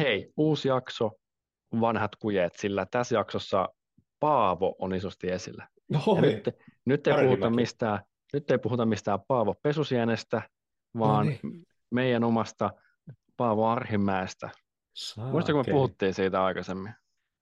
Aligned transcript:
Hei, 0.00 0.32
uusi 0.36 0.68
jakso, 0.68 1.10
vanhat 1.80 2.16
kujeet, 2.16 2.52
sillä 2.56 2.86
tässä 2.90 3.14
jaksossa 3.14 3.68
Paavo 4.20 4.76
on 4.78 4.94
isosti 4.94 5.30
esillä. 5.30 5.68
Oi, 6.06 6.20
nyt, 6.20 6.44
nyt, 6.84 7.06
ei 7.06 7.14
puhuta 7.24 7.50
mistään, 7.50 7.98
nyt 8.32 8.50
ei 8.50 8.58
puhuta 8.58 8.86
mistään 8.86 9.18
Paavo 9.28 9.54
Pesusienestä, 9.62 10.42
vaan 10.98 11.26
No 11.26 11.32
niin. 11.42 11.66
meidän 11.90 12.24
omasta 12.24 12.70
Paavo 13.36 13.66
Arhimäestä. 13.68 14.50
Muistatko, 15.16 15.32
kun 15.32 15.42
me 15.42 15.44
Saakeli. 15.64 15.74
puhuttiin 15.74 16.14
siitä 16.14 16.44
aikaisemmin? 16.44 16.92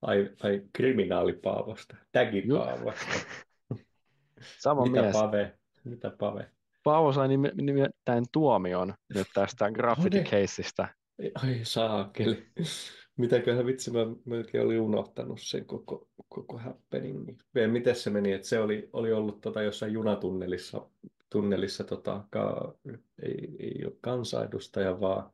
Ai, 0.01 0.29
ai 0.43 0.61
kriminaalipaavosta, 0.73 1.95
tägipaavosta. 2.11 3.05
Sama 4.63 4.83
Mitä 4.85 5.01
mies. 5.01 5.13
pave? 5.13 5.57
Mitä 5.83 6.11
pave? 6.19 6.51
Paavo 6.83 7.13
sai 7.13 7.27
nimittäin 7.53 8.25
tuomion 8.31 8.93
nyt 9.15 9.27
tästä 9.33 9.65
No 9.65 9.67
niin. 9.67 9.75
graffiti-keissistä. 9.75 10.87
Ai 11.43 11.59
saakeli. 11.63 12.47
Mitäköhän 13.17 13.65
vitsi, 13.65 13.91
mä 13.91 13.99
melkein 14.25 14.65
olin 14.65 14.81
unohtanut 14.81 15.39
sen 15.41 15.65
koko, 15.65 16.07
koko 16.29 16.57
happeningin. 16.57 17.37
Miten 17.67 17.95
se 17.95 18.09
meni, 18.09 18.31
että 18.31 18.47
se 18.47 18.59
oli, 18.59 18.89
oli 18.93 19.13
ollut 19.13 19.41
tota 19.41 19.61
jossain 19.61 19.93
junatunnelissa, 19.93 20.89
tunnelissa 21.29 21.83
tota, 21.83 22.23
ka, 22.29 22.75
ei, 23.23 23.55
ei 23.59 23.81
ole 23.85 23.93
kansanedustaja, 24.01 24.99
vaan 24.99 25.31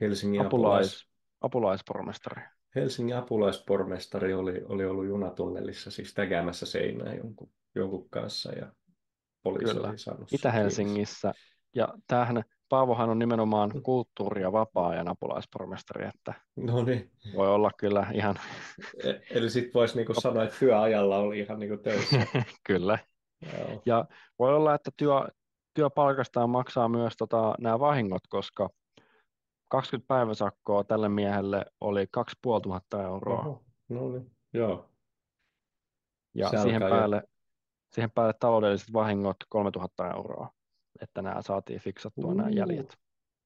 Helsingin 0.00 0.40
apulais, 0.40 0.86
Apulais, 0.86 1.08
apulaispormestari. 1.40 2.42
Helsingin 2.74 3.16
apulaispormestari 3.16 4.34
oli, 4.34 4.62
oli 4.68 4.84
ollut 4.84 5.06
junatunnelissa 5.06 5.90
siis 5.90 6.14
tägäämässä 6.14 6.66
seinää 6.66 7.14
jonkun, 7.14 7.50
jonkun 7.74 8.10
kanssa 8.10 8.52
ja 8.52 8.72
poliisi 9.42 9.74
Kyllä. 9.74 9.88
oli 9.88 9.98
saanut. 9.98 10.32
Itä-Helsingissä. 10.32 11.32
Ja 11.74 11.88
tämähän, 12.06 12.44
Paavohan 12.72 13.10
on 13.10 13.18
nimenomaan 13.18 13.70
kulttuuri- 13.82 14.42
ja 14.42 14.52
vapaa-ajan 14.52 15.08
apulaispormestari, 15.08 16.06
että 16.06 16.34
No 16.56 16.82
niin. 16.84 17.10
voi 17.36 17.48
olla 17.48 17.70
kyllä 17.76 18.06
ihan, 18.14 18.36
E- 19.04 19.20
Eli 19.30 19.50
sitten 19.50 19.74
voisi 19.74 19.96
niinku 19.96 20.14
sanoa, 20.14 20.44
että 20.44 20.56
työajalla 20.58 21.16
oli 21.18 21.38
ihan 21.38 21.58
niinku 21.58 21.76
töissä. 21.76 22.16
kyllä. 22.68 22.98
Joo. 23.58 23.82
Ja 23.86 24.04
voi 24.38 24.54
olla, 24.54 24.74
että 24.74 24.90
työ, 24.96 25.14
työpalkastaan 25.74 26.50
maksaa 26.50 26.88
myös 26.88 27.16
tota, 27.18 27.54
nämä 27.60 27.80
vahingot, 27.80 28.22
koska 28.28 28.68
20 29.68 30.08
päiväsakkoa 30.08 30.84
tälle 30.84 31.08
miehelle 31.08 31.64
oli 31.80 32.06
2500 32.10 33.02
euroa. 33.02 33.38
Oho, 33.40 33.64
no 33.88 34.08
niin, 34.12 34.30
joo. 34.52 34.88
Ja 36.34 36.48
Se 36.48 36.56
siihen 36.58 36.82
jo- 36.82 36.88
päälle, 36.88 37.22
siihen 37.94 38.10
päälle 38.10 38.32
taloudelliset 38.40 38.92
vahingot 38.92 39.36
3000 39.48 40.10
euroa, 40.10 40.50
että 41.02 41.22
nämä 41.22 41.42
saatiin 41.42 41.80
fiksattua 41.80 42.34
nämä 42.34 42.48
Uu. 42.48 42.54
jäljet. 42.54 42.98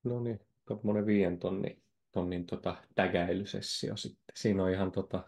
No 0.05 0.21
niin, 0.21 0.41
tuommoinen 0.69 1.07
viien 1.07 1.39
tonnin, 1.39 1.83
tonnin 2.13 2.47
tota, 2.47 2.77
tägäilysessio 2.95 3.97
sitten. 3.97 4.25
Siinä 4.35 4.63
on 4.63 4.71
ihan 4.71 4.93
tota, 4.93 5.23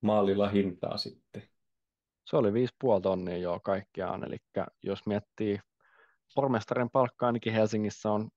maalilla 0.00 0.48
hintaa 0.48 0.96
sitten. 0.96 1.42
Se 2.24 2.36
oli 2.36 2.50
5,5 2.50 3.00
tonnia 3.02 3.36
jo 3.36 3.60
kaikkiaan, 3.64 4.24
eli 4.24 4.36
jos 4.82 5.06
miettii, 5.06 5.58
pormestarin 6.34 6.90
palkka 6.90 7.26
ainakin 7.26 7.52
Helsingissä 7.52 8.10
on 8.10 8.28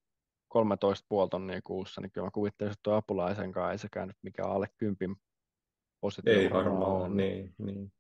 13,5 0.54 1.30
tonnia 1.32 1.62
kuussa, 1.64 2.02
niin 2.02 2.12
kyllä 2.12 2.28
mä 2.28 2.32
kuvittelisin, 2.32 2.74
että 2.74 2.84
tuo 2.84 2.94
apulaisen 2.94 3.52
kanssa 3.52 3.72
ei 3.72 3.78
sekään 3.78 4.08
nyt 4.08 4.18
mikään 4.22 4.52
alle 4.52 4.68
kympin 4.78 5.12
Ei 5.12 5.18
positio 6.02 6.50
varmaan, 6.54 6.92
ole. 6.92 7.10
niin, 7.10 7.56
niin. 7.58 7.94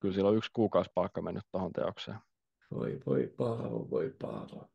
Kyllä 0.00 0.14
sillä 0.14 0.28
on 0.28 0.36
yksi 0.36 0.50
kuukausipalkka 0.52 1.22
mennyt 1.22 1.44
tuohon 1.52 1.72
teokseen. 1.72 2.18
Voi, 2.74 3.00
voi 3.06 3.34
Paavo, 3.36 3.90
voi 3.90 4.14
Paavo. 4.22 4.68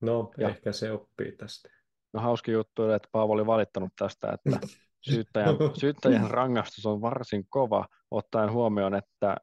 No, 0.00 0.32
Ja- 0.38 0.48
ehkä 0.48 0.72
se 0.72 0.92
oppii 0.92 1.32
tästä. 1.32 1.68
No 2.12 2.20
hauska 2.20 2.50
juttu 2.50 2.90
että 2.90 3.08
Paavo 3.12 3.32
oli 3.32 3.46
valittanut 3.46 3.92
tästä, 3.98 4.32
että 4.32 4.50
syyttäjän, 5.10 5.56
syyttäjän 5.80 6.30
rangaistus 6.30 6.86
on 6.86 7.00
varsin 7.00 7.46
kova, 7.48 7.86
ottaen 8.10 8.52
huomioon, 8.52 8.94
että 8.94 9.36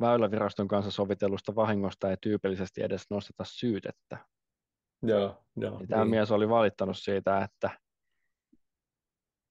Väyläviraston 0.00 0.68
kanssa 0.68 0.90
sovitellusta 0.90 1.54
vahingosta 1.54 2.10
ei 2.10 2.16
tyypillisesti 2.20 2.82
edes 2.82 3.10
nosteta 3.10 3.44
syytettä. 3.46 4.18
Joo, 5.02 5.44
joo. 5.56 5.80
Ja 5.80 5.86
tämä 5.86 6.04
niin. 6.04 6.10
mies 6.10 6.30
oli 6.30 6.48
valittanut 6.48 6.98
siitä, 6.98 7.44
että 7.44 7.70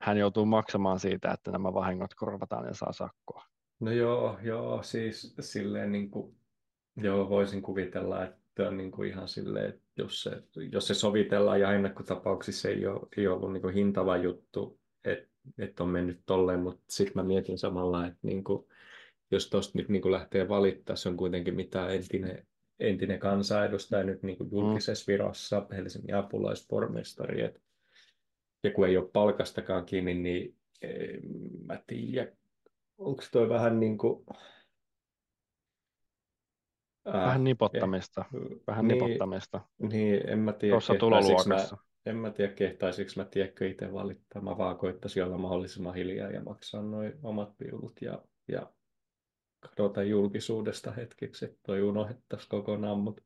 hän 0.02 0.18
joutuu 0.18 0.46
maksamaan 0.46 1.00
siitä, 1.00 1.32
että 1.32 1.52
nämä 1.52 1.74
vahingot 1.74 2.14
korvataan 2.14 2.66
ja 2.68 2.74
saa 2.74 2.94
sakkoa. 2.94 3.46
No 3.80 3.92
joo, 3.92 4.40
joo, 4.42 4.84
siis 4.84 5.36
silleen 5.40 5.92
niin 5.92 6.12
kuin, 6.12 6.41
joo, 6.98 7.30
voisin 7.30 7.62
kuvitella, 7.62 8.26
että 8.26 8.68
on 8.68 8.78
niin 8.78 8.92
kuin 8.92 9.10
ihan 9.10 9.28
silleen, 9.28 9.70
että 9.70 9.82
jos 9.98 10.24
se, 10.24 10.44
jos 10.72 10.88
se 10.88 10.94
sovitellaan 10.94 11.60
ja 11.60 11.74
ennakkotapauksissa 11.74 12.70
ei 12.70 12.88
ole, 12.88 13.08
ei 13.18 13.28
ollut 13.28 13.54
niin 13.54 13.62
kuin 13.62 13.74
hintava 13.74 14.18
juttu, 14.18 14.80
että, 15.06 15.30
että 15.58 15.84
on 15.84 15.90
mennyt 15.90 16.22
tolleen, 16.26 16.60
mutta 16.60 16.84
sitten 16.90 17.14
mä 17.16 17.24
mietin 17.24 17.58
samalla, 17.58 18.08
että 18.08 18.20
niin 18.22 18.44
kuin, 18.44 18.68
jos 19.32 19.50
tuosta 19.50 19.78
nyt 19.78 19.90
niin 19.90 20.02
kuin 20.02 20.12
lähtee 20.12 20.50
valittaa, 20.50 20.96
se 20.96 21.10
on 21.10 21.18
kuitenkin 21.18 21.56
mitä 21.56 21.88
entinen, 21.88 22.48
entinen 22.80 23.20
kansanedustaja 23.20 24.04
nyt 24.04 24.24
niin 24.24 24.38
kuin 24.38 24.52
julkisessa 24.52 25.12
virassa, 25.12 25.68
Helsingin 25.72 26.16
apulaispormestari, 26.16 27.42
et, 27.42 27.62
ja 28.64 28.72
kun 28.72 28.88
ei 28.88 28.98
ole 28.98 29.10
palkastakaan 29.14 29.86
kiinni, 29.86 30.14
niin 30.14 30.56
en 30.82 31.22
mä 31.66 31.84
tiedä, 31.88 32.32
onko 32.98 33.24
toi 33.32 33.50
vähän 33.50 33.80
niin 33.80 33.98
kuin... 33.98 34.26
Ää, 37.06 37.26
Vähän 37.26 37.44
nipottamista, 37.44 38.26
eh, 38.34 38.58
vähän 38.68 38.88
niin, 38.88 39.04
nipottamista 39.04 39.62
Niin, 39.80 40.30
en 40.30 40.40
mä 40.40 40.54
tiedä, 40.54 40.74
tuossa 40.74 40.96
tuloluokassa. 40.96 41.76
Mä, 41.76 41.82
en 42.06 42.16
mä 42.16 42.32
tiedä, 42.32 42.54
kehtaisinko 42.54 43.12
mä 43.16 43.26
tiedäkö 43.26 43.68
itse 43.68 43.94
valittaa. 43.94 44.42
Mä 44.42 44.58
vaan 44.58 44.78
koittaisin 44.78 45.24
olla 45.24 45.38
mahdollisimman 45.38 45.96
hiljaa 45.96 46.30
ja 46.30 46.42
maksaa 46.42 46.82
noin 46.82 47.14
omat 47.24 47.54
viulut 47.60 48.02
ja, 48.02 48.22
ja 48.48 48.74
kadota 49.60 50.04
julkisuudesta 50.04 50.92
hetkeksi, 50.92 51.46
että 51.46 51.60
toi 51.64 51.82
unohdettaisiin 51.82 52.50
kokonaan. 52.50 53.00
Mutta 53.00 53.24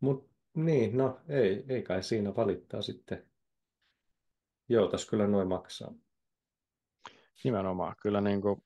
mut, 0.00 0.30
niin, 0.54 0.96
no 0.96 1.20
ei, 1.28 1.64
ei 1.68 1.82
kai 1.82 2.02
siinä 2.02 2.36
valittaa 2.36 2.82
sitten. 2.82 3.26
Joutas 4.68 5.06
kyllä 5.06 5.26
noin 5.26 5.48
maksaa. 5.48 5.94
Nimenomaan, 7.44 7.96
kyllä 8.02 8.20
niin 8.20 8.40
kuin, 8.42 8.62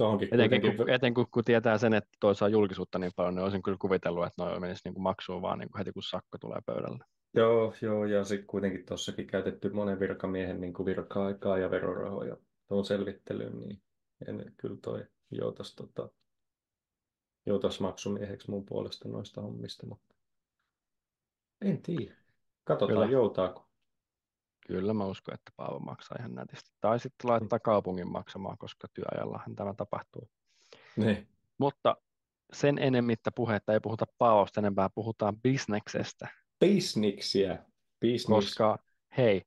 Tuohonkin 0.00 0.28
etenkin, 0.32 0.60
kuitenkin... 0.60 0.76
kun, 0.76 0.90
etenkin 0.90 1.26
kun 1.30 1.44
tietää 1.44 1.78
sen, 1.78 1.94
että 1.94 2.10
toi 2.20 2.34
saa 2.34 2.48
julkisuutta 2.48 2.98
niin 2.98 3.12
paljon, 3.16 3.34
niin 3.34 3.42
olisin 3.42 3.62
kyllä 3.62 3.78
kuvitellut, 3.80 4.26
että 4.26 4.44
noin 4.44 4.60
menisi 4.60 4.80
niin 4.84 4.94
kuin 4.94 5.02
maksuun 5.02 5.42
vaan 5.42 5.58
niin 5.58 5.70
kuin 5.70 5.78
heti 5.78 5.92
kun 5.92 6.02
sakko 6.02 6.38
tulee 6.38 6.58
pöydälle. 6.66 7.04
Joo, 7.34 7.74
joo, 7.82 8.04
ja 8.04 8.24
sitten 8.24 8.46
kuitenkin 8.46 8.86
tuossakin 8.86 9.26
käytetty 9.26 9.70
monen 9.70 10.00
virkamiehen 10.00 10.60
niin 10.60 10.72
kuin 10.72 10.86
virka-aikaa 10.86 11.58
ja 11.58 11.70
verorahoja 11.70 12.36
tuon 12.68 12.84
selvittelyyn, 12.84 13.60
niin 13.60 13.82
en 14.28 14.52
kyllä 14.56 14.76
toi 14.82 15.06
joutas, 15.30 15.74
tota, 15.74 16.08
joutas 17.46 17.80
maksumieheksi 17.80 18.50
mun 18.50 18.64
puolesta 18.64 19.08
noista 19.08 19.42
hommista, 19.42 19.86
mutta 19.86 20.14
en 21.60 21.82
tiedä. 21.82 22.14
Katsotaan, 22.64 22.98
Kyllä. 22.98 23.12
joutaako. 23.12 23.69
Kyllä 24.66 24.94
mä 24.94 25.04
uskon, 25.04 25.34
että 25.34 25.52
Paavo 25.56 25.78
maksaa 25.78 26.16
ihan 26.20 26.34
nätisti. 26.34 26.70
Tai 26.80 27.00
sitten 27.00 27.30
laittaa 27.30 27.58
kaupungin 27.58 28.12
maksamaan, 28.12 28.58
koska 28.58 28.88
työajallahan 28.94 29.56
tämä 29.56 29.74
tapahtuu. 29.74 30.30
Niin. 30.96 31.28
Mutta 31.58 31.96
sen 32.52 32.78
enemmittä 32.78 33.30
puhetta 33.32 33.72
ei 33.72 33.80
puhuta 33.80 34.04
Paavosta 34.18 34.60
enempää, 34.60 34.88
puhutaan 34.88 35.36
bisneksestä. 35.40 36.28
Bisniksiä. 36.60 37.64
Business. 38.00 38.26
Koska 38.26 38.78
hei, 39.16 39.42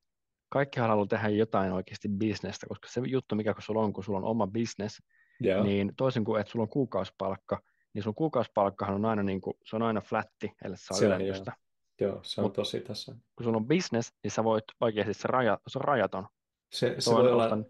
kaikki 0.49 0.79
haluaa 0.79 1.05
tehdä 1.05 1.29
jotain 1.29 1.71
oikeasti 1.71 2.09
bisnestä, 2.09 2.67
koska 2.67 2.87
se 2.87 3.01
juttu, 3.07 3.35
mikä 3.35 3.53
kun 3.53 3.63
sulla 3.63 3.81
on, 3.81 3.93
kun 3.93 4.03
sulla 4.03 4.19
on 4.19 4.25
oma 4.25 4.47
business, 4.47 5.01
Joo. 5.39 5.63
niin 5.63 5.93
toisin 5.97 6.25
kuin 6.25 6.41
että 6.41 6.51
sulla 6.51 6.63
on 6.63 6.69
kuukausipalkka, 6.69 7.61
niin 7.93 8.03
sun 8.03 8.15
kuukausipalkkahan 8.15 8.95
on 8.95 9.05
aina, 9.05 9.23
niin 9.23 9.41
kuin, 9.41 9.53
se 9.65 9.75
on 9.75 9.81
aina 9.81 10.01
flatti, 10.01 10.51
ellei 10.65 10.77
saa 10.77 10.97
Se 10.97 11.05
on, 11.05 11.11
ylennystä. 11.11 11.53
Joo, 12.01 12.19
se 12.23 12.41
on 12.41 12.47
Mut- 12.47 12.53
tosi 12.53 12.79
tässä. 12.79 13.15
Kun 13.35 13.43
sulla 13.43 13.57
on 13.57 13.67
business, 13.67 14.13
niin 14.23 14.31
sä 14.31 14.43
voit 14.43 14.63
oikeasti, 14.81 15.13
se, 15.13 15.27
raja, 15.27 15.59
se 15.67 15.79
on 15.79 15.83
rajaton. 15.85 16.27
Se, 16.71 16.95
se 16.99 17.11
voi 17.11 17.31
olla, 17.31 17.43
ostan- 17.43 17.65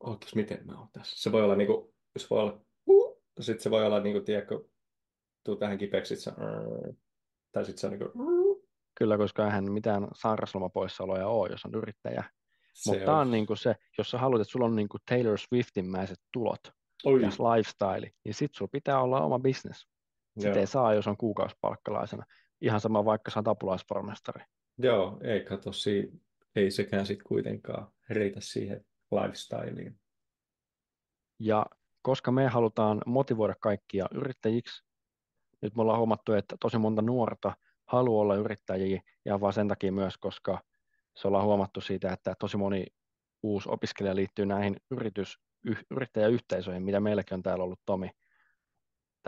ootas, 0.00 0.34
miten 0.34 0.66
mä 0.66 0.78
oon 0.78 0.88
tässä? 0.92 1.22
Se 1.22 1.32
voi 1.32 1.42
olla 1.42 1.56
niinku, 1.56 1.94
se 2.18 2.26
voi 2.30 2.40
olla, 2.40 2.60
uh, 2.86 3.22
sitten 3.40 3.62
se 3.62 3.70
voi 3.70 3.86
olla 3.86 4.00
niinku, 4.00 4.20
tiedätkö, 4.20 4.64
tuu 5.44 5.56
tähän 5.56 5.78
kipeäksi, 5.78 6.16
sit 6.16 6.24
se, 6.24 6.30
uh, 6.30 6.96
tai 7.52 7.64
sitten 7.64 7.80
se 7.80 7.86
on 7.86 7.92
niinku, 7.98 8.22
uh, 8.22 8.68
Kyllä, 8.94 9.18
koska 9.18 9.44
eihän 9.44 9.72
mitään 9.72 10.08
sairaslomapoissaoloja 10.14 11.28
ole, 11.28 11.48
jos 11.50 11.64
on 11.64 11.74
yrittäjä. 11.74 12.24
Mutta 12.86 13.04
tämä 13.04 13.18
on 13.18 13.30
niin 13.30 13.46
kuin 13.46 13.56
se, 13.56 13.76
jos 13.98 14.10
sä 14.10 14.18
haluat, 14.18 14.40
että 14.40 14.52
sulla 14.52 14.66
on 14.66 14.76
niin 14.76 14.88
kuin 14.88 15.00
Taylor 15.08 15.38
Swiftin-mäiset 15.38 16.20
tulot 16.32 16.60
Oi, 17.04 17.22
ja 17.22 17.28
lifestyle, 17.28 18.12
niin 18.24 18.34
sit 18.34 18.54
sulla 18.54 18.68
pitää 18.72 19.00
olla 19.00 19.20
oma 19.20 19.38
business. 19.38 19.88
Sitä 20.38 20.60
ei 20.60 20.66
saa, 20.66 20.94
jos 20.94 21.06
on 21.06 21.16
kuukausipalkkalaisena. 21.16 22.24
Ihan 22.60 22.80
sama, 22.80 23.04
vaikka 23.04 23.30
sä 23.30 23.38
oot 23.38 23.48
apulaispormestari. 23.48 24.44
Joo, 24.78 25.20
ei 25.24 25.40
kato, 25.40 25.72
si- 25.72 26.12
ei 26.56 26.70
sekään 26.70 27.06
sitten 27.06 27.26
kuitenkaan 27.26 27.92
riitä 28.08 28.40
siihen 28.40 28.84
lifestyleen. 29.10 30.00
Ja 31.38 31.66
koska 32.02 32.32
me 32.32 32.48
halutaan 32.48 33.02
motivoida 33.06 33.54
kaikkia 33.60 34.06
yrittäjiksi, 34.14 34.84
nyt 35.62 35.74
me 35.76 35.82
ollaan 35.82 35.98
huomattu, 35.98 36.32
että 36.32 36.56
tosi 36.60 36.78
monta 36.78 37.02
nuorta 37.02 37.56
haluaa 37.86 38.22
olla 38.22 38.34
yrittäjiä, 38.34 39.02
ja 39.24 39.40
vaan 39.40 39.52
sen 39.52 39.68
takia 39.68 39.92
myös, 39.92 40.18
koska 40.18 40.62
se 41.14 41.28
ollaan 41.28 41.44
huomattu 41.44 41.80
siitä, 41.80 42.12
että 42.12 42.34
tosi 42.38 42.56
moni 42.56 42.86
uusi 43.42 43.68
opiskelija 43.72 44.16
liittyy 44.16 44.46
näihin 44.46 44.76
yritys, 44.90 45.38
yh, 45.64 45.84
yrittäjäyhteisöihin, 45.90 46.82
mitä 46.82 47.00
meilläkin 47.00 47.34
on 47.34 47.42
täällä 47.42 47.64
ollut 47.64 47.80
Tomi 47.86 48.10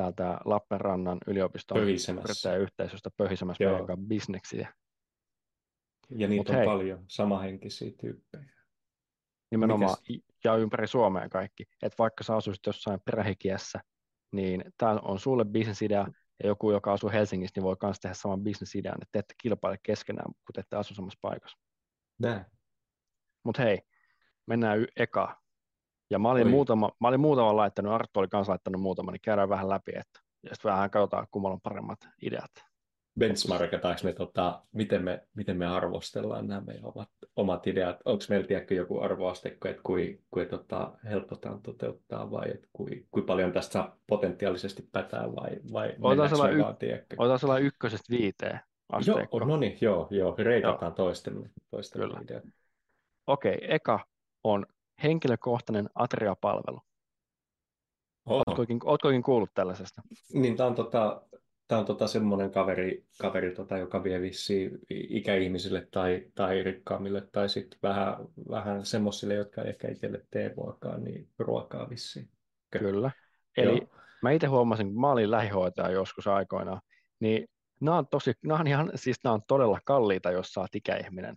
täältä 0.01 0.39
Lappeenrannan 0.45 1.19
yliopiston 1.27 1.79
Pöhisemässä. 1.79 2.25
yrittäjäyhteisöstä 2.25 3.11
pöhisemässä 3.17 3.65
meidän 3.65 3.87
kanssa 3.87 4.07
bisneksiä. 4.07 4.75
Ja 6.11 6.29
niitä 6.29 6.41
Mut 6.41 6.49
on 6.51 6.57
hei, 6.57 6.65
paljon 6.67 7.05
samahenkisiä 7.09 7.91
tyyppejä. 8.01 8.61
Nimenomaan, 9.51 9.97
Mites? 10.09 10.25
ja 10.45 10.57
ympäri 10.57 10.87
Suomea 10.87 11.29
kaikki. 11.29 11.65
Että 11.83 11.97
vaikka 11.99 12.25
sä 12.25 12.37
asuisit 12.37 12.67
jossain 12.67 13.01
perähikiässä, 13.05 13.81
niin 14.33 14.65
tämä 14.77 14.93
on 15.03 15.19
sulle 15.19 15.45
bisnesidea, 15.45 16.07
ja 16.43 16.49
joku, 16.49 16.71
joka 16.73 16.93
asuu 16.93 17.11
Helsingissä, 17.11 17.53
niin 17.57 17.65
voi 17.65 17.77
myös 17.83 18.01
tehdä 18.01 18.15
saman 18.15 18.43
bisnesidean, 18.43 19.03
että 19.03 19.09
te 19.13 19.19
ette 19.19 19.35
kilpaile 19.43 19.79
keskenään, 19.83 20.27
kun 20.27 20.53
te 20.55 20.61
ette 20.61 20.77
asu 20.77 20.95
samassa 20.95 21.19
paikassa. 21.23 21.59
Näin. 22.19 22.45
Mutta 23.45 23.63
hei, 23.63 23.79
mennään 24.47 24.79
y- 24.79 24.87
eka. 24.97 25.43
Ja 26.11 26.19
mä 26.19 26.31
olin, 26.31 26.51
muutama, 26.51 26.91
mä 27.01 27.09
olin 27.09 27.21
muutaman 27.21 27.57
laittanut, 27.57 27.93
Arttu 27.93 28.21
oli 28.21 28.29
kanssa 28.29 28.51
laittanut 28.51 28.83
muutaman, 28.83 29.13
niin 29.13 29.21
käydään 29.21 29.49
vähän 29.49 29.69
läpi, 29.69 29.93
että 29.95 30.21
ja 30.43 30.55
sitten 30.55 30.71
vähän 30.71 30.91
katsotaan, 30.91 31.27
kummalla 31.31 31.55
on 31.55 31.61
paremmat 31.61 31.99
ideat. 32.23 32.51
Benchmarkataanko 33.19 34.01
me, 34.05 34.13
tota, 34.13 34.63
miten, 34.73 35.05
me, 35.05 35.27
miten 35.35 35.57
me 35.57 35.67
arvostellaan 35.67 36.47
nämä 36.49 36.61
meidän 36.61 36.85
omat, 36.85 37.09
omat 37.37 37.67
ideat? 37.67 37.97
Onko 38.05 38.25
meillä 38.29 38.47
tiedätkö, 38.47 38.75
joku 38.75 39.01
arvoasteikko, 39.01 39.69
että 39.69 39.83
kui, 39.83 40.21
kui 40.31 40.47
tota, 40.47 40.93
helppo 41.05 41.37
tämä 41.37 41.55
on 41.55 41.63
toteuttaa 41.63 42.31
vai 42.31 42.51
että 42.51 42.69
kui, 42.73 43.07
kui 43.11 43.23
paljon 43.23 43.53
tästä 43.53 43.93
potentiaalisesti 44.07 44.89
pätää 44.93 45.35
vai, 45.37 45.51
vai 45.73 45.95
otetaan 46.01 46.53
y- 46.55 46.63
Otetaan 47.19 47.39
sellainen 47.39 47.67
ykkösestä 47.67 48.17
viiteen 48.17 48.61
asteikko. 48.93 49.39
Joo, 49.39 49.49
no 49.49 49.57
niin, 49.57 49.79
joo, 49.81 50.09
joo, 50.11 50.35
reitataan 50.39 50.95
toistemme, 50.95 51.51
toistemme 51.71 52.07
Kyllä. 52.07 52.21
ideat. 52.21 52.45
Okei, 53.27 53.59
eka 53.63 54.01
on 54.45 54.67
henkilökohtainen 55.03 55.89
atriapalvelu. 55.95 56.81
Oletko 58.27 58.67
oikein 58.85 59.23
kuullut 59.23 59.51
tällaisesta? 59.55 60.03
Niin, 60.33 60.57
tämä 60.57 60.67
on, 60.67 60.75
tota, 60.75 61.23
tämä 61.69 61.79
on 61.79 61.87
tota 61.87 62.07
semmoinen 62.07 62.51
kaveri, 62.51 63.05
kaveri 63.21 63.55
tota, 63.55 63.79
joka 63.79 64.05
vie 64.05 64.21
vissiin 64.21 64.79
ikäihmisille 64.91 65.89
tai, 65.91 66.25
tai 66.35 66.63
rikkaammille 66.63 67.29
tai 67.33 67.49
sitten 67.49 67.79
vähän, 67.83 68.17
vähän 68.51 68.85
semmoisille, 68.85 69.35
jotka 69.35 69.63
ehkä 69.63 69.89
itselle 69.89 70.27
tee 70.31 70.55
ruokaa, 70.57 70.99
niin 70.99 71.29
ruokaa 71.39 71.91
vissiin. 71.91 72.29
Kyllä. 72.71 73.11
Eli 73.57 73.79
Joo. 73.79 73.89
mä 74.23 74.31
itse 74.31 74.47
huomasin, 74.47 74.87
kun 74.87 75.01
mä 75.01 75.11
olin 75.11 75.31
lähihoitaja 75.31 75.91
joskus 75.91 76.27
aikoinaan, 76.27 76.81
niin 77.21 77.49
nämä 77.81 77.99
on, 77.99 78.07
tosi, 78.07 78.33
nämä 78.45 78.61
on, 78.61 78.67
ihan, 78.67 78.91
siis 78.95 79.17
nämä 79.25 79.35
on 79.35 79.43
todella 79.49 79.79
kalliita, 79.85 80.31
jos 80.31 80.53
sä 80.53 80.61
oot 80.61 80.75
ikäihminen. 80.75 81.37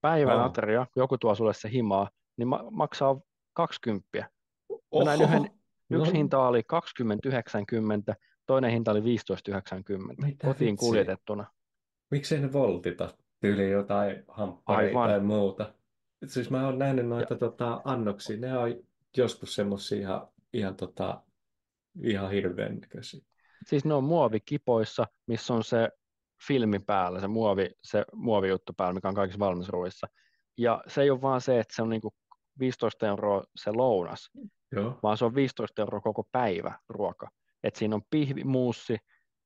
Päivän 0.00 0.40
oh. 0.40 0.44
ateria, 0.44 0.86
joku 0.96 1.18
tuo 1.18 1.34
sulle 1.34 1.54
se 1.54 1.70
himaa, 1.70 2.10
niin 2.40 2.48
ma- 2.48 2.70
maksaa 2.70 3.20
20. 3.52 4.30
Oho. 4.90 5.04
Näin 5.04 5.22
yhden, 5.22 5.50
yksi 5.90 6.12
no. 6.12 6.18
hinta 6.18 6.38
oli 6.38 6.62
20,90, 6.62 8.14
toinen 8.46 8.70
hinta 8.70 8.90
oli 8.90 9.00
15,90 9.00 9.06
kotiin 10.46 10.72
vitsi? 10.72 10.86
kuljetettuna. 10.86 11.46
Miksei 12.10 12.40
ne 12.40 12.52
voltita 12.52 13.14
tyyli 13.40 13.70
jotain 13.70 14.24
hampparia 14.28 14.92
tai 14.92 15.20
muuta? 15.20 15.74
Siis 16.26 16.50
mä 16.50 16.66
oon 16.66 16.78
nähnyt 16.78 17.08
noita 17.08 17.36
tota, 17.36 17.80
annoksia, 17.84 18.36
ne 18.36 18.58
on 18.58 18.74
joskus 19.16 19.54
semmoisia 19.54 19.98
ihan, 19.98 20.28
ihan, 20.52 20.76
tota, 20.76 21.22
ihan 22.02 22.30
hirveän 22.30 22.78
näköisiä. 22.78 23.20
Siis 23.66 23.84
ne 23.84 23.94
on 23.94 24.04
muovikipoissa, 24.04 25.06
missä 25.26 25.54
on 25.54 25.64
se 25.64 25.88
filmi 26.46 26.78
päällä, 26.78 27.20
se, 27.20 27.28
muovi, 27.28 27.70
se 27.82 28.04
muovijuttu 28.12 28.72
päällä, 28.76 28.94
mikä 28.94 29.08
on 29.08 29.14
kaikissa 29.14 29.38
valmisruuissa. 29.38 30.06
Ja 30.58 30.84
se 30.86 31.02
ei 31.02 31.10
ole 31.10 31.22
vaan 31.22 31.40
se, 31.40 31.60
että 31.60 31.76
se 31.76 31.82
on 31.82 31.88
niinku 31.88 32.14
15 32.60 33.06
euroa 33.06 33.44
se 33.56 33.72
lounas, 33.72 34.30
Joo. 34.72 34.98
vaan 35.02 35.18
se 35.18 35.24
on 35.24 35.34
15 35.34 35.82
euroa 35.82 36.00
koko 36.00 36.28
päivä 36.32 36.78
ruoka. 36.88 37.28
Et 37.62 37.76
siinä 37.76 37.94
on 37.94 38.02
pihvi, 38.10 38.44
muussi, 38.44 38.96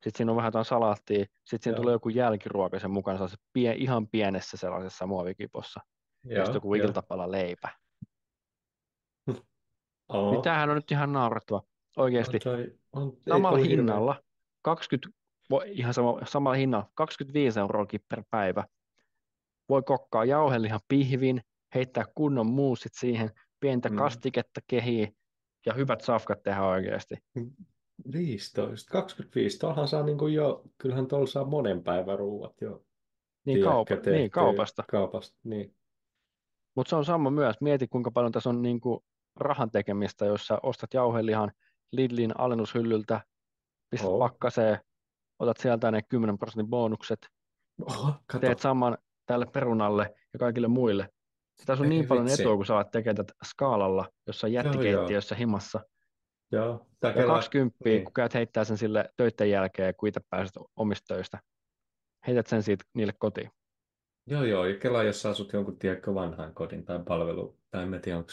sitten 0.05 0.17
siinä 0.17 0.33
on 0.33 0.37
vähän 0.37 0.49
jotain 0.49 0.65
salaattia, 0.65 1.25
sitten 1.25 1.63
siinä 1.63 1.77
Joo. 1.77 1.83
tulee 1.83 1.93
joku 1.93 2.09
jälkiruoka 2.09 2.79
sen 2.79 2.91
mukana, 2.91 3.29
se 3.29 3.37
pie, 3.53 3.75
ihan 3.75 4.09
pienessä 4.09 4.57
sellaisessa 4.57 5.07
muovikipossa. 5.07 5.81
Joo, 6.25 6.39
ja 6.39 6.45
sitten 6.45 6.57
joku 6.57 6.75
iltapala 6.75 7.31
leipä. 7.31 7.69
Oh. 10.09 10.37
Mitähän 10.37 10.71
on 10.71 10.77
nyt 10.77 10.91
ihan 10.91 11.13
naurettava. 11.13 11.63
Oikeasti. 11.97 12.39
On, 12.47 13.03
on, 13.03 13.17
samalla 13.29 13.59
hinnalla, 13.59 14.13
hirveä. 14.13 14.29
20, 14.63 15.19
ihan 15.67 15.95
sama, 15.95 16.21
samalla 16.25 16.57
hinnalla, 16.57 16.91
25 16.95 17.61
euroa 17.61 17.87
per 18.09 18.23
päivä. 18.31 18.65
Voi 19.69 19.83
kokkaa 19.83 20.25
jauhelihan 20.25 20.81
pihvin, 20.89 21.41
heittää 21.75 22.05
kunnon 22.15 22.47
muusit 22.47 22.93
siihen, 22.95 23.31
pientä 23.61 23.89
mm. 23.89 23.97
kastiketta 23.97 24.61
kehiin 24.67 25.17
ja 25.67 25.75
hyvät 25.75 26.01
safkat 26.01 26.43
tehdä 26.43 26.63
oikeasti. 26.63 27.15
15, 28.13 28.91
25, 28.91 29.59
tuollahan 29.59 29.89
saa 29.89 30.03
niin 30.03 30.19
kuin 30.19 30.35
jo, 30.35 30.63
kyllähän 30.79 31.07
tuolla 31.07 31.27
saa 31.27 31.45
monen 31.45 31.83
päivän 31.83 32.19
ruuat 32.19 32.61
jo. 32.61 32.85
Niin, 33.47 33.65
kaupa, 33.65 33.95
niin 34.07 34.31
kaupasta. 34.31 34.85
kaupasta 34.89 35.39
niin. 35.45 35.77
Mutta 36.77 36.91
se 36.91 36.97
on 36.97 37.05
sama 37.05 37.31
myös, 37.31 37.57
mieti 37.61 37.89
kuinka 37.89 38.11
paljon 38.11 38.33
tässä 38.33 38.51
on 38.51 38.63
niin 38.63 38.81
kuin 38.81 39.01
rahan 39.37 39.71
tekemistä, 39.71 40.25
jos 40.27 40.47
sä 40.47 40.59
ostat 40.63 40.95
jauhelihan 40.95 41.53
Lidlin 41.93 42.41
alennushyllyltä, 42.41 43.21
pistät 43.91 44.11
oh. 44.11 44.19
pakkaseen, 44.19 44.79
otat 45.39 45.57
sieltä 45.57 45.91
ne 45.91 46.03
10 46.03 46.39
prosentin 46.39 46.71
bonukset, 46.71 47.19
Oho, 47.83 48.13
teet 48.41 48.59
saman 48.59 48.99
tälle 49.27 49.47
perunalle 49.47 50.15
ja 50.33 50.39
kaikille 50.39 50.69
muille. 50.69 51.09
Sitä 51.61 51.73
on 51.73 51.89
niin 51.89 52.07
paljon 52.07 52.25
vitsi. 52.25 52.43
etua, 52.43 52.57
kun 52.57 52.67
sä 52.67 52.75
alat 52.75 52.91
tekemään 52.91 53.17
tätä 53.17 53.33
skaalalla, 53.45 54.09
jossa 54.27 54.49
jättikeittiössä 54.49 55.35
himassa. 55.35 55.81
Joo. 56.53 56.87
Ja 57.03 57.13
kela... 57.13 57.33
20, 57.33 57.77
niin. 57.85 58.05
kun 58.05 58.13
käyt 58.13 58.35
heittää 58.35 58.65
sen 58.65 58.79
sille 58.79 59.09
töiden 59.17 59.51
jälkeen, 59.51 59.95
kun 59.95 60.09
itse 60.09 60.21
pääset 60.31 60.55
omista 60.77 61.15
töistä. 61.15 61.39
Heität 62.27 62.47
sen 62.47 62.63
siitä 62.63 62.85
niille 62.95 63.13
kotiin. 63.19 63.51
Joo, 64.27 64.45
joo. 64.45 64.65
Ja 64.65 64.79
kela, 64.79 65.03
jos 65.03 65.23
sä 65.23 65.31
asut 65.31 65.53
jonkun 65.53 65.79
tiedätkö, 65.79 66.15
vanhan 66.15 66.55
kodin 66.55 66.85
tai 66.85 67.01
palvelu, 67.05 67.59
tai 67.71 67.83
en 67.83 68.01
tiedä, 68.03 68.19
onko 68.19 68.31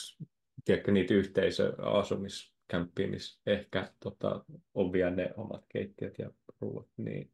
tiedätkö, 0.65 0.91
niitä 0.91 1.13
yhteisöasumiskämppiä, 1.13 3.07
missä 3.07 3.41
ehkä 3.45 3.93
tota, 4.03 4.45
on 4.73 4.93
vielä 4.93 5.11
ne 5.11 5.33
omat 5.37 5.65
keittiöt 5.69 6.19
ja 6.19 6.31
ruuat, 6.61 6.87
niin 6.97 7.31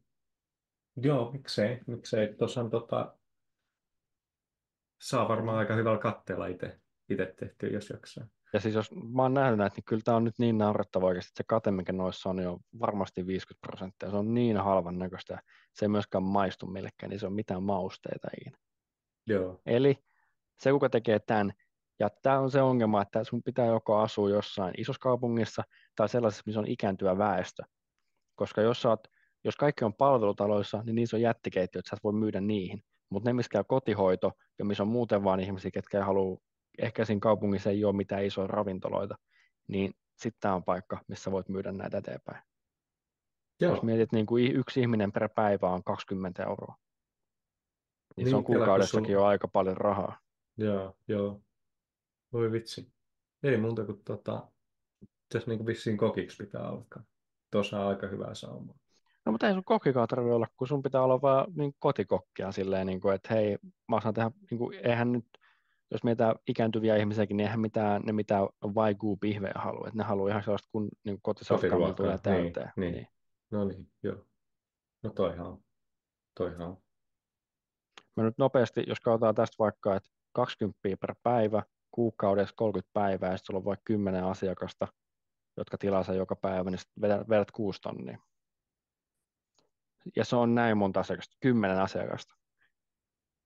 joo, 0.96 1.32
miksei, 1.32 1.80
miksei. 1.86 2.34
Tuossa 2.34 2.60
on 2.60 2.70
tota, 2.70 3.17
saa 5.00 5.28
varmaan 5.28 5.58
aika 5.58 5.74
hyvällä 5.74 5.98
katteella 5.98 6.46
itse, 6.46 6.80
itse 7.08 7.34
tehtyä, 7.38 7.68
jos 7.68 7.90
jaksaa. 7.90 8.26
Ja 8.52 8.60
siis 8.60 8.74
jos 8.74 8.90
mä 8.92 9.22
oon 9.22 9.34
nähnyt 9.34 9.58
näitä, 9.58 9.76
niin 9.76 9.84
kyllä 9.84 10.02
tämä 10.04 10.16
on 10.16 10.24
nyt 10.24 10.38
niin 10.38 10.58
naurettava 10.58 11.06
oikeasti, 11.06 11.28
että 11.28 11.38
se 11.38 11.44
kate, 11.46 11.70
mikä 11.70 11.92
noissa 11.92 12.30
on, 12.30 12.38
jo 12.38 12.58
varmasti 12.80 13.26
50 13.26 13.66
prosenttia. 13.66 14.10
Se 14.10 14.16
on 14.16 14.34
niin 14.34 14.56
halvan 14.56 14.98
näköistä, 14.98 15.42
se 15.72 15.84
ei 15.84 15.88
myöskään 15.88 16.24
maistu 16.24 16.66
millekään, 16.66 17.10
niin 17.10 17.20
se 17.20 17.26
on 17.26 17.32
mitään 17.32 17.62
mausteita 17.62 18.28
ikinä. 18.40 18.58
Joo. 19.26 19.60
Eli 19.66 19.98
se, 20.60 20.70
kuka 20.70 20.88
tekee 20.88 21.18
tämän, 21.18 21.52
ja 22.00 22.08
tämä 22.22 22.38
on 22.38 22.50
se 22.50 22.62
ongelma, 22.62 23.02
että 23.02 23.24
sun 23.24 23.42
pitää 23.42 23.66
joko 23.66 23.98
asua 23.98 24.30
jossain 24.30 24.74
isossa 24.78 25.00
kaupungissa 25.00 25.62
tai 25.96 26.08
sellaisessa, 26.08 26.42
missä 26.46 26.60
on 26.60 26.68
ikääntyvä 26.68 27.18
väestö. 27.18 27.62
Koska 28.34 28.60
jos, 28.60 28.86
oot, 28.86 29.08
jos 29.44 29.56
kaikki 29.56 29.84
on 29.84 29.94
palvelutaloissa, 29.94 30.82
niin 30.82 30.94
niissä 30.94 31.16
on 31.16 31.22
jättikeittiöt, 31.22 31.80
että 31.80 31.96
sä 31.96 32.00
voi 32.04 32.12
myydä 32.12 32.40
niihin. 32.40 32.82
Mutta 33.10 33.28
ne, 33.28 33.32
missä 33.32 33.50
käy 33.50 33.64
kotihoito 33.64 34.32
ja 34.58 34.64
missä 34.64 34.82
on 34.82 34.88
muuten 34.88 35.24
vaan 35.24 35.40
ihmisiä, 35.40 35.70
ketkä 35.70 35.98
ei 35.98 36.04
halua, 36.04 36.38
ehkä 36.78 37.04
siinä 37.04 37.20
kaupungissa 37.20 37.70
ei 37.70 37.84
ole 37.84 37.96
mitään 37.96 38.24
isoja 38.24 38.46
ravintoloita, 38.46 39.14
niin 39.68 39.92
sitten 40.16 40.40
tämä 40.40 40.54
on 40.54 40.64
paikka, 40.64 41.00
missä 41.08 41.30
voit 41.30 41.48
myydä 41.48 41.72
näitä 41.72 41.98
eteenpäin. 41.98 42.42
Joo. 43.60 43.74
Jos 43.74 43.82
mietit, 43.82 44.12
niin 44.12 44.26
kuin 44.26 44.56
yksi 44.56 44.80
ihminen 44.80 45.12
per 45.12 45.28
päivä 45.34 45.70
on 45.70 45.84
20 45.84 46.42
euroa, 46.42 46.76
niin, 48.16 48.24
niin 48.24 48.30
se 48.30 48.36
on 48.36 48.44
kuukaudessakin 48.44 49.12
jo 49.12 49.24
aika 49.24 49.48
paljon 49.48 49.76
rahaa. 49.76 50.18
Joo, 50.56 50.96
joo. 51.08 51.40
Voi 52.32 52.52
vitsi. 52.52 52.92
Ei 53.42 53.56
muuta 53.56 53.84
kuin 53.84 54.04
tota, 54.04 54.48
tässä 55.32 55.50
niin 55.50 55.58
kuin 55.58 55.66
vissiin 55.66 55.96
kokiksi 55.96 56.44
pitää 56.44 56.62
alkaa. 56.62 57.04
Tuossa 57.50 57.80
on 57.80 57.88
aika 57.88 58.06
hyvää 58.06 58.34
saumaa. 58.34 58.78
No 59.28 59.32
mutta 59.32 59.48
ei 59.48 59.54
sun 59.54 59.64
kokkikaan 59.64 60.08
tarvitse 60.08 60.34
olla, 60.34 60.46
kun 60.56 60.68
sun 60.68 60.82
pitää 60.82 61.02
olla 61.02 61.22
vaan 61.22 61.46
niin 61.54 61.74
kotikokkia 61.78 62.52
silleen, 62.52 62.86
niin 62.86 63.00
kuin, 63.00 63.14
että 63.14 63.34
hei, 63.34 63.58
mä 63.88 63.96
osaan 63.96 64.14
tehdä, 64.14 64.30
niin 64.50 64.58
kuin, 64.58 64.78
eihän 64.82 65.12
nyt, 65.12 65.24
jos 65.90 66.04
mietitään 66.04 66.34
ikääntyviä 66.48 66.96
ihmisiäkin, 66.96 67.36
niin 67.36 67.44
eihän 67.44 67.60
mitään, 67.60 68.02
ne 68.02 68.12
mitään 68.12 68.48
vaikuu 68.62 69.16
pihveä 69.16 69.52
halua, 69.54 69.86
että 69.86 69.98
ne 69.98 70.04
haluaa 70.04 70.30
ihan 70.30 70.42
sellaista 70.42 70.68
kun 70.72 70.88
niin 71.04 71.18
kotisafkaa, 71.22 71.78
millä 71.78 71.94
tulee 71.94 72.18
täyteen. 72.18 72.72
Niin, 72.76 72.94
niin. 72.94 73.08
No 73.50 73.64
niin, 73.64 73.90
joo. 74.02 74.16
No 75.02 75.10
toihan 75.10 75.46
on. 75.46 75.62
Toihan 76.34 76.62
on. 76.62 76.76
Mä 78.16 78.22
nyt 78.22 78.38
nopeasti, 78.38 78.84
jos 78.86 79.00
katsotaan 79.00 79.34
tästä 79.34 79.56
vaikka, 79.58 79.96
että 79.96 80.10
20 80.32 80.78
per 81.00 81.14
päivä, 81.22 81.62
kuukaudessa 81.90 82.54
30 82.56 82.90
päivää, 82.92 83.30
ja 83.30 83.36
sitten 83.36 83.46
sulla 83.46 83.58
on 83.58 83.64
vaikka 83.64 83.84
10 83.84 84.24
asiakasta, 84.24 84.88
jotka 85.56 85.78
tilaa 85.78 86.02
sen 86.02 86.16
joka 86.16 86.36
päivä, 86.36 86.70
niin 86.70 86.80
vedät, 87.00 87.28
vedät 87.28 87.50
6 87.50 87.80
tonnia 87.82 88.18
ja 90.16 90.24
se 90.24 90.36
on 90.36 90.54
näin 90.54 90.78
monta 90.78 91.00
asiakasta, 91.00 91.36
kymmenen 91.40 91.80
asiakasta. 91.80 92.34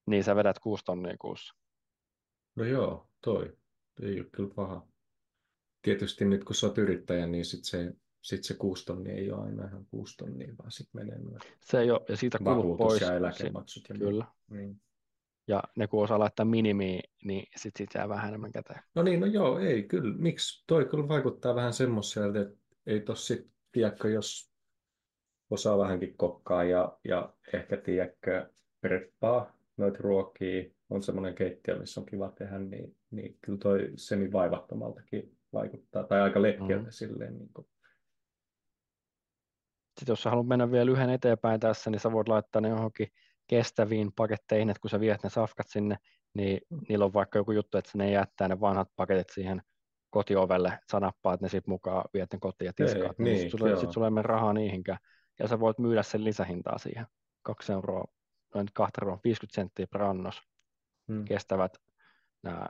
niin 0.07 0.23
sä 0.23 0.35
vedät 0.35 0.59
kuusi 0.59 0.85
tonnia 0.85 1.15
kuussa. 1.21 1.55
No 2.55 2.63
joo, 2.63 3.09
toi. 3.21 3.57
Ei 4.01 4.19
ole 4.19 4.29
kyllä 4.31 4.49
paha. 4.55 4.87
Tietysti 5.81 6.25
nyt 6.25 6.43
kun 6.43 6.55
sä 6.55 6.67
oot 6.67 6.77
yrittäjä, 6.77 7.27
niin 7.27 7.45
sit 7.45 7.63
se, 7.63 7.93
sit 8.21 8.43
se 8.43 8.53
kuusi 8.53 8.85
tonnia 8.85 9.13
ei 9.13 9.31
ole 9.31 9.43
aina 9.45 9.67
ihan 9.67 9.85
kuusi 9.85 10.17
tonnia, 10.17 10.53
vaan 10.57 10.71
sit 10.71 10.89
menee 10.93 11.19
myös 11.19 11.41
Se 11.65 11.79
ei 11.79 11.91
ole, 11.91 12.01
ja 12.09 12.17
siitä 12.17 12.37
kulut 12.37 12.57
vakuutus 12.57 12.77
pois. 12.87 13.01
ja 13.01 13.13
eläkemaksut. 13.13 13.89
Ja 13.89 13.95
Kyllä. 13.95 14.25
Niin. 14.49 14.81
Ja 15.47 15.63
ne 15.75 15.87
kun 15.87 16.03
osaa 16.03 16.19
laittaa 16.19 16.45
minimiin, 16.45 17.03
niin 17.23 17.47
sit 17.55 17.75
siitä 17.77 17.99
jää 17.99 18.09
vähän 18.09 18.27
enemmän 18.27 18.51
käteen. 18.51 18.83
No 18.95 19.03
niin, 19.03 19.19
no 19.19 19.25
joo, 19.25 19.59
ei 19.59 19.83
kyllä. 19.83 20.17
Miksi? 20.17 20.63
Toi 20.67 20.85
kyllä 20.85 21.07
vaikuttaa 21.07 21.55
vähän 21.55 21.73
semmoiselta, 21.73 22.39
että 22.39 22.57
ei 22.85 22.99
tos 23.01 23.27
sit, 23.27 23.51
tiedätkö, 23.71 24.09
jos 24.09 24.52
osaa 25.53 25.77
vähänkin 25.77 26.17
kokkaa 26.17 26.63
ja, 26.63 26.97
ja 27.03 27.33
ehkä, 27.53 27.77
tiedätkö, 27.77 28.49
preppaa 28.81 29.55
noita 29.77 29.97
ruokia, 30.01 30.63
on 30.89 31.03
semmoinen 31.03 31.35
keittiö, 31.35 31.79
missä 31.79 32.01
on 32.01 32.05
kiva 32.05 32.29
tehdä, 32.29 32.59
niin, 32.59 32.95
niin 33.11 33.37
kyllä 33.41 33.57
toi 33.57 33.91
semi 33.95 34.31
vaivattomaltakin 34.31 35.37
vaikuttaa, 35.53 36.03
tai 36.03 36.21
aika 36.21 36.41
letkeltä 36.41 36.85
Mm. 36.85 36.91
silleen. 36.91 37.37
Niin 37.37 37.49
kuin. 37.53 37.67
Sitten 39.99 40.11
jos 40.11 40.23
sä 40.23 40.29
haluat 40.29 40.47
mennä 40.47 40.71
vielä 40.71 40.91
yhden 40.91 41.09
eteenpäin 41.09 41.59
tässä, 41.59 41.89
niin 41.89 41.99
sä 41.99 42.11
voit 42.11 42.27
laittaa 42.27 42.61
ne 42.61 42.69
johonkin 42.69 43.07
kestäviin 43.47 44.11
paketteihin, 44.15 44.69
että 44.69 44.81
kun 44.81 44.89
sä 44.89 44.99
viet 44.99 45.23
ne 45.23 45.29
safkat 45.29 45.67
sinne, 45.69 45.97
niin 46.33 46.61
niillä 46.89 47.05
on 47.05 47.13
vaikka 47.13 47.39
joku 47.39 47.51
juttu, 47.51 47.77
että 47.77 47.91
ne 47.95 48.11
jättää 48.11 48.47
ne 48.47 48.59
vanhat 48.59 48.89
paketit 48.95 49.29
siihen 49.29 49.61
kotiovelle, 50.09 50.79
sä 50.91 50.99
nappaat 50.99 51.41
ne 51.41 51.49
sit 51.49 51.67
mukaan, 51.67 52.03
viet 52.13 52.33
ne 52.33 52.39
kotiin 52.39 52.65
ja 52.65 52.73
tiskaat, 52.73 53.19
Ei, 53.19 53.23
niin, 53.23 53.23
niin, 53.23 53.39
sit 53.51 53.59
sulla, 53.59 53.75
sit 53.75 53.91
sulla 53.91 54.07
ei 54.07 54.11
mene 54.11 54.27
rahaa 54.27 54.53
niihinkään. 54.53 54.97
Ja 55.39 55.47
sä 55.47 55.59
voit 55.59 55.79
myydä 55.79 56.03
sen 56.03 56.23
lisähintaa 56.23 56.77
siihen, 56.77 57.07
kaksi 57.41 57.71
euroa, 57.71 58.05
noin 58.55 58.67
kahta 58.73 59.01
euroa, 59.01 59.19
50 59.23 59.55
senttiä 59.55 59.87
per 59.87 60.01
annos, 60.01 60.41
Hmm. 61.07 61.25
kestävät 61.25 61.77
nämä 62.43 62.67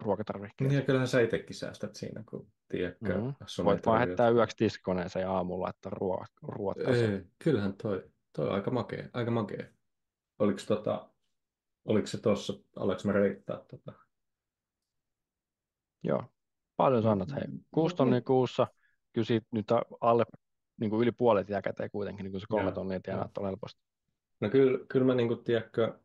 ruokatarvikkeet. 0.00 0.70
Niin 0.70 0.78
ja 0.80 0.84
kyllähän 0.86 1.08
sä 1.08 1.20
itsekin 1.20 1.56
säästät 1.56 1.96
siinä, 1.96 2.24
kun 2.30 2.52
tiedätkö, 2.68 3.14
Mhm. 3.14 3.26
on 3.58 3.64
Voit 3.64 3.86
vaan 3.86 3.98
heittää 4.06 4.30
yöksi 4.30 4.56
tiskikoneeseen 4.56 5.22
ja 5.22 5.32
aamulla 5.32 5.64
laittaa 5.64 5.92
ruoat, 5.94 6.30
ruoat 6.42 6.76
kasaan. 6.78 7.12
Ei, 7.12 7.22
kyllähän 7.44 7.74
toi, 7.74 8.10
toi 8.32 8.48
on 8.48 8.54
aika 8.54 8.70
makea, 8.70 9.08
aika 9.12 9.30
makea. 9.30 9.66
Oliko, 10.38 10.60
tota, 10.66 11.10
oliko 11.84 12.06
se 12.06 12.20
tuossa, 12.20 12.52
aleks 12.76 13.04
mä 13.04 13.12
reittää 13.12 13.60
tota? 13.68 13.92
Joo, 16.02 16.24
paljon 16.76 17.02
sanot. 17.02 17.30
Hei, 17.34 17.42
kuusi 17.70 17.96
tonnia 17.96 18.20
kuussa, 18.20 18.66
kyllä 19.12 19.26
siitä 19.26 19.46
nyt 19.50 19.66
alle 20.00 20.24
niin 20.80 20.90
kuin 20.90 21.02
yli 21.02 21.12
puolet 21.12 21.48
jää 21.48 21.62
käteen 21.62 21.90
kuitenkin, 21.90 22.24
niin 22.24 22.32
kuin 22.32 22.40
se 22.40 22.46
kolme 22.48 22.64
Joo, 22.64 22.74
tonnia 22.74 23.00
tienaat 23.00 23.32
tuolla 23.32 23.48
helposti. 23.48 23.80
No 24.40 24.50
kyllä, 24.50 24.78
kyllä 24.88 25.06
mä 25.06 25.14
niinku, 25.14 25.36
tiedätkö, 25.36 25.98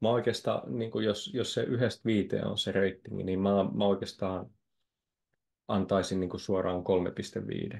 mä 0.00 0.10
oikeastaan, 0.10 0.78
niinku 0.78 1.00
jos, 1.00 1.34
jos 1.34 1.54
se 1.54 1.62
yhdestä 1.62 2.02
viiteen 2.04 2.46
on 2.46 2.58
se 2.58 2.72
ratingi, 2.72 3.24
niin 3.24 3.40
mä, 3.40 3.50
mä 3.74 3.84
oikeastaan 3.84 4.50
antaisin 5.68 6.20
niinku 6.20 6.38
suoraan 6.38 6.84
3,5. 7.72 7.78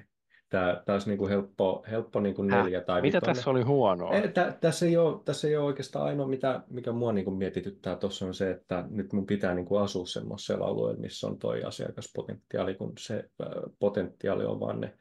Tää, 0.48 0.82
tää 0.86 0.94
olisi 0.94 1.08
niinku 1.08 1.28
helppo, 1.28 1.84
helppo 1.90 2.20
niinku 2.20 2.42
Häh? 2.50 2.64
neljä 2.64 2.80
tai 2.80 3.02
Mitä 3.02 3.16
vitonen. 3.16 3.36
tässä 3.36 3.50
oli 3.50 3.62
huonoa? 3.62 4.14
Ei, 4.14 4.28
tä, 4.28 4.56
tässä, 4.60 4.86
ei 4.86 4.96
ole, 4.96 5.20
tässä 5.24 5.48
ei 5.48 5.56
ole 5.56 5.66
oikeastaan 5.66 6.04
ainoa, 6.04 6.28
mitä, 6.28 6.60
mikä 6.70 6.92
mua 6.92 7.12
niin 7.12 7.24
kuin 7.24 7.36
mietityttää 7.36 7.96
tuossa 7.96 8.26
on 8.26 8.34
se, 8.34 8.50
että 8.50 8.84
nyt 8.90 9.12
mun 9.12 9.26
pitää 9.26 9.54
niin 9.54 9.66
kuin 9.66 9.82
asua 9.82 10.06
semmoisella 10.06 10.66
alueella, 10.66 11.00
missä 11.00 11.26
on 11.26 11.38
toi 11.38 11.64
asiakaspotentiaali, 11.64 12.74
kun 12.74 12.92
se 12.98 13.14
äh, 13.16 13.48
potentiaali 13.78 14.44
on 14.44 14.60
vaan 14.60 14.80
ne, 14.80 14.94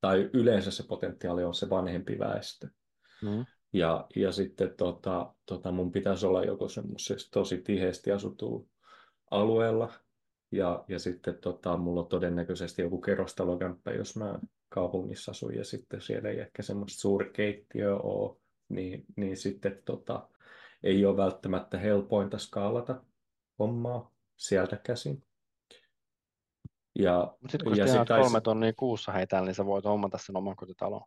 tai 0.00 0.30
yleensä 0.32 0.70
se 0.70 0.82
potentiaali 0.82 1.44
on 1.44 1.54
se 1.54 1.70
vanhempi 1.70 2.18
väestö. 2.18 2.68
Mm. 3.22 3.46
Ja, 3.72 4.06
ja 4.16 4.32
sitten 4.32 4.74
tota, 4.76 5.34
tota 5.46 5.72
mun 5.72 5.92
pitäisi 5.92 6.26
olla 6.26 6.44
joko 6.44 6.68
semmoisessa 6.68 7.30
tosi 7.30 7.58
tiheästi 7.58 8.12
asutulla 8.12 8.66
alueella, 9.30 9.92
ja, 10.52 10.84
ja 10.88 10.98
sitten 10.98 11.38
tota, 11.40 11.76
mulla 11.76 12.00
on 12.00 12.08
todennäköisesti 12.08 12.82
joku 12.82 13.00
kerrostalokämppä, 13.00 13.90
jos 13.90 14.16
mä 14.16 14.38
kaupungissa 14.68 15.30
asun, 15.30 15.54
ja 15.54 15.64
sitten 15.64 16.00
siellä 16.00 16.28
ei 16.28 16.40
ehkä 16.40 16.62
semmoista 16.62 17.00
suuri 17.00 17.30
keittiö 17.32 17.96
ole, 17.96 18.36
niin, 18.68 19.04
niin 19.16 19.36
sitten 19.36 19.82
tota, 19.84 20.28
ei 20.82 21.06
ole 21.06 21.16
välttämättä 21.16 21.78
helpointa 21.78 22.38
skaalata 22.38 23.04
hommaa 23.58 24.12
sieltä 24.36 24.76
käsin. 24.76 25.22
Ja, 26.98 27.34
Mutta 27.40 27.52
sitten 27.52 27.66
kun 27.66 27.76
sä 27.76 27.82
ja 27.82 27.88
sit- 27.88 28.08
tai 28.08 28.20
kolme 28.20 28.40
tonnia 28.40 28.72
kuussa 28.76 29.12
heitään, 29.12 29.44
niin 29.44 29.54
sä 29.54 29.66
voit 29.66 29.84
hommata 29.84 30.18
sen 30.18 30.36
oman 30.36 30.56
kotitalon. 30.56 31.02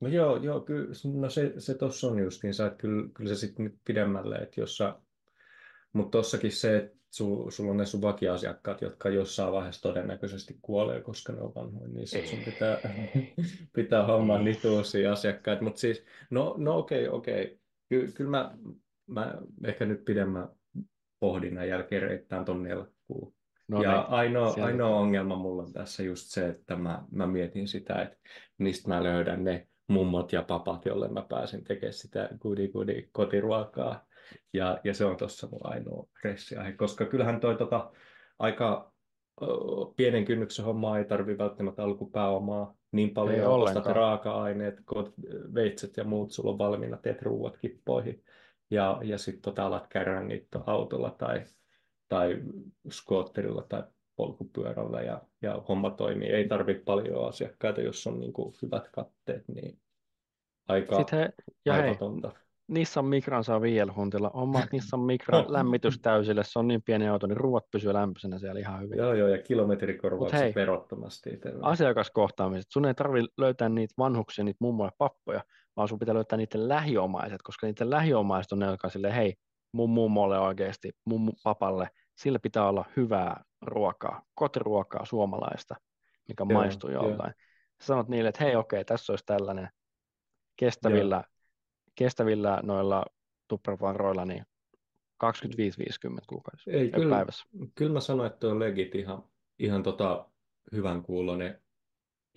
No 0.00 0.08
joo, 0.08 0.36
joo 0.36 0.60
kyllä, 0.60 0.88
no 1.14 1.30
se, 1.30 1.52
se 1.58 1.74
tuossa 1.74 2.06
on 2.08 2.18
justiinsa, 2.18 2.66
että 2.66 2.78
kyllä, 2.78 3.08
kyllä 3.14 3.28
se 3.28 3.36
sitten 3.36 3.64
nyt 3.64 3.78
pidemmälle, 3.84 4.36
että 4.36 4.60
jos 4.60 4.76
sä, 4.76 4.94
mutta 5.92 6.18
tossakin 6.18 6.52
se, 6.52 6.76
että 6.76 6.98
sul, 7.10 7.50
sulla 7.50 7.70
on 7.70 7.76
ne 7.76 7.86
sun 7.86 8.02
vakiasiakkaat, 8.02 8.82
jotka 8.82 9.08
jossain 9.08 9.52
vaiheessa 9.52 9.82
todennäköisesti 9.82 10.58
kuolee, 10.62 11.00
koska 11.00 11.32
ne 11.32 11.40
on 11.40 11.54
vanhoja, 11.54 11.88
niin 11.88 12.06
sit 12.06 12.26
sun 12.26 12.38
pitää, 12.44 12.78
pitää 13.76 14.06
hommaa 14.06 14.38
Ei. 14.38 14.44
niitä 14.44 14.70
uusia 14.70 15.12
asiakkaita, 15.12 15.64
mutta 15.64 15.80
siis, 15.80 16.04
no, 16.30 16.54
no 16.58 16.78
okei, 16.78 17.08
okei, 17.08 17.58
Ky, 17.88 18.12
kyllä 18.14 18.30
mä, 18.30 18.58
mä 19.06 19.34
ehkä 19.64 19.86
nyt 19.86 20.04
pidemmän 20.04 20.48
pohdinnan 21.20 21.68
jälkeen 21.68 22.02
reittään 22.02 22.44
ton 22.44 22.62
nelkkuun. 22.62 23.34
No 23.68 23.82
ja 23.82 23.92
niin, 23.92 24.04
ainoa, 24.08 24.50
sieltä 24.50 24.66
ainoa 24.66 24.96
ongelma 24.96 25.36
mulla 25.36 25.62
on 25.62 25.72
tässä 25.72 26.02
just 26.02 26.26
se, 26.26 26.48
että 26.48 26.76
mä, 26.76 27.02
mä 27.10 27.26
mietin 27.26 27.68
sitä, 27.68 28.02
että 28.02 28.16
mistä 28.58 28.88
mä 28.88 29.02
löydän 29.02 29.44
ne 29.44 29.68
mummot 29.88 30.32
ja 30.32 30.42
papat, 30.42 30.84
jolle 30.84 31.08
mä 31.08 31.26
pääsen 31.28 31.64
tekemään 31.64 31.92
sitä 31.92 32.28
goody 32.40 32.68
goody 32.68 33.08
kotiruokaa. 33.12 34.06
Ja, 34.52 34.78
ja 34.84 34.94
se 34.94 35.04
on 35.04 35.16
tuossa 35.16 35.48
mun 35.50 35.60
ainoa 35.64 36.06
ressiaihe, 36.24 36.72
koska 36.72 37.04
kyllähän 37.04 37.40
toi 37.40 37.56
tota, 37.56 37.90
aika 38.38 38.92
ö, 39.42 39.46
pienen 39.96 40.24
kynnyksen 40.24 40.64
hommaa 40.64 40.98
ei 40.98 41.04
tarvi 41.04 41.38
välttämättä 41.38 41.82
alkupääomaa. 41.82 42.74
Niin 42.92 43.10
paljon, 43.10 43.46
ostat 43.46 43.86
raaka-aineet, 43.86 44.74
veitset 45.54 45.96
ja 45.96 46.04
muut, 46.04 46.32
sulla 46.32 46.50
on 46.50 46.58
valmiina, 46.58 46.96
teet 46.96 47.22
ruuat 47.22 47.58
kippoihin. 47.58 48.24
Ja, 48.70 49.00
ja 49.02 49.18
sitten 49.18 49.42
tota, 49.42 49.66
alat 49.66 49.86
käydä 49.88 50.22
niitä 50.22 50.60
autolla 50.66 51.10
tai, 51.18 51.44
tai 52.08 52.42
skootterilla 52.90 53.62
tai 53.68 53.82
polkupyörällä 54.16 55.02
ja, 55.02 55.22
ja 55.42 55.62
homma 55.68 55.90
toimii. 55.90 56.28
Ei 56.28 56.48
tarvitse 56.48 56.82
paljon 56.84 57.28
asiakkaita, 57.28 57.80
jos 57.80 58.06
on 58.06 58.20
niin 58.20 58.32
kuin 58.32 58.54
hyvät 58.62 58.88
katteet, 58.88 59.48
niin 59.48 59.78
aika 60.68 60.96
Sitten 60.96 61.18
he, 61.18 61.32
ja 61.64 61.72
hei, 61.72 61.82
aivatonta. 61.82 62.32
Nissan 62.68 63.04
Micran 63.04 63.44
saa 63.44 63.60
viidellä 63.60 63.92
huntilla. 63.96 64.30
Omat 64.30 64.66
Nissan 64.72 65.00
Micran 65.00 65.44
lämmitys 65.48 65.98
täysille. 65.98 66.44
Se 66.44 66.58
on 66.58 66.68
niin 66.68 66.82
pieni 66.82 67.08
auto, 67.08 67.26
niin 67.26 67.36
ruuat 67.36 67.70
pysyy 67.70 67.92
lämpöisenä 67.92 68.38
siellä 68.38 68.60
ihan 68.60 68.80
hyvin. 68.80 68.98
Joo, 68.98 69.14
joo, 69.14 69.28
ja 69.28 69.34
Mut 69.34 69.38
hei. 69.38 69.46
kilometrikorvaukset 69.46 70.54
verottomasti 70.54 71.30
itselle. 71.30 71.60
Asiakaskohtaamiset. 71.62 72.70
Sun 72.70 72.84
ei 72.84 72.94
tarvi 72.94 73.20
löytää 73.36 73.68
niitä 73.68 73.94
vanhuksia, 73.98 74.44
niitä 74.44 74.58
mummoja 74.60 74.90
pappoja, 74.98 75.44
vaan 75.76 75.88
sun 75.88 75.98
pitää 75.98 76.14
löytää 76.14 76.36
niiden 76.36 76.68
lähiomaiset, 76.68 77.42
koska 77.42 77.66
niiden 77.66 77.90
lähiomaiset 77.90 78.52
on 78.52 78.58
ne, 78.58 78.66
jotka 78.66 78.86
on 78.86 78.90
silleen, 78.90 79.14
hei, 79.14 79.34
mun 79.72 79.90
mummolle 79.90 80.38
oikeasti, 80.38 80.90
mun 81.04 81.32
papalle, 81.44 81.88
sillä 82.16 82.38
pitää 82.38 82.68
olla 82.68 82.84
hyvää 82.96 83.44
ruokaa, 83.62 84.22
kotiruokaa 84.34 85.04
suomalaista, 85.04 85.74
mikä 86.28 86.44
Joo, 86.48 86.60
maistuu 86.60 86.90
joo. 86.90 87.08
joltain. 87.08 87.34
Sä 87.80 87.86
sanot 87.86 88.08
niille, 88.08 88.28
että 88.28 88.44
hei, 88.44 88.56
okei, 88.56 88.84
tässä 88.84 89.12
olisi 89.12 89.26
tällainen 89.26 89.68
kestävillä, 90.56 91.24
kestävillä 91.94 92.60
noilla 92.62 93.04
tupravaroilla, 93.48 94.24
niin 94.24 94.44
25-50 95.24 95.28
kuukaudessa 96.26 96.70
Ei, 96.70 96.90
kyllä, 96.90 97.16
päivässä. 97.16 97.44
kyllä 97.74 97.92
mä 97.92 98.00
sanoin, 98.00 98.32
että 98.32 98.48
on 98.48 98.58
legit 98.58 98.94
ihan, 98.94 99.22
ihan 99.58 99.82
tota 99.82 100.30
hyvän 100.72 101.02
kuulonen 101.02 101.62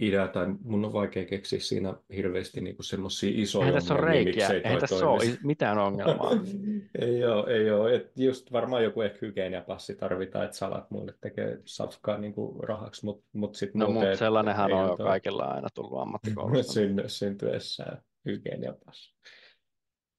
idea, 0.01 0.27
tai 0.27 0.47
mun 0.63 0.85
on 0.85 0.93
vaikea 0.93 1.25
keksiä 1.25 1.59
siinä 1.59 1.93
hirveästi 2.15 2.61
niinku 2.61 2.83
semmoisia 2.83 3.31
isoja 3.33 3.65
Eihän 3.65 3.73
tässä 3.81 3.93
ole 3.93 4.01
reikiä, 4.01 4.47
eihän 4.47 4.79
tässä 4.79 5.09
ole 5.09 5.23
mitään 5.43 5.77
ongelmaa. 5.77 6.31
ei 7.01 7.25
ole, 7.25 7.53
ei 7.53 7.71
ole. 7.71 7.95
Et 7.95 8.11
just 8.17 8.51
varmaan 8.51 8.83
joku 8.83 9.01
ehkä 9.01 9.17
hygieniapassi 9.21 9.95
tarvitaan, 9.95 10.45
että 10.45 10.57
salat 10.57 10.91
muille 10.91 11.13
tekee 11.21 11.59
safkaa 11.65 12.17
niinku 12.17 12.59
rahaksi, 12.63 13.05
mutta 13.05 13.25
mut 13.33 13.55
sitten 13.55 13.79
No 13.79 13.89
mutta 13.91 14.15
sellainenhan 14.15 14.73
on 14.73 14.87
jo 14.89 14.97
toi- 14.97 15.05
kaikilla 15.05 15.43
aina 15.43 15.67
tullut 15.73 16.01
ammattikoulusta. 16.01 16.73
Syn, 16.73 17.03
syntyessään 17.07 18.01
hygieniapassi. 18.25 19.15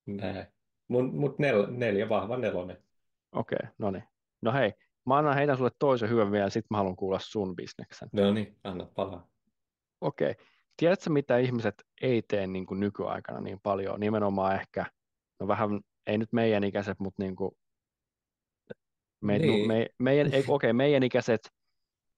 Näin. 0.07 0.47
Mut, 0.89 1.15
mut 1.15 1.39
nel, 1.39 1.67
neljä, 1.71 2.09
vahva 2.09 2.37
nelonen. 2.37 2.77
Okei, 3.33 3.59
no 3.79 3.91
niin. 3.91 4.05
No 4.43 4.53
hei, 4.53 4.73
mä 5.07 5.17
annan 5.17 5.35
heitän 5.35 5.57
sulle 5.57 5.71
toisen 5.79 6.09
hyvän 6.09 6.33
vielä, 6.33 6.51
sit 6.51 6.67
mä 6.71 6.77
haluan 6.77 6.97
kuulla 6.97 7.19
sun 7.23 7.57
bisneksen. 7.57 8.09
No 8.13 8.33
niin, 8.33 8.57
anna 8.65 8.87
palaa. 8.95 9.32
Okei. 10.03 10.35
Tiedätkö, 10.77 11.11
mitä 11.11 11.39
ihmiset 11.39 11.75
ei 12.03 12.23
tee 12.23 12.47
niin 12.47 12.67
kuin 12.67 12.81
nykyaikana 12.81 13.41
niin 13.41 13.61
paljon? 13.63 14.01
Nimenomaan 14.01 14.55
ehkä, 14.55 14.87
no 15.41 15.49
vähän, 15.49 15.81
ei 16.07 16.19
nyt 16.19 16.33
meidän 16.33 16.65
ikäiset, 16.65 17.01
mutta 17.01 17.23
niin 17.23 17.37
kuin 17.37 17.53
me, 19.21 19.39
Niin. 19.39 19.67
me, 19.69 19.87
meidän, 19.99 20.35
ei, 20.35 20.45
okei, 20.49 20.73
meidän 20.73 21.03
ikäiset, 21.03 21.41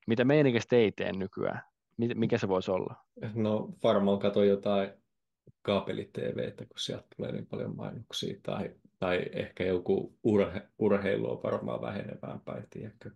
mitä 0.06 0.24
meidän 0.24 0.46
ikäiset 0.46 0.72
ei 0.72 0.92
tee 0.92 1.12
nykyään? 1.12 1.60
Mi- 1.96 2.14
Mikä 2.14 2.38
se 2.38 2.48
voisi 2.48 2.70
olla? 2.70 2.94
No 3.34 3.68
varmaan 3.82 4.18
kato 4.18 4.44
jotain 4.44 4.90
kaapeli-TVtä, 5.62 6.66
kun 6.66 6.78
sieltä 6.78 7.06
tulee 7.16 7.32
niin 7.32 7.46
paljon 7.46 7.76
mainoksia, 7.76 8.36
tai, 8.42 8.74
tai 8.98 9.26
ehkä 9.32 9.64
joku 9.64 10.18
urhe, 10.22 10.68
urheilu 10.78 11.30
on 11.30 11.42
varmaan 11.42 11.80
vähenevään 11.80 12.40
päin, 12.40 12.64
tiedätkö? 12.70 13.10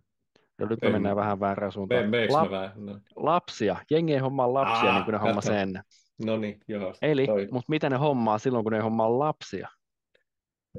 No 0.59 0.65
nyt 0.65 0.81
me 0.81 0.87
En- 0.87 0.93
mennään 0.93 1.15
vähän 1.15 1.39
väärään 1.39 1.71
suuntaan. 1.71 2.09
Me, 2.09 2.27
Lap- 2.27 2.51
vähän? 2.51 2.71
No, 2.75 2.99
lapsia. 3.15 3.75
Jengi 3.91 4.13
ei 4.13 4.19
hommaa 4.19 4.53
lapsia 4.53 4.89
Aa, 4.89 4.93
niin 4.95 5.03
kuin 5.05 5.13
ne 5.13 5.19
hommasi 5.19 5.47
kato. 5.47 5.59
ennen. 5.59 5.83
no 6.25 6.37
niin, 6.37 6.59
joo. 6.67 6.93
Eli, 7.01 7.27
mutta 7.51 7.69
mitä 7.69 7.89
ne 7.89 7.97
hommaa 7.97 8.37
silloin, 8.37 8.63
kun 8.63 8.73
ne 8.73 8.79
hommaa 8.79 9.19
lapsia? 9.19 9.67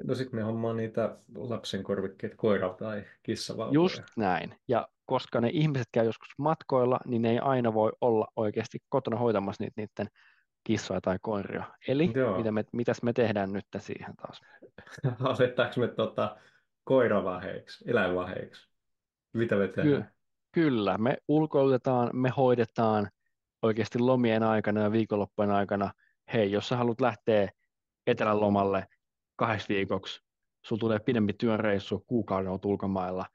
No 0.04 0.14
sitten 0.14 0.40
me 0.40 0.42
hommaa 0.42 0.74
niitä 0.74 1.16
lapsen 1.34 1.82
korvikkeet, 1.82 2.34
koira 2.36 2.68
tai 2.68 3.04
kissavauvoja. 3.22 3.74
Just 3.74 4.02
näin. 4.16 4.54
Ja 4.68 4.88
koska 5.06 5.40
ne 5.40 5.50
ihmiset 5.52 5.88
käy 5.92 6.06
joskus 6.06 6.28
matkoilla, 6.38 7.00
niin 7.06 7.22
ne 7.22 7.30
ei 7.30 7.38
aina 7.38 7.74
voi 7.74 7.92
olla 8.00 8.26
oikeasti 8.36 8.78
kotona 8.88 9.16
hoitamassa 9.16 9.64
niitä 9.64 9.74
niiden 9.80 10.06
kissoja 10.64 11.00
tai 11.00 11.18
koiria. 11.22 11.64
Eli 11.88 12.12
Joo. 12.14 12.36
mitä 12.38 12.52
me, 12.52 12.64
mitäs 12.72 13.02
me 13.02 13.12
tehdään 13.12 13.52
nyt 13.52 13.64
siihen 13.78 14.16
taas? 14.16 14.40
Aletaanko 15.38 15.80
me 15.80 15.88
tota, 15.88 16.36
koiravaheiksi, 16.84 17.84
eläinvaheiksi? 17.90 18.69
Mitä 19.32 19.56
me 19.56 19.68
tehdään? 19.68 20.12
Kyllä, 20.52 20.98
me 20.98 21.16
ulkoilutetaan, 21.28 22.10
me 22.12 22.28
hoidetaan 22.36 23.10
oikeasti 23.62 23.98
lomien 23.98 24.42
aikana 24.42 24.80
ja 24.80 24.92
viikonloppujen 24.92 25.50
aikana. 25.50 25.92
Hei, 26.32 26.52
jos 26.52 26.68
sä 26.68 26.76
haluat 26.76 27.00
lähteä 27.00 27.48
etelän 28.06 28.40
lomalle 28.40 28.86
kahdeksi 29.36 29.74
viikoksi, 29.74 30.22
sulla 30.66 30.80
tulee 30.80 30.98
pidempi 30.98 31.32
työreissu, 31.32 32.04
kuukauden 32.06 32.52
ulkomailla, 32.64 33.26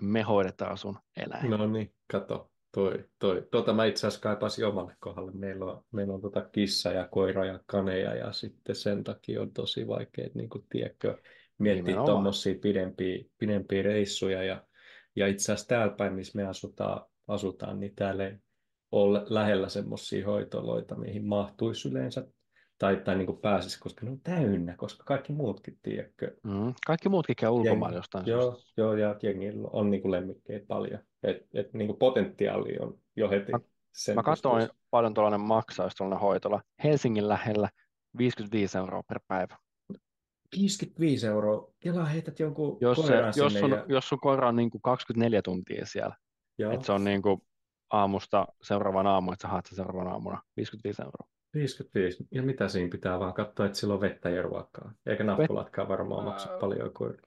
me 0.00 0.22
hoidetaan 0.22 0.78
sun 0.78 0.98
eläin. 1.16 1.50
No 1.50 1.66
niin, 1.66 1.94
kato. 2.12 2.48
Toi, 2.74 3.04
toi. 3.18 3.48
Tota 3.50 3.72
mä 3.72 3.84
itse 3.84 4.06
asiassa 4.06 4.22
kaipasin 4.22 4.66
omalle 4.66 4.96
kohdalle. 5.00 5.32
Meillä 5.34 5.64
on, 5.64 5.84
meillä 5.92 6.14
on 6.14 6.20
tota 6.20 6.40
kissa 6.52 6.92
ja 6.92 7.08
koira 7.08 7.44
ja 7.44 7.60
kaneja 7.66 8.14
ja 8.14 8.32
sitten 8.32 8.76
sen 8.76 9.04
takia 9.04 9.42
on 9.42 9.52
tosi 9.52 9.88
vaikea, 9.88 10.28
niin 10.34 10.48
kuin, 10.48 10.64
tiedätkö, 10.68 11.18
miettiä 11.58 11.94
tuommoisia 11.94 12.54
pidempiä, 12.62 13.24
pidempiä 13.38 13.82
reissuja. 13.82 14.42
Ja, 14.42 14.64
ja 15.16 15.26
itse 15.26 15.44
asiassa 15.52 15.68
täällä 15.68 15.94
päin, 15.96 16.12
missä 16.14 16.36
me 16.38 16.46
asutaan, 16.46 17.06
asutaan 17.28 17.80
niin 17.80 17.94
täällä 17.94 18.26
ei 18.26 18.36
ole 18.92 19.22
lähellä 19.28 19.68
semmoisia 19.68 20.26
hoitoloita, 20.26 20.94
mihin 20.94 21.24
mahtuisi 21.26 21.88
yleensä 21.88 22.26
tai, 22.78 22.96
tai 23.04 23.16
niin 23.16 23.38
pääsisi, 23.42 23.80
koska 23.80 24.06
ne 24.06 24.10
on 24.10 24.20
täynnä, 24.20 24.76
koska 24.76 25.04
kaikki 25.04 25.32
muutkin, 25.32 25.78
tiedätkö, 25.82 26.36
Mm. 26.42 26.74
Kaikki 26.86 27.08
muutkin 27.08 27.36
käy 27.36 27.50
ulkomailla 27.50 27.98
jostain 27.98 28.26
Joo, 28.26 28.54
syystä. 28.54 28.72
joo, 28.76 28.94
ja 28.94 29.16
jengillä 29.22 29.68
on 29.72 29.90
niin 29.90 30.02
kuin 30.02 30.12
lemmikkeitä 30.12 30.66
paljon. 30.66 31.00
Et, 31.22 31.46
et 31.54 31.72
niin 31.74 31.86
kuin 31.86 31.98
potentiaali 31.98 32.78
on 32.78 32.98
jo 33.16 33.30
heti. 33.30 33.52
Mä- 33.52 33.60
sen 33.92 34.14
Mä 34.14 34.22
katsoin 34.22 34.68
paljon 34.90 35.14
tuollainen 35.14 35.40
maksaa, 35.40 35.86
jos 35.86 35.94
tuollainen 35.94 36.20
hoitola. 36.22 36.62
Helsingin 36.84 37.28
lähellä 37.28 37.68
55 38.18 38.78
euroa 38.78 39.02
per 39.02 39.20
päivä. 39.28 39.56
55 40.56 41.26
euroa. 41.26 41.72
Kela 41.80 42.04
heität 42.04 42.40
jonkun 42.40 42.78
Jos, 42.80 43.06
se, 43.06 43.14
jos, 43.36 43.52
sun, 43.52 43.70
ja, 43.70 43.84
jos 43.88 44.08
sun 44.08 44.20
koira 44.20 44.48
on 44.48 44.56
niin 44.56 44.70
kuin 44.70 44.82
24 44.82 45.42
tuntia 45.42 45.86
siellä, 45.86 46.16
että 46.72 46.86
se 46.86 46.92
on 46.92 47.04
niin 47.04 47.22
kuin 47.22 47.42
aamusta 47.92 48.46
seuraavan 48.62 49.06
aamu, 49.06 49.32
että 49.32 49.42
sä 49.42 49.48
haat 49.48 49.66
sen 49.66 49.76
seuraavan 49.76 50.12
aamuna 50.12 50.42
55 50.56 51.02
euroa. 51.02 51.28
55. 51.54 52.26
Ja 52.30 52.42
mitä 52.42 52.68
siinä 52.68 52.88
pitää 52.90 53.20
vaan 53.20 53.34
katsoa, 53.34 53.66
että 53.66 53.78
sillä 53.78 53.94
on 53.94 54.00
vettä 54.00 54.30
ja 54.30 54.42
ruokaa. 54.42 54.92
Eikä 55.06 55.24
nappulatkaan 55.24 55.88
varmaan 55.88 56.24
maksa 56.24 56.48
paljon 56.60 56.92
koira. 56.92 57.22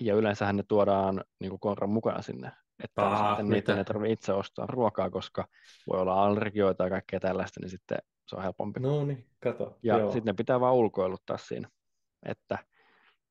Ja 0.00 0.14
yleensähän 0.14 0.56
ne 0.56 0.62
tuodaan 0.68 1.24
niin 1.40 1.50
kuin 1.50 1.60
koiran 1.60 1.90
mukana 1.90 2.22
sinne, 2.22 2.52
että 2.84 3.02
Aa, 3.02 3.28
sitten 3.28 3.48
niitä 3.48 3.72
mitä? 3.72 3.80
ei 3.80 3.84
tarvitse 3.84 4.12
itse 4.12 4.32
ostaa 4.32 4.66
ruokaa, 4.66 5.10
koska 5.10 5.44
voi 5.86 6.00
olla 6.00 6.24
allergioita 6.24 6.84
ja 6.84 6.90
kaikkea 6.90 7.20
tällaista, 7.20 7.60
niin 7.60 7.70
sitten 7.70 7.98
se 8.28 8.36
on 8.36 8.42
helpompi. 8.42 8.80
No 8.80 9.04
niin, 9.04 9.26
kato. 9.42 9.78
Ja 9.82 10.04
sitten 10.04 10.24
ne 10.24 10.32
pitää 10.32 10.60
vaan 10.60 10.74
ulkoiluttaa 10.74 11.38
siinä, 11.38 11.68
että 12.26 12.58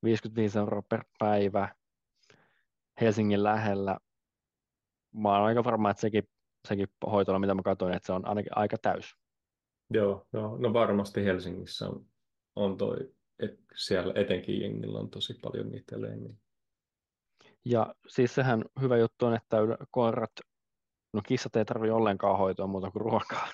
55 0.04 0.58
euroa 0.58 0.82
per 0.82 1.04
päivä 1.18 1.74
Helsingin 3.00 3.42
lähellä. 3.42 3.98
Mä 5.14 5.28
oon 5.28 5.42
aika 5.46 5.64
varma, 5.64 5.90
että 5.90 6.00
sekin, 6.00 6.28
sekin 6.68 6.88
hoitola, 7.06 7.38
mitä 7.38 7.54
mä 7.54 7.62
katsoin, 7.62 7.94
että 7.94 8.06
se 8.06 8.12
on 8.12 8.28
ainakin 8.28 8.58
aika 8.58 8.78
täys. 8.78 9.16
Joo, 9.90 10.26
joo, 10.32 10.58
no 10.58 10.72
varmasti 10.72 11.24
Helsingissä 11.24 11.88
on, 11.88 12.06
on 12.56 12.76
toi, 12.76 12.96
että 13.38 13.62
siellä 13.76 14.12
etenkin 14.16 14.60
jengillä 14.60 14.98
on 14.98 15.10
tosi 15.10 15.34
paljon 15.34 15.68
niitä 15.68 15.96
eläimiä. 15.96 16.34
Ja 17.64 17.94
siis 18.08 18.34
sehän 18.34 18.64
hyvä 18.80 18.96
juttu 18.96 19.26
on, 19.26 19.34
että 19.34 19.56
koirat, 19.90 20.32
no 21.12 21.22
kissat 21.26 21.56
ei 21.56 21.64
tarvitse 21.64 21.92
ollenkaan 21.92 22.38
hoitoa 22.38 22.66
muuta 22.66 22.90
kuin 22.90 23.02
ruokaa. 23.02 23.48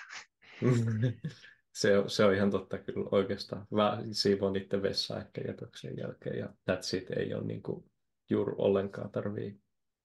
Se 1.73 1.97
on, 1.97 2.09
se 2.09 2.25
on 2.25 2.33
ihan 2.33 2.51
totta 2.51 2.77
kyllä 2.77 3.09
oikeastaan. 3.11 3.67
Mä 3.71 3.97
siivoon 4.11 4.53
niiden 4.53 4.81
vessaa 4.81 5.17
ehkä 5.19 5.41
jätöksen 5.47 5.97
jälkeen 5.97 6.37
ja 6.39 6.45
that's 6.45 6.97
it. 6.97 7.09
Ei 7.17 7.33
ole 7.33 7.43
niin 7.43 7.63
kuin 7.63 7.91
juuri 8.29 8.53
ollenkaan 8.57 9.11
tarvii 9.11 9.61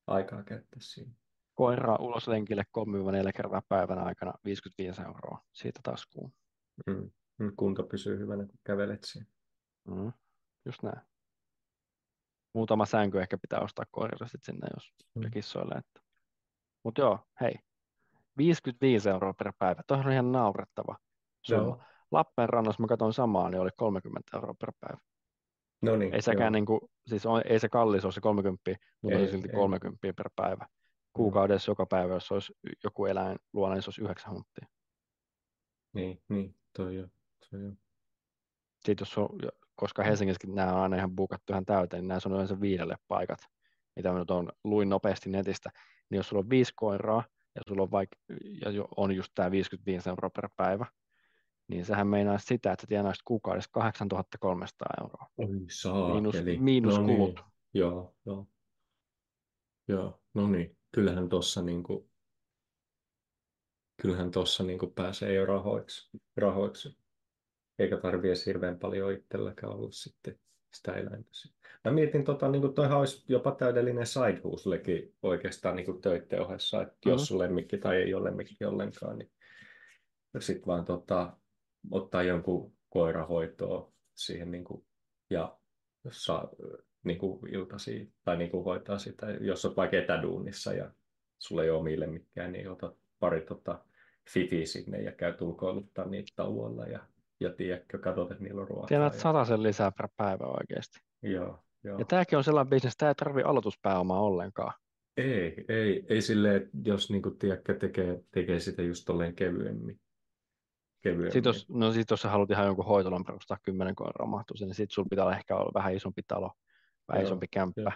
aikaa 0.06 0.42
käyttää 0.42 0.78
siinä. 0.80 1.12
Koira 1.54 1.96
ulos 1.96 2.28
lenkille 2.28 2.62
3-4 2.78 3.32
kertaa 3.36 3.62
päivän 3.68 3.98
aikana 3.98 4.32
55 4.44 5.02
euroa 5.02 5.38
siitä 5.52 5.80
taskuun. 5.82 6.32
Mm. 6.86 7.10
Kunto 7.56 7.82
pysyy 7.82 8.18
hyvänä, 8.18 8.46
kun 8.46 8.58
kävelet 8.64 9.04
siinä. 9.04 9.26
Mm, 9.88 10.12
just 10.66 10.82
näin. 10.82 11.00
Muutama 12.54 12.86
sänky 12.86 13.20
ehkä 13.20 13.38
pitää 13.38 13.60
ostaa 13.60 13.84
koirille 13.90 14.28
sit 14.28 14.42
sinne, 14.42 14.68
jos 14.74 14.92
Mm. 15.14 15.30
kissoille. 15.30 15.74
Että. 15.74 16.00
Mutta 16.84 17.00
joo, 17.00 17.18
hei. 17.40 17.54
55 18.36 19.10
euroa 19.10 19.34
per 19.34 19.52
päivä. 19.58 19.82
Tuohon 19.86 20.06
on 20.06 20.12
ihan 20.12 20.32
naurettava 20.32 20.96
summa. 21.46 21.62
Joo. 21.62 21.82
Lappeenrannassa 22.10 22.82
mä 22.82 22.86
katsoin 22.86 23.12
samaa, 23.12 23.50
niin 23.50 23.60
oli 23.60 23.70
30 23.76 24.36
euroa 24.36 24.54
per 24.54 24.72
päivä. 24.80 24.98
No 25.82 25.96
niin, 25.96 26.14
Ei 26.14 26.22
sekään 26.22 26.52
niin 26.52 26.66
kuin, 26.66 26.80
siis 27.06 27.26
on, 27.26 27.42
ei 27.44 27.58
se 27.58 27.68
kallis 27.68 28.04
ole 28.04 28.12
se 28.12 28.20
30, 28.20 28.70
mutta 29.02 29.18
Ei, 29.18 29.26
se 29.26 29.30
silti 29.30 29.48
ei. 29.48 29.54
30 29.54 29.98
per 30.16 30.30
päivä. 30.36 30.66
Kuukaudessa 31.12 31.70
joka 31.70 31.86
päivä, 31.86 32.14
jos 32.14 32.32
olisi 32.32 32.52
joku 32.84 33.06
eläin 33.06 33.38
luona, 33.52 33.74
niin 33.74 33.82
se 33.82 33.88
olisi 33.88 34.02
9 34.02 34.32
hunttia. 34.32 34.66
Niin, 35.92 36.22
niin, 36.28 36.56
toi 36.76 36.96
jo. 36.96 37.08
Toi 37.50 37.62
jo. 37.62 37.72
Sitten 38.84 39.02
jos 39.02 39.18
on, 39.18 39.28
koska 39.76 40.02
Helsingissäkin 40.02 40.54
nämä 40.54 40.72
on 40.72 40.80
aina 40.82 40.96
ihan 40.96 41.16
buukattu 41.16 41.52
ihan 41.52 41.64
täyteen, 41.64 42.02
niin 42.02 42.08
näissä 42.08 42.28
on 42.28 42.34
yleensä 42.34 42.60
viidelle 42.60 42.96
paikat, 43.08 43.38
mitä 43.96 44.12
mä 44.12 44.18
nyt 44.18 44.30
on, 44.30 44.52
luin 44.64 44.88
nopeasti 44.88 45.30
netistä, 45.30 45.70
niin 46.10 46.16
jos 46.16 46.28
sulla 46.28 46.40
on 46.40 46.50
viisi 46.50 46.72
koiraa, 46.76 47.24
ja 47.54 47.62
sulla 47.68 47.82
on, 47.82 47.88
vaik- 47.88 48.36
ja 48.60 48.84
on 48.96 49.12
just 49.16 49.32
tämä 49.34 49.50
55 49.50 50.08
euroa 50.08 50.30
per 50.30 50.48
päivä, 50.56 50.86
niin 51.68 51.84
sehän 51.84 52.06
meinaa 52.06 52.38
sitä, 52.38 52.72
että 52.72 52.86
tienaisit 52.86 53.22
kuukaudessa 53.24 53.70
8300 53.72 54.86
euroa. 55.00 55.26
Oi 55.38 55.46
Miinus- 55.46 55.82
saakeli. 55.82 56.58
miinus 56.58 56.98
no 56.98 57.04
kulut. 57.06 57.34
Niin. 57.34 57.44
Joo, 57.74 58.14
joo. 58.26 58.46
Joo, 59.88 60.20
no 60.34 60.48
niin. 60.48 60.76
Kyllähän 60.94 61.28
tuossa 61.28 61.62
niinku, 61.62 62.10
kyllähän 64.02 64.30
tuossa 64.30 64.64
niinku 64.64 64.86
pääsee 64.86 65.34
jo 65.34 65.46
rahoiksi, 65.46 66.10
rahoiksi. 66.36 66.98
Eikä 67.78 67.96
tarvitse 67.96 68.28
edes 68.28 68.46
hirveän 68.46 68.78
paljon 68.78 69.12
itselläkään 69.12 69.72
olla 69.72 69.90
sitten 69.90 70.38
sitä 70.74 70.92
eläintä. 70.92 71.30
Mä 71.84 71.90
mietin, 71.92 72.24
tota, 72.24 72.48
niin 72.48 72.62
kuin 72.62 72.74
toihan 72.74 72.98
olisi 72.98 73.24
jopa 73.28 73.52
täydellinen 73.52 74.06
side 74.06 74.40
hustlekin 74.44 75.14
oikeastaan 75.22 75.76
niin 75.76 75.86
kuin 75.86 76.00
töiden 76.00 76.42
ohessa, 76.42 76.82
että 76.82 76.96
Mhm. 77.04 77.10
jos 77.10 77.32
on 77.32 77.38
lemmikki 77.38 77.78
tai 77.78 77.96
ei 77.96 78.14
ole 78.14 78.24
lemmikki 78.24 78.64
ollenkaan, 78.64 79.18
niin 79.18 79.30
sitten 80.38 80.66
vaan 80.66 80.84
tota, 80.84 81.36
ottaa 81.90 82.22
jonkun 82.22 82.72
koirahoitoa 82.88 83.92
siihen 84.14 84.50
niin 84.50 84.64
kuin, 84.64 84.84
ja 85.30 85.58
saa 86.10 86.48
niin 87.04 87.18
kuin 87.18 87.54
iltasi 87.54 88.12
tai 88.24 88.36
niin 88.36 88.50
kuin 88.50 88.64
hoitaa 88.64 88.98
sitä, 88.98 89.30
jos 89.30 89.64
olet 89.64 89.76
vaikka 89.76 89.96
etäduunissa 89.96 90.72
ja 90.72 90.90
sulla 91.38 91.62
ei 91.62 91.70
ole 91.70 91.78
omia 91.78 92.00
lemmikkejä, 92.00 92.48
niin 92.48 92.70
otat 92.70 92.96
pari 93.20 93.40
tota, 93.40 93.84
fifiä 94.30 94.66
sinne 94.66 95.02
ja 95.02 95.12
käy 95.12 95.34
ulkoiluttaa 95.40 96.04
niitä 96.04 96.32
tauolla 96.36 96.86
ja, 96.86 97.00
ja 97.40 97.52
tiedätkö, 97.52 97.98
katsot, 97.98 98.30
että 98.30 98.44
niillä 98.44 98.60
on 98.60 98.68
ruokaa. 98.68 98.86
Tiedät 98.86 99.12
ja, 99.12 99.20
sataisen 99.20 99.62
lisää 99.62 99.92
per 99.92 100.08
päivä 100.16 100.46
oikeasti. 100.46 100.98
Joo, 101.22 101.58
joo. 101.84 101.98
Ja 101.98 102.04
tämäkin 102.04 102.38
on 102.38 102.44
sellainen 102.44 102.70
bisnes, 102.70 102.96
tämä 102.96 103.10
ei 103.10 103.14
tarvitse 103.14 103.48
aloituspääomaa 103.48 104.20
ollenkaan. 104.20 104.72
Ei, 105.16 105.64
ei, 105.68 106.06
ei 106.08 106.22
silleen, 106.22 106.70
jos 106.84 107.10
niinku, 107.10 107.30
tiedätkö, 107.30 107.74
tekee, 107.74 108.24
tekee 108.30 108.60
sitä 108.60 108.82
just 108.82 109.04
tolleen 109.06 109.34
kevyemmin. 109.34 110.00
Kevyemmin. 111.04 111.32
Sitten 111.32 111.50
jos, 111.50 111.68
no 111.68 111.92
sit 111.92 112.10
jos 112.10 112.22
sä 112.22 112.30
haluat 112.30 112.50
ihan 112.50 112.66
jonkun 112.66 112.84
hoitolan 112.84 113.24
perustaa 113.24 113.58
kymmenen 113.62 113.94
koiraa 113.94 114.26
mahtuu 114.26 114.56
niin 114.60 114.74
sitten 114.74 114.94
sulla 114.94 115.08
pitää 115.10 115.24
olla 115.24 115.36
ehkä 115.36 115.56
olla 115.56 115.70
vähän 115.74 115.94
isompi 115.94 116.22
talo, 116.28 116.52
vähän 117.08 117.22
Joo, 117.22 117.28
isompi 117.28 117.48
kämppä. 117.48 117.92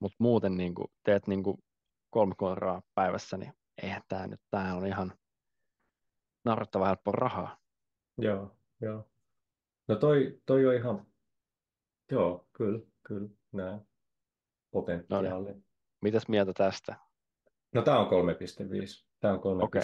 Mutta 0.00 0.16
muuten 0.18 0.56
niin 0.56 0.74
kuin, 0.74 0.88
teet 1.04 1.26
niin 1.26 1.42
kuin 1.42 1.56
kolme 2.10 2.34
koiraa 2.36 2.82
päivässä, 2.94 3.36
niin 3.36 3.52
eihän 3.82 4.02
tämä 4.08 4.26
nyt, 4.26 4.40
tämä 4.50 4.74
on 4.74 4.86
ihan 4.86 5.12
naurettava 6.44 6.86
helppo 6.86 7.12
rahaa. 7.12 7.58
Joo, 8.18 8.56
joo. 8.80 9.08
No 9.88 9.96
toi, 9.96 10.40
toi 10.46 10.66
on 10.66 10.74
ihan, 10.74 11.06
joo, 12.10 12.48
kyllä, 12.52 12.80
kyllä, 13.02 13.28
näin. 13.52 13.80
Potentiaali. 14.70 15.54
Mitäs 16.00 16.28
mieltä 16.28 16.52
tästä? 16.52 16.96
No 17.74 17.82
tämä 17.82 17.98
on 17.98 18.06
3,5. 18.06 19.04
Tämä 19.20 19.34
on 19.34 19.40
3,5. 19.40 19.80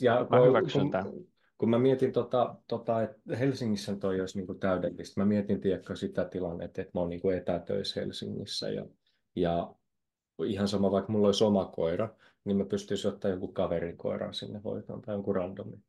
Ja 0.00 0.26
Mä 0.30 0.38
kun, 0.38 0.48
hyväksyn 0.48 0.82
kun, 0.82 0.90
tämän. 0.90 1.12
Kun 1.64 1.70
mä 1.70 1.78
mietin, 1.78 2.12
tota, 2.12 2.54
tota, 2.68 3.02
että 3.02 3.36
Helsingissä 3.36 3.96
toi 3.96 4.20
olisi 4.20 4.38
niin 4.38 4.58
täydellistä. 4.58 5.20
Mä 5.20 5.24
mietin 5.24 5.60
tiedätkö, 5.60 5.96
sitä 5.96 6.24
tilannetta, 6.24 6.80
että 6.80 6.90
mä 6.94 7.00
oon 7.00 7.10
niin 7.10 7.34
etätöissä 7.36 8.00
Helsingissä 8.00 8.70
ja, 8.70 8.86
ja 9.36 9.74
ihan 10.46 10.68
sama, 10.68 10.90
vaikka 10.90 11.12
mulla 11.12 11.28
olisi 11.28 11.44
oma 11.44 11.64
koira, 11.64 12.08
niin 12.44 12.56
mä 12.56 12.64
pystyisin 12.64 13.10
ottaa 13.10 13.30
joku 13.30 13.48
kaverikoiran 13.48 14.34
sinne 14.34 14.60
hoitoon 14.64 15.02
tai 15.02 15.14
jonkun 15.14 15.36
randomin. 15.36 15.84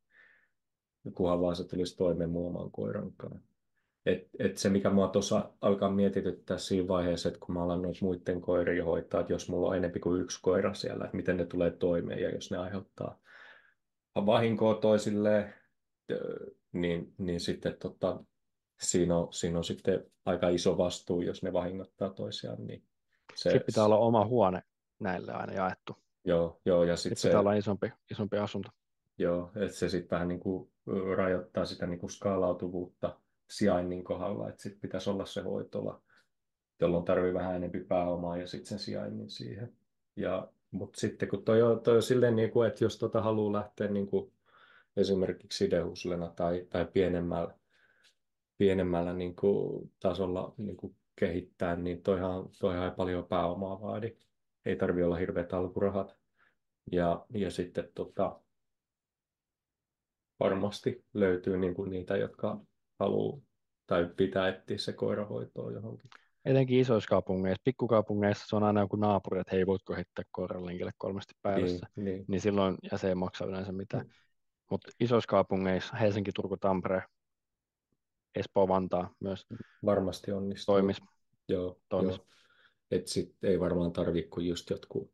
Kunhan 1.13 1.41
vaan 1.41 1.55
se 1.55 1.63
tulisi 1.63 1.97
toimeen 1.97 2.29
mun 2.29 2.47
oman 2.47 2.71
koiran 2.71 3.11
kanssa. 3.17 3.55
Et, 4.05 4.29
et 4.39 4.57
se, 4.57 4.69
mikä 4.69 4.89
mua 4.89 5.07
tuossa 5.07 5.51
alkaa 5.61 5.91
mietityttää 5.91 6.57
siinä 6.57 6.87
vaiheessa, 6.87 7.29
että 7.29 7.39
kun 7.39 7.55
mä 7.55 7.63
alan 7.63 7.81
noita 7.81 7.99
muiden 8.01 8.41
koirien 8.41 8.85
hoitaa, 8.85 9.21
että 9.21 9.33
jos 9.33 9.49
mulla 9.49 9.67
on 9.69 9.77
enemmän 9.77 10.01
kuin 10.01 10.21
yksi 10.21 10.39
koira 10.41 10.73
siellä, 10.73 11.05
että 11.05 11.17
miten 11.17 11.37
ne 11.37 11.45
tulee 11.45 11.71
toimeen 11.71 12.19
ja 12.19 12.29
jos 12.29 12.51
ne 12.51 12.57
aiheuttaa 12.57 13.19
vahinkoa 14.15 14.75
toisilleen, 14.75 15.53
niin, 16.71 17.13
niin 17.17 17.39
sitten 17.39 17.77
tota, 17.79 18.23
siinä, 18.81 19.17
on, 19.17 19.33
siinä 19.33 19.57
on 19.57 19.63
sitten 19.63 20.05
aika 20.25 20.49
iso 20.49 20.77
vastuu, 20.77 21.21
jos 21.21 21.43
ne 21.43 21.53
vahingottaa 21.53 22.09
toisiaan. 22.09 22.67
Niin 22.67 22.83
se, 23.35 23.49
sitten 23.49 23.65
pitää 23.65 23.85
olla 23.85 23.97
oma 23.97 24.25
huone 24.25 24.63
näille 24.99 25.31
aina 25.31 25.53
jaettu. 25.53 25.97
Joo, 26.25 26.61
joo 26.65 26.83
ja 26.83 26.95
sitten 26.95 27.17
sit 27.17 27.29
pitää 27.29 27.39
olla 27.39 27.53
isompi, 27.53 27.91
isompi 28.11 28.37
asunto. 28.37 28.69
Joo, 29.17 29.51
että 29.55 29.77
se 29.77 29.89
sitten 29.89 30.15
vähän 30.15 30.27
niin 30.27 30.39
kuin 30.39 30.71
rajoittaa 31.15 31.65
sitä 31.65 31.87
niin 31.87 31.99
kuin 31.99 32.09
skaalautuvuutta 32.09 33.19
sijainnin 33.49 34.03
kohdalla, 34.03 34.49
että 34.49 34.63
sitten 34.63 34.81
pitäisi 34.81 35.09
olla 35.09 35.25
se 35.25 35.41
hoitola, 35.41 36.01
jolloin 36.79 37.05
tarvii 37.05 37.33
vähän 37.33 37.55
enemmän 37.55 37.85
pääomaa 37.87 38.37
ja 38.37 38.47
sitten 38.47 38.69
sen 38.69 38.79
sijainnin 38.79 39.29
siihen. 39.29 39.73
Ja, 40.15 40.47
mutta 40.71 40.99
sitten 40.99 41.29
kun 41.29 41.43
toi 41.43 41.61
on, 41.61 41.81
toi 41.81 41.95
on 41.95 42.03
silleen, 42.03 42.35
niin 42.35 42.51
kuin, 42.51 42.67
että 42.67 42.83
jos 42.83 42.97
tota 42.97 43.21
haluaa 43.21 43.53
lähteä 43.53 43.87
niin 43.87 44.07
kuin 44.07 44.31
esimerkiksi 44.97 45.57
sidehuslena 45.57 46.29
tai, 46.35 46.67
tai 46.69 46.85
pienemmällä, 46.85 47.53
pienemmällä 48.57 49.13
niin 49.13 49.35
kuin 49.35 49.91
tasolla 49.99 50.53
niin 50.57 50.77
kuin 50.77 50.95
kehittää, 51.15 51.75
niin 51.75 52.01
toihan, 52.01 52.49
toihan 52.59 52.85
ei 52.85 52.91
paljon 52.91 53.27
pääomaa 53.27 53.81
vaadi. 53.81 54.17
Ei 54.65 54.75
tarvi 54.75 55.03
olla 55.03 55.15
hirveät 55.15 55.53
alkurahat. 55.53 56.17
Ja, 56.91 57.25
ja 57.29 57.51
sitten 57.51 57.91
tota, 57.95 58.39
varmasti 60.39 61.05
löytyy 61.13 61.57
niin 61.57 61.75
kuin 61.75 61.89
niitä, 61.89 62.17
jotka 62.17 62.59
haluaa 62.99 63.39
tai 63.87 64.09
pitää 64.17 64.47
etsiä 64.47 64.77
se 64.77 64.93
koirahoitoa 64.93 65.71
johonkin. 65.71 66.09
Etenkin 66.45 66.79
isoissa 66.79 67.09
kaupungeissa, 67.09 67.61
pikkukaupungeissa 67.63 68.45
se 68.47 68.55
on 68.55 68.63
aina 68.63 68.81
joku 68.81 68.95
naapuri, 68.95 69.39
että 69.39 69.55
hei, 69.55 69.65
voitko 69.65 69.95
heittää 69.95 70.25
koiralinkille 70.31 70.91
kolmesti 70.97 71.33
päivässä, 71.41 71.87
niin, 71.95 72.05
niin. 72.05 72.25
niin 72.27 72.41
silloin 72.41 72.77
ja 72.91 72.97
se 72.97 73.09
ei 73.09 73.15
maksa 73.15 73.45
yleensä 73.45 73.71
mitään. 73.71 74.05
Mm. 74.05 74.11
Mutta 74.71 74.91
isoissa 74.99 75.27
kaupungeissa, 75.27 75.97
Helsinki, 75.97 76.31
Turku, 76.31 76.57
Tampere, 76.57 77.03
Espoo, 78.35 78.67
Vantaa 78.67 79.13
myös 79.19 79.45
varmasti 79.85 80.31
onnistuu. 80.31 80.73
Toimis. 80.73 80.97
Joo, 81.49 81.79
toimis. 81.89 82.17
joo. 82.17 82.25
Et 82.91 83.07
sit 83.07 83.35
ei 83.43 83.59
varmaan 83.59 83.93
tarvitse 83.93 84.29
kuin 84.29 84.47
just 84.47 84.69
jotkut 84.69 85.11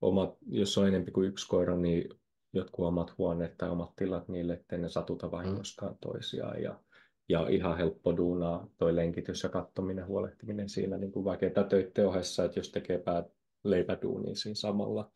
omat, 0.00 0.36
jos 0.46 0.78
on 0.78 0.88
enemmän 0.88 1.12
kuin 1.12 1.28
yksi 1.28 1.48
koira, 1.48 1.76
niin 1.76 2.08
jotkut 2.52 2.86
omat 2.86 3.18
huoneet 3.18 3.56
tai 3.56 3.70
omat 3.70 3.96
tilat 3.96 4.28
niille, 4.28 4.52
ettei 4.52 4.78
ne 4.78 4.88
satuta 4.88 5.30
vahingoskaan 5.30 5.92
mm. 5.92 5.98
toisiaan. 6.00 6.62
Ja, 6.62 6.80
ja 7.28 7.48
ihan 7.48 7.76
helppo 7.76 8.16
duunaa 8.16 8.68
toi 8.78 8.96
lenkitys 8.96 9.42
ja 9.42 9.48
kattominen, 9.48 10.06
huolehtiminen 10.06 10.68
siinä 10.68 10.98
niin 10.98 11.12
kuin 11.12 11.24
vaikeita 11.24 11.64
töiden 11.64 12.08
ohessa, 12.08 12.44
että 12.44 12.58
jos 12.58 12.70
tekee 12.70 12.98
päät 12.98 13.26
leipäduunia 13.64 14.34
siinä 14.34 14.54
samalla. 14.54 15.10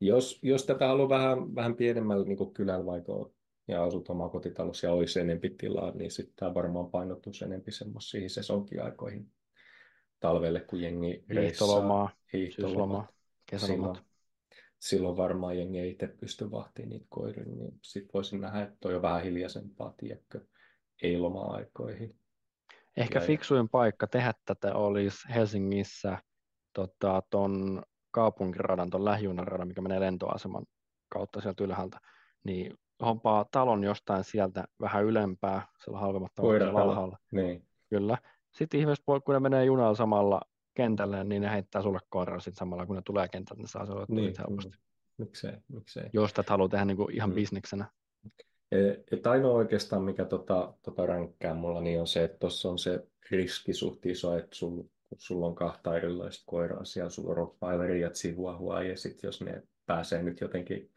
Jos, 0.00 0.38
jos 0.42 0.66
tätä 0.66 0.86
haluaa 0.86 1.08
vähän, 1.08 1.54
vähän 1.54 1.74
pienemmällä 1.74 2.24
niin 2.24 2.52
kylällä 2.54 2.86
vaikka 2.86 3.30
ja 3.68 3.84
asut 3.84 4.08
kotitalossa 4.32 4.86
ja 4.86 4.92
olisi 4.92 5.20
enempi 5.20 5.50
tilaa, 5.50 5.90
niin 5.90 6.10
sitten 6.10 6.34
tämä 6.36 6.54
varmaan 6.54 6.90
painottuisi 6.90 7.44
enempi 7.44 7.72
semmoisiin 7.72 8.30
sesonkiaikoihin 8.30 9.32
talvelle, 10.20 10.60
kun 10.60 10.80
jengi 10.80 11.24
Hiihtolomaa, 11.34 12.10
hiihtolomaa, 12.32 13.08
kesälomat. 13.46 13.96
Silloin, 13.96 14.06
silloin 14.78 15.16
varmaan 15.16 15.58
jengi 15.58 15.78
ei 15.78 15.90
itse 15.90 16.06
pysty 16.06 16.50
vahtimaan 16.50 16.90
niitä 16.90 17.06
koiria, 17.08 17.44
niin 17.44 17.78
sitten 17.82 18.10
voisin 18.14 18.40
nähdä, 18.40 18.62
että 18.62 18.76
toi 18.80 18.94
on 18.94 19.02
vähän 19.02 19.22
hiljaisempaa, 19.22 19.94
tiedätkö, 19.96 20.40
ei 21.02 21.18
loma-aikoihin. 21.18 22.16
Ehkä 22.96 23.18
ja 23.18 23.26
fiksuin 23.26 23.68
paikka 23.68 24.06
tehdä 24.06 24.34
tätä 24.44 24.74
olisi 24.74 25.18
Helsingissä 25.34 26.18
tota, 26.72 27.22
ton 27.30 27.82
kaupunkiradan, 28.10 28.90
ton 28.90 29.04
lähijunaradan, 29.04 29.68
mikä 29.68 29.80
menee 29.80 30.00
lentoaseman 30.00 30.66
kautta 31.08 31.40
sieltä 31.40 31.64
ylhäältä, 31.64 32.00
niin 32.44 32.78
hompaa 33.02 33.46
talon 33.50 33.84
jostain 33.84 34.24
sieltä 34.24 34.64
vähän 34.80 35.04
ylempää, 35.04 35.66
siellä 35.84 36.00
halvemmat 36.00 36.34
talot 36.34 36.62
alhaalla. 36.62 37.18
Niin. 37.32 37.64
Kyllä. 37.90 38.18
Sitten 38.52 38.80
ihmiset, 38.80 39.04
kun 39.04 39.22
ne 39.34 39.40
menee 39.40 39.64
junalla 39.64 39.94
samalla 39.94 40.40
kentälle, 40.74 41.24
niin 41.24 41.42
ne 41.42 41.50
heittää 41.50 41.82
sulle 41.82 41.98
koiran 42.08 42.40
sitten 42.40 42.58
samalla, 42.58 42.86
kun 42.86 42.96
ne 42.96 43.02
tulee 43.04 43.28
kentältä, 43.28 43.62
ne 43.62 43.68
saa 43.68 43.86
se 43.86 43.92
niin, 44.08 44.34
helposti. 44.38 44.78
Miksei, 45.18 45.52
miksei. 45.68 46.10
Jos 46.12 46.32
tätä 46.32 46.52
haluaa 46.52 46.68
tehdä 46.68 46.84
niin 46.84 46.96
kuin 46.96 47.14
ihan 47.14 47.30
mm. 47.30 47.34
bisneksenä. 47.34 47.86
Et 49.12 49.26
ainoa 49.26 49.54
oikeastaan, 49.54 50.02
mikä 50.02 50.24
tota, 50.24 50.74
tota 50.82 51.06
ränkkää 51.06 51.54
mulla, 51.54 51.80
niin 51.80 52.00
on 52.00 52.06
se, 52.06 52.24
että 52.24 52.38
tuossa 52.38 52.68
on 52.68 52.78
se 52.78 53.06
riski 53.30 53.72
suht 53.72 54.06
iso, 54.06 54.36
että 54.36 54.56
sul, 55.08 55.16
sulla 55.18 55.46
on 55.46 55.54
kahta 55.54 55.96
erilaista 55.96 56.44
koiraa 56.46 56.84
siellä, 56.84 57.10
sulla 57.10 57.30
on 57.30 57.36
rottweileri 57.36 58.00
ja 58.00 58.10
chihuahua, 58.10 58.82
ja 58.82 58.96
sitten 58.96 59.28
jos 59.28 59.40
ne 59.40 59.62
pääsee 59.86 60.22
nyt 60.22 60.40
jotenkin 60.40 60.90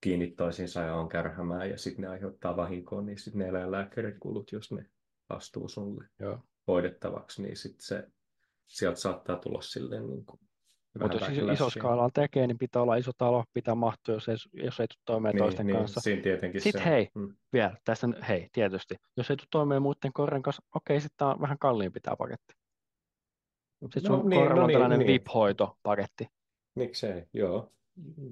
kiinni 0.00 0.26
toisiinsa 0.26 0.80
ja 0.80 0.94
on 0.94 1.08
kärhämään, 1.08 1.70
ja 1.70 1.78
sitten 1.78 2.02
ne 2.02 2.08
aiheuttaa 2.08 2.56
vahinkoa, 2.56 3.02
niin 3.02 3.18
sitten 3.18 3.38
ne 3.38 3.48
eläinlääkärikulut, 3.48 4.52
jos 4.52 4.72
ne 4.72 4.86
astuu 5.28 5.68
sulle 5.68 6.04
Joo. 6.18 6.38
hoidettavaksi, 6.66 7.42
niin 7.42 7.56
sitten 7.56 7.82
se, 7.86 8.08
sieltä 8.66 9.00
saattaa 9.00 9.36
tulla 9.36 9.62
silleen 9.62 10.06
niin 10.06 10.24
kuin 10.24 10.40
mutta 11.00 11.16
jos 11.16 11.52
iso 11.52 11.70
skaalalla 11.70 12.10
tekee, 12.14 12.46
niin 12.46 12.58
pitää 12.58 12.82
olla 12.82 12.96
iso 12.96 13.10
talo, 13.18 13.44
pitää 13.52 13.74
mahtua, 13.74 14.14
jos 14.14 14.28
ei, 14.28 14.36
jos 14.52 14.80
ei 14.80 14.86
tule 14.86 15.02
toimeen 15.04 15.34
niin, 15.34 15.44
toisten 15.44 15.66
niin, 15.66 15.78
kanssa. 15.78 16.00
Sitten 16.00 16.62
se. 16.72 16.84
hei, 16.84 17.08
mm. 17.14 17.36
vielä, 17.52 17.76
tässä 17.84 18.08
hei, 18.28 18.48
tietysti, 18.52 18.94
jos 19.16 19.30
ei 19.30 19.36
tule 19.36 19.46
toimeen 19.50 19.82
muiden 19.82 20.12
koirien 20.12 20.42
kanssa, 20.42 20.62
okei, 20.74 21.00
sitten 21.00 21.26
on 21.26 21.40
vähän 21.40 21.58
kalliimpi 21.58 22.00
tämä 22.00 22.16
paketti. 22.16 22.54
Sitten 23.92 24.12
no, 24.12 24.20
sun 24.20 24.30
niin, 24.30 24.48
no, 24.48 24.60
on 24.60 24.66
niin, 24.66 24.74
tällainen 24.74 24.98
niin. 24.98 25.06
VIP-hoitopaketti. 25.06 26.28
Miksei, 26.74 27.22
joo. 27.32 27.70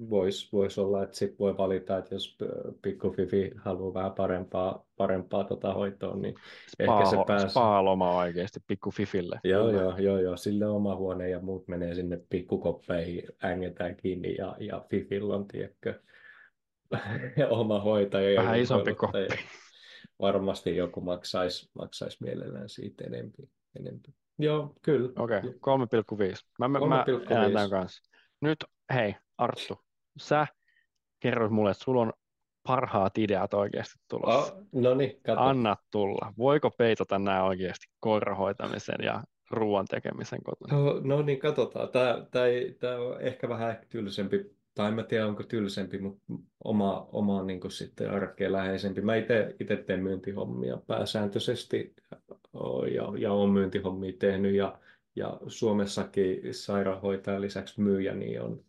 Voisi 0.09 0.49
vois 0.51 0.77
olla, 0.77 1.03
että 1.03 1.17
sitten 1.17 1.39
voi 1.39 1.57
valita, 1.57 1.97
että 1.97 2.15
jos 2.15 2.37
pikku 2.81 3.11
Fifi 3.11 3.51
haluaa 3.57 3.93
vähän 3.93 4.11
parempaa, 4.11 4.85
parempaa 4.97 5.43
tota 5.43 5.73
hoitoa, 5.73 6.15
niin 6.15 6.35
spa, 6.69 6.83
ehkä 6.83 7.09
se 7.09 7.17
pääsee. 7.27 7.49
Spa-loma 7.49 8.17
oikeasti 8.17 8.59
pikku 8.67 8.91
Fifille. 8.91 9.39
Joo, 9.43 9.69
joo, 9.69 9.97
joo, 9.97 10.19
joo, 10.19 10.37
sille 10.37 10.65
oma 10.65 10.95
huone 10.95 11.29
ja 11.29 11.39
muut 11.39 11.67
menee 11.67 11.95
sinne 11.95 12.21
pikkukoppeihin, 12.29 13.23
ängetään 13.43 13.95
kiinni 13.95 14.35
ja, 14.35 14.55
ja 14.59 14.85
Fifillä 14.89 15.35
on, 15.35 15.47
tiedätkö, 15.47 15.99
oma 17.49 17.79
hoitaja. 17.79 18.41
Vähän 18.41 18.59
isompi 18.59 18.95
koppi. 18.95 19.27
Varmasti 20.19 20.75
joku 20.75 21.01
maksaisi, 21.01 21.69
maksaisi 21.73 22.17
mielellään 22.23 22.69
siitä 22.69 23.03
enemmän. 23.03 23.33
enemmän. 23.79 24.01
Joo, 24.39 24.73
kyllä. 24.81 25.09
Okei, 25.19 25.37
okay, 25.37 25.51
3,5. 25.51 26.67
Mä, 26.67 26.79
3,5. 26.79 27.33
mä 27.33 27.45
elän 27.45 27.69
kanssa. 27.69 28.01
Nyt, 28.41 28.65
hei, 28.93 29.15
Arttu, 29.37 29.79
sä 30.17 30.47
kerroit 31.19 31.51
mulle, 31.51 31.71
että 31.71 31.83
sulla 31.83 32.01
on 32.01 32.13
parhaat 32.67 33.17
ideat 33.17 33.53
oikeasti 33.53 33.99
tulossa. 34.09 34.53
Oh, 34.53 34.61
no 34.71 34.95
niin, 34.95 35.21
Anna 35.37 35.77
tulla. 35.91 36.33
Voiko 36.37 36.71
peitota 36.71 37.19
nämä 37.19 37.43
oikeasti 37.43 37.85
koirahoitamisen 37.99 38.95
ja 39.03 39.23
ruoan 39.51 39.85
tekemisen 39.85 40.43
kotona? 40.43 40.77
No, 40.77 40.99
no 41.03 41.21
niin, 41.21 41.39
katsotaan. 41.39 41.89
Tämä, 41.89 42.25
tämä, 42.31 42.45
tämä 42.79 42.97
on 42.97 43.21
ehkä 43.21 43.49
vähän 43.49 43.77
tylsempi, 43.89 44.55
tai 44.75 44.93
en 44.99 45.05
tiedä 45.05 45.27
onko 45.27 45.43
tylsempi, 45.43 45.97
mutta 45.97 46.23
oma, 46.63 47.07
oma 47.11 47.43
niin 47.43 47.59
kuin 47.59 47.71
sitten 47.71 48.11
arkeen 48.11 48.51
läheisempi. 48.51 49.01
Mä 49.01 49.15
itse 49.15 49.77
teen 49.85 50.03
myyntihommia 50.03 50.77
pääsääntöisesti 50.87 51.95
ja, 52.95 53.13
ja 53.17 53.33
olen 53.33 53.49
myyntihommia 53.49 54.13
tehnyt 54.19 54.55
ja, 54.55 54.79
ja 55.15 55.39
Suomessakin 55.47 56.53
sairaanhoitajan 56.53 57.41
lisäksi 57.41 57.81
myyjä 57.81 58.13
niin 58.13 58.41
on 58.41 58.65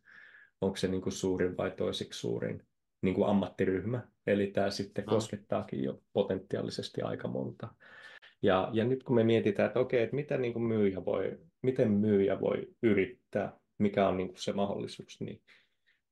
onko 0.61 0.77
se 0.77 0.89
niin 0.89 1.03
kuin 1.03 1.13
suurin 1.13 1.57
vai 1.57 1.71
toisiksi 1.71 2.21
suurin 2.21 2.63
niin 3.03 3.15
kuin 3.15 3.29
ammattiryhmä. 3.29 4.09
Eli 4.27 4.47
tämä 4.47 4.71
sitten 4.71 5.05
koskettaakin 5.05 5.83
jo 5.83 6.03
potentiaalisesti 6.13 7.03
aika 7.03 7.29
monta. 7.29 7.69
Ja, 8.43 8.71
ja 8.73 8.85
nyt 8.85 9.03
kun 9.03 9.17
me 9.17 9.25
mietitään, 9.25 9.67
että 9.67 9.81
okei, 9.81 10.03
että 10.03 10.17
mitä 10.17 10.39
niin 10.39 10.53
kuin 10.53 10.63
myyjä 10.63 11.05
voi, 11.05 11.39
miten 11.63 11.91
myyjä 11.91 12.41
voi 12.41 12.69
yrittää, 12.83 13.59
mikä 13.79 14.09
on 14.09 14.17
niin 14.17 14.29
kuin 14.29 14.39
se 14.39 14.53
mahdollisuus, 14.53 15.21
niin, 15.21 15.43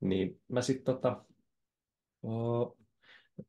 niin 0.00 0.40
mä 0.48 0.62
sitten 0.62 0.94
tota, 0.94 1.24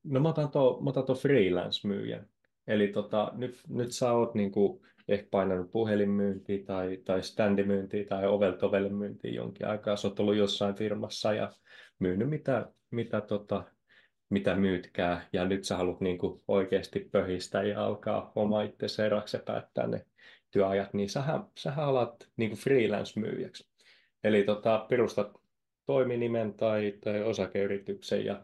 no 0.03 0.19
mä 0.19 0.29
otan 0.29 1.05
tuon 1.05 1.17
freelance-myyjän. 1.17 2.29
Eli 2.67 2.87
tota, 2.87 3.31
nyt, 3.35 3.61
nyt 3.69 3.91
sä 3.91 4.11
oot 4.11 4.35
niin 4.35 4.51
kuin 4.51 4.81
ehkä 5.07 5.27
painanut 5.31 5.71
puhelinmyyntiä 5.71 6.63
tai, 6.65 6.97
tai 7.05 7.23
standimyyntiä 7.23 8.05
tai 8.05 8.27
ovelta 8.27 8.65
ovelle 8.65 8.89
myyntiä 8.89 9.31
jonkin 9.31 9.67
aikaa. 9.67 9.95
Sä 9.95 10.07
oot 10.07 10.19
ollut 10.19 10.35
jossain 10.35 10.75
firmassa 10.75 11.33
ja 11.33 11.51
myynyt 11.99 12.29
mitä, 12.29 12.71
mitä 12.91 13.21
tota, 13.21 13.63
mitä 14.29 14.55
myytkää, 14.55 15.27
ja 15.33 15.45
nyt 15.45 15.63
sä 15.63 15.77
haluat 15.77 16.01
niin 16.01 16.17
kuin 16.17 16.41
oikeasti 16.47 17.09
pöhistä 17.11 17.63
ja 17.63 17.85
alkaa 17.85 18.31
oma 18.35 18.61
itse 18.61 19.05
eraksi 19.05 19.37
ja 19.37 19.43
päättää 19.45 19.87
ne 19.87 20.05
työajat, 20.51 20.93
niin 20.93 21.09
sähän, 21.09 21.43
sähän 21.57 21.85
alat 21.85 22.29
niin 22.37 22.49
kuin 22.49 22.59
freelance-myyjäksi. 22.59 23.69
Eli 24.23 24.43
tota, 24.43 24.85
perustat 24.89 25.31
toiminimen 25.85 26.53
tai, 26.53 26.93
tai 27.03 27.23
osakeyrityksen 27.23 28.25
ja 28.25 28.43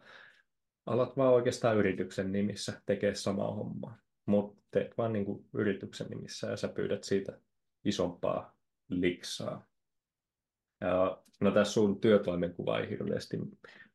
alat 0.86 1.18
vaan 1.18 1.34
oikeastaan 1.34 1.78
yrityksen 1.78 2.32
nimissä 2.32 2.82
tekee 2.86 3.16
samaa 3.16 3.56
hommaa. 3.56 3.98
Mutta 4.30 4.62
teet 4.72 4.98
vaan 4.98 5.14
niin 5.14 5.26
kuin 5.26 5.46
yrityksen 5.54 6.08
nimissä 6.08 6.48
ja 6.48 6.58
sä 6.58 6.68
pyydät 6.68 7.04
siitä 7.04 7.40
isompaa 7.86 8.58
liksaa. 8.90 9.68
Ja, 10.82 11.24
no 11.42 11.52
tässä 11.52 11.74
sun 11.74 12.02
työtoimenkuva 12.02 12.80
ei 12.80 12.90
hirveästi 12.90 13.38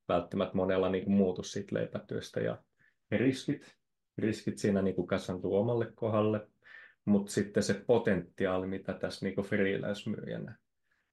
välttämättä 0.09 0.57
monella 0.57 0.89
niin 0.89 1.05
kuin 1.05 1.17
muutu 1.17 1.43
siitä 1.43 1.75
leipätyöstä 1.75 2.41
ja 2.41 2.63
riskit, 3.11 3.77
riskit 4.19 4.59
siinä 4.59 4.83
niin 4.83 4.95
kuin 4.95 5.07
kasantuu 5.07 5.57
omalle 5.57 5.93
kohdalle, 5.95 6.49
mutta 7.05 7.33
sitten 7.33 7.63
se 7.63 7.85
potentiaali, 7.87 8.67
mitä 8.67 8.93
tässä 8.93 9.27
niin 9.27 9.35
kuin 9.35 9.47
freelance-myyjänä 9.47 10.59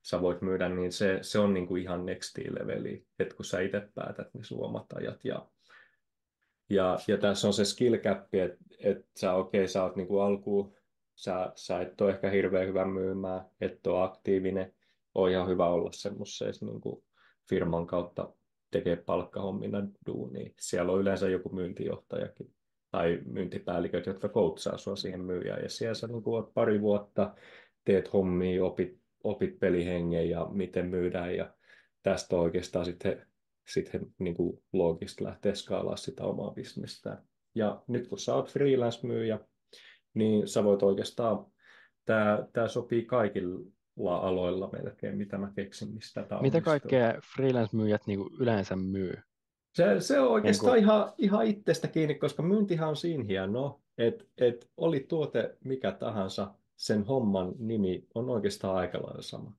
sä 0.02 0.22
voit 0.22 0.42
myydä, 0.42 0.70
niin 0.70 0.92
se, 0.92 1.20
se 1.22 1.40
on 1.40 1.54
niin 1.54 1.68
kuin 1.68 1.82
ihan 1.82 2.06
next 2.06 2.38
leveli, 2.38 3.06
että 3.20 3.36
kun 3.36 3.46
sä 3.46 3.60
itse 3.60 3.90
päätät 3.96 4.34
ne 4.34 4.44
sun 4.44 4.66
omat 4.66 4.94
ajat 4.94 5.26
ja 5.26 5.50
ja, 6.72 6.98
ja 7.08 7.18
tässä 7.18 7.48
on 7.48 7.54
se 7.54 7.66
skill 7.66 7.98
cap, 7.98 8.36
että 8.36 8.58
et 8.80 9.06
sä 9.16 9.34
okei, 9.34 9.62
okay, 9.62 9.68
sä 9.68 9.84
oot 9.84 9.96
niinku 9.96 10.20
alkuun, 10.20 10.74
sä, 11.16 11.52
sä 11.56 11.82
et 11.82 12.02
ole 12.02 12.12
ehkä 12.12 12.30
hirveän 12.30 12.68
hyvä 12.68 12.86
myymään, 12.86 13.42
et 13.62 13.88
ole 13.88 14.04
aktiivinen, 14.04 14.74
on 15.16 15.32
ihan 15.32 15.48
hyvä 15.48 15.68
olla 15.68 15.92
semmoisessa 15.92 16.66
niinku 16.66 17.04
firman 17.50 17.88
kautta 17.88 18.34
tekee 18.72 18.96
palkkahommina 18.96 19.88
duunia. 20.08 20.54
Siellä 20.60 20.92
on 20.92 21.02
yleensä 21.02 21.30
joku 21.30 21.50
myyntijohtajakin 21.50 22.54
tai 22.92 23.20
myyntipäälliköt, 23.26 24.06
jotka 24.06 24.30
koutsaa 24.30 24.78
sua 24.78 24.96
siihen 24.96 25.22
myyjään. 25.22 25.64
Ja 25.64 25.70
siellä 25.70 25.94
sä 25.94 26.08
niin 26.08 26.24
oot 26.26 26.54
pari 26.54 26.82
vuotta, 26.82 27.36
teet 27.86 28.14
hommia, 28.14 28.66
opit, 28.66 29.00
opit 29.24 29.60
pelihengen 29.60 30.30
ja 30.30 30.48
miten 30.52 30.86
myydään. 30.86 31.36
Ja 31.36 31.54
tästä 32.04 32.36
oikeastaan 32.36 32.86
sitten 32.86 33.28
sitten 33.74 34.08
niin 34.20 34.36
kuin 34.36 34.64
loogista 34.74 35.24
lähteä 35.24 35.54
skaalaa 35.54 35.96
sitä 35.96 36.24
omaa 36.24 36.52
bisnestä. 36.52 37.24
Ja 37.56 37.84
nyt 37.88 38.08
kun 38.08 38.20
sä 38.20 38.36
oot 38.36 38.52
freelance-myyjä, 38.52 39.40
niin 40.14 40.48
sä 40.48 40.64
voit 40.64 40.84
oikeastaan, 40.84 41.46
tämä, 42.06 42.48
tämä 42.54 42.68
sopii 42.68 43.06
kaikilla 43.06 44.18
aloilla 44.22 44.70
melkein, 44.72 45.18
mitä 45.18 45.38
mä 45.38 45.52
keksin, 45.56 45.94
mistä 45.94 46.24
tämä 46.24 46.42
Mitä 46.42 46.62
kaikkea 46.62 47.14
freelance-myyjät 47.36 48.02
niin 48.08 48.20
yleensä 48.40 48.76
myy? 48.76 49.14
Se, 49.76 50.00
se 50.00 50.20
on 50.20 50.32
oikeastaan 50.32 50.74
niin 50.74 50.86
kuin... 50.86 50.94
ihan, 50.94 51.14
ihan 51.18 51.46
itsestä 51.46 51.88
kiinni, 51.88 52.16
koska 52.16 52.44
myyntihan 52.44 52.90
on 52.90 52.96
siinä 52.96 53.24
hienoa, 53.24 53.82
että 53.98 54.26
et 54.38 54.70
oli 54.78 55.06
tuote 55.10 55.58
mikä 55.64 55.92
tahansa, 55.92 56.54
sen 56.76 57.04
homman 57.04 57.54
nimi 57.60 58.08
on 58.16 58.30
oikeastaan 58.30 58.76
aika 58.76 58.98
lailla 58.98 59.22
sama. 59.22 59.54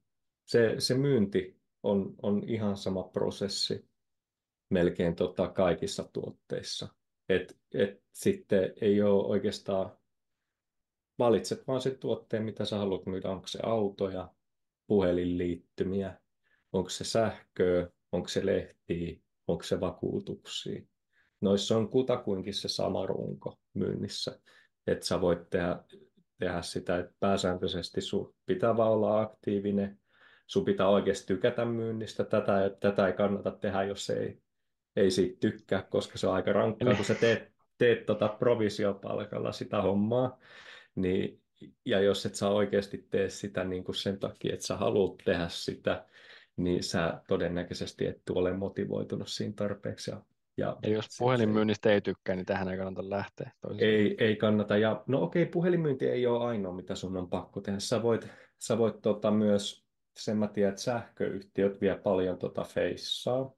Se, 0.44 0.74
se 0.78 0.94
myynti 0.94 1.56
on, 1.82 2.14
on 2.22 2.42
ihan 2.46 2.76
sama 2.76 3.02
prosessi 3.02 3.91
melkein 4.72 5.16
tota 5.16 5.48
kaikissa 5.48 6.08
tuotteissa. 6.12 6.88
Et, 7.28 7.58
et 7.74 8.02
sitten 8.12 8.72
ei 8.80 9.02
ole 9.02 9.26
oikeastaan, 9.26 9.98
valitset 11.18 11.66
vaan 11.66 11.80
se 11.80 11.90
tuotteen, 11.90 12.42
mitä 12.42 12.64
sä 12.64 12.78
haluat 12.78 13.06
myydä. 13.06 13.30
Onko 13.30 13.46
se 13.46 13.58
autoja, 13.62 14.28
puhelinliittymiä, 14.86 16.20
onko 16.72 16.90
se 16.90 17.04
sähköä, 17.04 17.88
onko 18.12 18.28
se 18.28 18.46
lehtiä, 18.46 19.20
onko 19.46 19.62
se 19.62 19.80
vakuutuksia. 19.80 20.82
Noissa 21.40 21.76
on 21.76 21.88
kutakuinkin 21.88 22.54
se 22.54 22.68
sama 22.68 23.06
runko 23.06 23.58
myynnissä, 23.74 24.40
että 24.86 25.06
sä 25.06 25.20
voit 25.20 25.50
tehdä, 25.50 25.84
tehdä 26.38 26.62
sitä, 26.62 26.98
että 26.98 27.14
pääsääntöisesti 27.20 28.00
sun 28.00 28.34
pitää 28.46 28.76
vaan 28.76 28.90
olla 28.90 29.20
aktiivinen, 29.20 30.00
sun 30.46 30.64
pitää 30.64 30.88
oikeasti 30.88 31.26
tykätä 31.26 31.64
myynnistä, 31.64 32.24
tätä, 32.24 32.76
tätä 32.80 33.06
ei 33.06 33.12
kannata 33.12 33.50
tehdä, 33.50 33.82
jos 33.82 34.10
ei 34.10 34.42
ei 34.96 35.10
siitä 35.10 35.36
tykkää, 35.40 35.82
koska 35.82 36.18
se 36.18 36.26
on 36.26 36.34
aika 36.34 36.52
rankkaa, 36.52 36.94
kun 36.94 37.04
sä 37.04 37.14
teet, 37.14 37.52
teet 37.78 38.06
tota 38.06 38.28
provisiopalkalla 38.28 39.52
sitä 39.52 39.82
hommaa, 39.82 40.38
niin, 40.94 41.40
ja 41.84 42.00
jos 42.00 42.26
et 42.26 42.34
sä 42.34 42.48
oikeasti 42.48 43.06
tee 43.10 43.30
sitä 43.30 43.64
niin 43.64 43.84
kuin 43.84 43.94
sen 43.94 44.18
takia, 44.18 44.54
että 44.54 44.66
sä 44.66 44.76
haluat 44.76 45.18
tehdä 45.24 45.46
sitä, 45.48 46.06
niin 46.56 46.82
sä 46.82 47.20
todennäköisesti 47.28 48.06
et 48.06 48.30
ole 48.30 48.52
motivoitunut 48.52 49.28
siinä 49.28 49.52
tarpeeksi. 49.56 50.10
Ja, 50.10 50.22
ja, 50.56 50.76
ja 50.82 50.88
jos 50.88 51.06
puhelinmyynnistä 51.18 51.92
ei 51.92 52.00
tykkää, 52.00 52.36
niin 52.36 52.46
tähän 52.46 52.68
ei 52.68 52.76
kannata 52.76 53.10
lähteä. 53.10 53.52
Ei, 53.78 54.16
ei 54.18 54.36
kannata. 54.36 54.76
Ja, 54.76 55.04
no 55.06 55.22
okei, 55.22 55.46
puhelinmyynti 55.46 56.08
ei 56.08 56.26
ole 56.26 56.44
ainoa, 56.44 56.74
mitä 56.74 56.94
sun 56.94 57.16
on 57.16 57.30
pakko 57.30 57.60
tehdä. 57.60 57.78
Sä 57.78 58.02
voit, 58.02 58.28
sä 58.58 58.78
voit 58.78 59.02
tota, 59.02 59.30
myös, 59.30 59.86
sen 60.16 60.36
mä 60.36 60.48
tiedän, 60.48 60.70
että 60.70 60.82
sähköyhtiöt 60.82 61.80
vie 61.80 61.98
paljon 61.98 62.38
tota 62.38 62.64
feissaa 62.64 63.52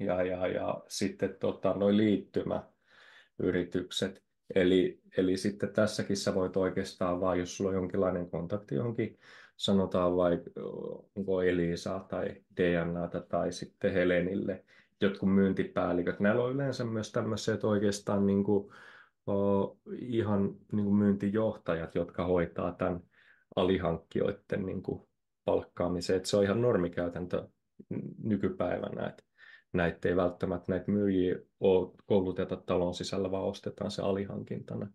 ja, 0.00 0.22
ja, 0.22 0.46
ja 0.46 0.84
sitten 0.88 1.36
tota, 1.40 1.72
noin 1.72 1.96
liittymäyritykset. 1.96 4.22
Eli, 4.54 5.00
eli 5.16 5.36
sitten 5.36 5.72
tässäkin 5.72 6.16
sä 6.16 6.34
voit 6.34 6.56
oikeastaan 6.56 7.20
vaan, 7.20 7.38
jos 7.38 7.56
sulla 7.56 7.70
on 7.70 7.76
jonkinlainen 7.76 8.30
kontakti 8.30 8.74
johonkin, 8.74 9.18
sanotaan 9.56 10.12
onko 11.16 11.42
Elisa 11.42 12.04
tai 12.08 12.34
DNA 12.56 13.08
tai 13.28 13.52
sitten 13.52 13.92
Helenille, 13.92 14.64
jotkut 15.00 15.34
myyntipäälliköt. 15.34 16.20
Näillä 16.20 16.44
on 16.44 16.52
yleensä 16.52 16.84
myös 16.84 17.12
tämmöisiä, 17.12 17.54
että 17.54 17.66
oikeastaan 17.66 18.26
niin 18.26 18.44
kuin, 18.44 18.72
o, 19.30 19.76
ihan 19.98 20.56
niin 20.72 20.84
kuin 20.84 20.96
myyntijohtajat, 20.96 21.94
jotka 21.94 22.24
hoitaa 22.24 22.72
tämän 22.72 23.00
alihankkijoiden 23.56 24.66
niin 24.66 24.82
kuin 24.82 25.08
palkkaamisen. 25.44 26.16
Että 26.16 26.28
se 26.28 26.36
on 26.36 26.44
ihan 26.44 26.62
normikäytäntö 26.62 27.48
nykypäivänä, 28.22 29.06
että 29.06 29.22
näitä 29.72 30.08
ei 30.08 30.16
välttämättä 30.16 30.72
näitä 30.72 30.90
myyjiä 30.90 31.36
ole 31.60 31.90
kouluteta 32.06 32.56
talon 32.56 32.94
sisällä, 32.94 33.30
vaan 33.30 33.44
ostetaan 33.44 33.90
se 33.90 34.02
alihankintana. 34.02 34.86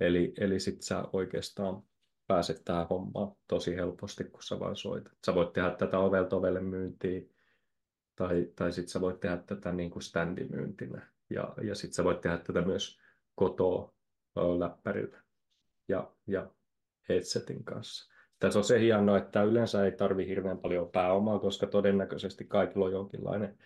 Eli, 0.00 0.34
eli 0.40 0.60
sitten 0.60 0.82
sä 0.82 1.04
oikeastaan 1.12 1.82
pääset 2.26 2.62
tähän 2.64 2.86
hommaan 2.90 3.36
tosi 3.48 3.76
helposti, 3.76 4.24
kun 4.24 4.42
sä 4.42 4.60
vaan 4.60 4.76
soitat. 4.76 5.12
Sä 5.26 5.34
voit 5.34 5.52
tehdä 5.52 5.70
tätä 5.70 5.98
ovelta 5.98 6.36
ovelle 6.36 6.60
myyntiä, 6.60 7.20
tai, 8.16 8.48
tai 8.56 8.72
sitten 8.72 8.88
sä 8.88 9.00
voit 9.00 9.20
tehdä 9.20 9.36
tätä 9.36 9.72
niin 9.72 9.90
kuin 9.90 10.02
standimyyntinä. 10.02 11.06
Ja, 11.30 11.54
ja 11.62 11.74
sitten 11.74 11.94
sä 11.94 12.04
voit 12.04 12.20
tehdä 12.20 12.38
tätä 12.38 12.62
myös 12.62 13.00
kotoa 13.34 13.94
läppärillä 14.58 15.22
ja, 15.88 16.12
ja 16.26 16.50
headsetin 17.08 17.64
kanssa. 17.64 18.12
Tässä 18.38 18.58
on 18.58 18.64
se 18.64 18.80
hienoa, 18.80 19.18
että 19.18 19.42
yleensä 19.42 19.84
ei 19.84 19.92
tarvi 19.92 20.26
hirveän 20.26 20.58
paljon 20.58 20.90
pääomaa, 20.90 21.38
koska 21.38 21.66
todennäköisesti 21.66 22.44
kaikilla 22.44 22.84
on 22.86 22.92
jonkinlainen 22.92 23.58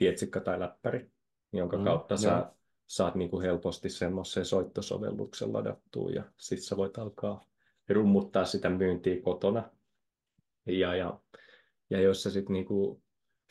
tietsikka 0.00 0.40
tai 0.40 0.60
läppäri, 0.60 1.10
jonka 1.52 1.78
mm, 1.78 1.84
kautta 1.84 2.16
sä 2.16 2.28
joo. 2.28 2.56
saat 2.86 3.14
niin 3.14 3.30
kuin 3.30 3.42
helposti 3.42 3.88
semmoisen 3.88 4.44
soittosovelluksen 4.44 5.52
ladattua 5.52 6.10
ja 6.10 6.22
sitten 6.36 6.66
sä 6.66 6.76
voit 6.76 6.98
alkaa 6.98 7.44
rummuttaa 7.88 8.44
sitä 8.44 8.70
myyntiä 8.70 9.22
kotona. 9.22 9.70
Ja, 10.66 10.94
ja, 10.94 11.20
ja 11.90 12.00
jos 12.00 12.22
sä 12.22 12.30
sitten 12.30 12.52
niin 12.52 13.02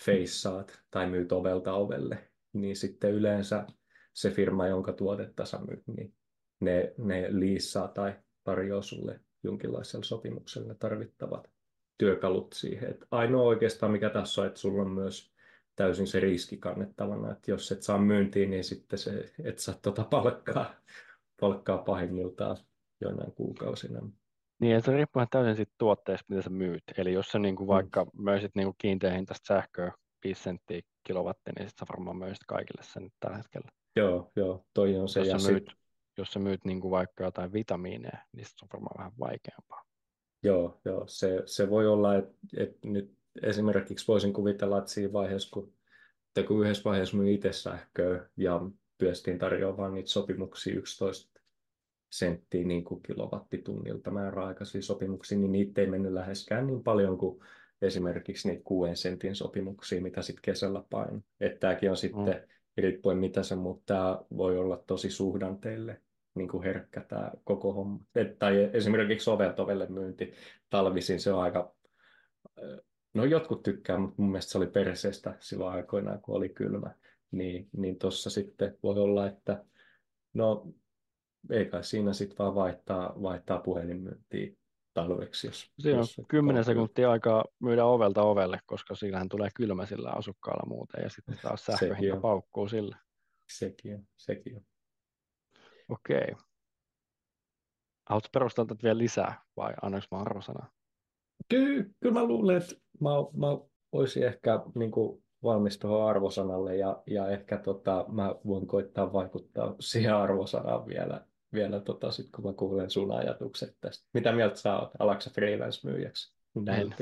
feissaat 0.06 0.80
tai 0.92 1.10
myyt 1.10 1.32
ovelta 1.32 1.74
ovelle, 1.74 2.30
niin 2.54 2.76
sitten 2.76 3.12
yleensä 3.12 3.66
se 4.14 4.32
firma, 4.32 4.68
jonka 4.68 4.94
tuotetta 4.94 5.46
sä 5.46 5.58
myyt, 5.58 5.88
niin 5.88 6.14
ne, 6.60 6.94
ne 6.98 7.28
liissaa 7.30 7.88
tai 7.88 8.14
tarjoaa 8.44 8.82
sulle 8.82 9.20
jonkinlaisella 9.44 10.06
sopimuksella 10.06 10.74
tarvittavat 10.74 11.50
työkalut 11.98 12.54
siihen. 12.54 12.90
Et 12.90 13.06
ainoa 13.12 13.44
oikeastaan, 13.44 13.92
mikä 13.92 14.10
tässä 14.10 14.42
on, 14.42 14.48
että 14.48 14.60
sulla 14.60 14.82
on 14.82 14.92
myös 14.92 15.39
täysin 15.80 16.08
se 16.08 16.20
riski 16.20 16.58
kannettavana, 16.58 17.32
että 17.32 17.52
jos 17.52 17.72
et 17.72 17.84
saa 17.84 17.98
myyntiin, 17.98 18.50
niin 18.50 18.64
sitten 18.64 19.00
se, 19.00 19.34
et 19.44 19.60
saa 19.60 19.76
tuota 19.82 20.04
palkkaa, 20.04 20.66
palkkaa 21.42 21.78
pahimmiltaan 21.78 22.58
joinain 23.02 23.32
kuukausina. 23.32 24.10
Niin, 24.60 24.74
ja 24.74 24.82
se 24.82 24.92
riippuu 24.92 25.24
täysin 25.32 25.56
siitä 25.56 25.72
tuotteesta, 25.78 26.26
mitä 26.30 26.42
sä 26.42 26.50
myyt. 26.50 26.84
Eli 26.98 27.14
jos 27.14 27.32
sä 27.32 27.40
niin 27.40 27.56
kuin 27.56 27.68
mm. 27.68 27.74
vaikka 27.74 28.06
mm. 28.06 28.24
myisit 28.24 28.52
niin 28.56 28.74
kiinteä 28.78 29.14
hintaista 29.14 29.48
sähköä 29.48 29.92
5 30.24 30.44
senttiä 30.44 30.82
kilowatti, 31.04 31.52
niin 31.52 31.70
sitten 31.70 31.88
sä 31.88 31.94
varmaan 31.94 32.18
myisit 32.18 32.44
kaikille 32.48 32.84
sen 32.84 33.10
tällä 33.20 33.38
hetkellä. 33.38 33.70
Joo, 33.96 34.32
joo, 34.36 34.66
toi 34.74 34.96
on 34.96 35.10
se. 35.10 35.20
Jos, 35.20 35.28
ja 35.28 35.40
sä, 35.40 35.52
myyt, 35.52 35.68
sit... 35.70 35.80
jos 36.18 36.32
sä 36.32 36.40
myyt 36.40 36.66
niin 36.66 36.82
kuin 36.82 36.92
vaikka 36.92 37.24
jotain 37.24 37.54
vitamiineja, 37.54 38.18
niin 38.34 38.46
se 38.46 38.54
on 38.64 38.70
varmaan 38.74 38.98
vähän 38.98 39.14
vaikeampaa. 39.20 39.84
Joo, 40.44 40.82
joo. 40.86 41.04
Se, 41.08 41.42
se 41.46 41.70
voi 41.70 41.88
olla, 41.88 42.16
että, 42.16 42.36
että 42.58 42.88
nyt 42.88 43.19
esimerkiksi 43.44 44.08
voisin 44.08 44.34
kuvitella, 44.34 44.78
että 44.78 44.92
siinä 44.92 45.14
vaiheessa, 45.14 45.50
kun, 45.54 45.74
että 46.28 46.48
kun 46.48 46.64
yhdessä 46.64 46.84
vaiheessa 46.84 47.18
myy 47.18 47.34
itse 47.34 47.54
sähköä 47.54 48.30
ja 48.38 48.62
pyöstiin 48.98 49.40
tarjoamaan 49.40 49.94
niitä 49.94 50.10
sopimuksia 50.10 50.76
11 50.76 51.40
senttiä 52.10 52.66
niin 52.66 52.84
kuin 52.84 53.02
kilowattitunnilta 53.02 54.12
määräaikaisia 54.12 54.82
sopimuksia, 54.82 55.38
niin 55.38 55.52
niitä 55.52 55.82
ei 55.82 55.88
mennyt 55.88 56.14
läheskään 56.14 56.68
niin 56.68 56.84
paljon 56.84 57.18
kuin 57.18 57.44
esimerkiksi 57.82 58.50
niitä 58.50 58.64
6 58.64 58.96
sentin 58.96 59.36
sopimuksia, 59.36 60.02
mitä 60.02 60.22
sitten 60.22 60.42
kesällä 60.42 60.84
pain. 60.90 61.24
Että 61.40 61.60
tämäkin 61.60 61.90
on 61.90 61.98
sitten 61.98 62.26
mm. 62.26 62.42
riippuen 62.78 63.18
mitä 63.18 63.44
se, 63.44 63.56
mutta 63.56 63.94
tämä 63.94 64.22
voi 64.38 64.58
olla 64.58 64.78
tosi 64.78 65.10
suhdanteille 65.10 66.02
niin 66.36 66.50
kuin 66.50 66.64
herkkä 66.64 67.02
tämä 67.02 67.32
koko 67.44 67.74
homma. 67.74 68.00
Et, 68.16 68.40
tai 68.40 68.70
esimerkiksi 68.74 69.24
soveltovelle 69.24 69.88
myynti 69.90 70.34
talvisin, 70.70 71.20
se 71.20 71.34
on 71.34 71.42
aika, 71.42 71.76
no 73.20 73.26
jotkut 73.26 73.64
tykkää, 73.64 73.98
mutta 73.98 74.22
mun 74.22 74.32
mielestä 74.32 74.52
se 74.52 74.58
oli 74.58 74.68
perseestä 74.68 75.36
silloin 75.40 75.76
aikoinaan, 75.76 76.22
kun 76.22 76.36
oli 76.36 76.50
kylmä. 76.50 76.92
Niin, 77.32 77.70
niin 77.78 78.00
tuossa 78.00 78.30
sitten 78.30 78.78
voi 78.84 79.00
olla, 79.00 79.28
että 79.28 79.66
no 80.34 80.74
ei 81.50 81.66
kai 81.66 81.84
siinä 81.84 82.14
sitten 82.14 82.38
vaan 82.38 82.56
vaihtaa, 82.56 83.14
vaihtaa 83.22 83.60
puhelinmyyntiä 83.60 84.54
talveksi. 84.94 85.48
Jos, 85.48 85.72
Siinä 85.80 85.98
on 85.98 86.02
jos 86.02 86.22
10 86.28 86.64
sekuntia 86.64 87.12
aikaa 87.12 87.46
myydä 87.60 87.86
ovelta 87.86 88.22
ovelle, 88.22 88.60
koska 88.66 88.96
siinähän 88.96 89.30
tulee 89.30 89.50
kylmä 89.56 89.86
sillä 89.86 90.10
asukkaalla 90.10 90.70
muuten 90.70 91.04
ja 91.04 91.10
sitten 91.10 91.40
taas 91.42 91.66
sähköhinta 91.66 92.20
paukkuu 92.20 92.68
sillä. 92.68 92.98
Sekin 93.50 93.96
on, 93.96 94.08
sekin 94.18 94.56
on. 94.56 94.62
Okei. 95.90 96.36
Haluatko 98.10 98.30
perustaa 98.34 98.66
tätä 98.66 98.84
vielä 98.84 98.98
lisää 98.98 99.42
vai 99.58 99.74
annoinko 99.82 100.08
mä 100.12 100.22
arvosanaa? 100.22 100.72
Kyllä, 101.50 101.86
kyllä 102.00 102.14
mä 102.14 102.24
luulen, 102.24 102.58
että 102.58 102.76
mä, 103.00 103.10
mä 103.34 103.58
olisin 103.92 104.24
ehkä 104.24 104.60
niin 104.76 104.92
kuin 104.92 105.24
valmis 105.44 105.80
tuohon 105.80 106.10
arvosanalle 106.10 106.76
ja, 106.76 107.04
ja 107.08 107.28
ehkä 107.28 107.58
tota, 107.58 108.06
mä 108.08 108.36
voin 108.46 108.68
koittaa 108.68 109.14
vaikuttaa 109.14 109.76
siihen 109.80 110.16
arvosanaan 110.16 110.88
vielä, 110.88 111.26
vielä 111.54 111.80
tota, 111.80 112.12
sit, 112.12 112.32
kun 112.36 112.46
mä 112.46 112.54
kuulen 112.54 112.90
sun 112.90 113.12
ajatukset 113.12 113.78
tästä. 113.82 114.08
Mitä 114.14 114.32
mieltä 114.32 114.56
sä 114.56 114.80
oot? 114.80 114.92
Alaksa 115.00 115.30
freelance-myyjäksi? 115.30 116.40
En. 116.68 116.96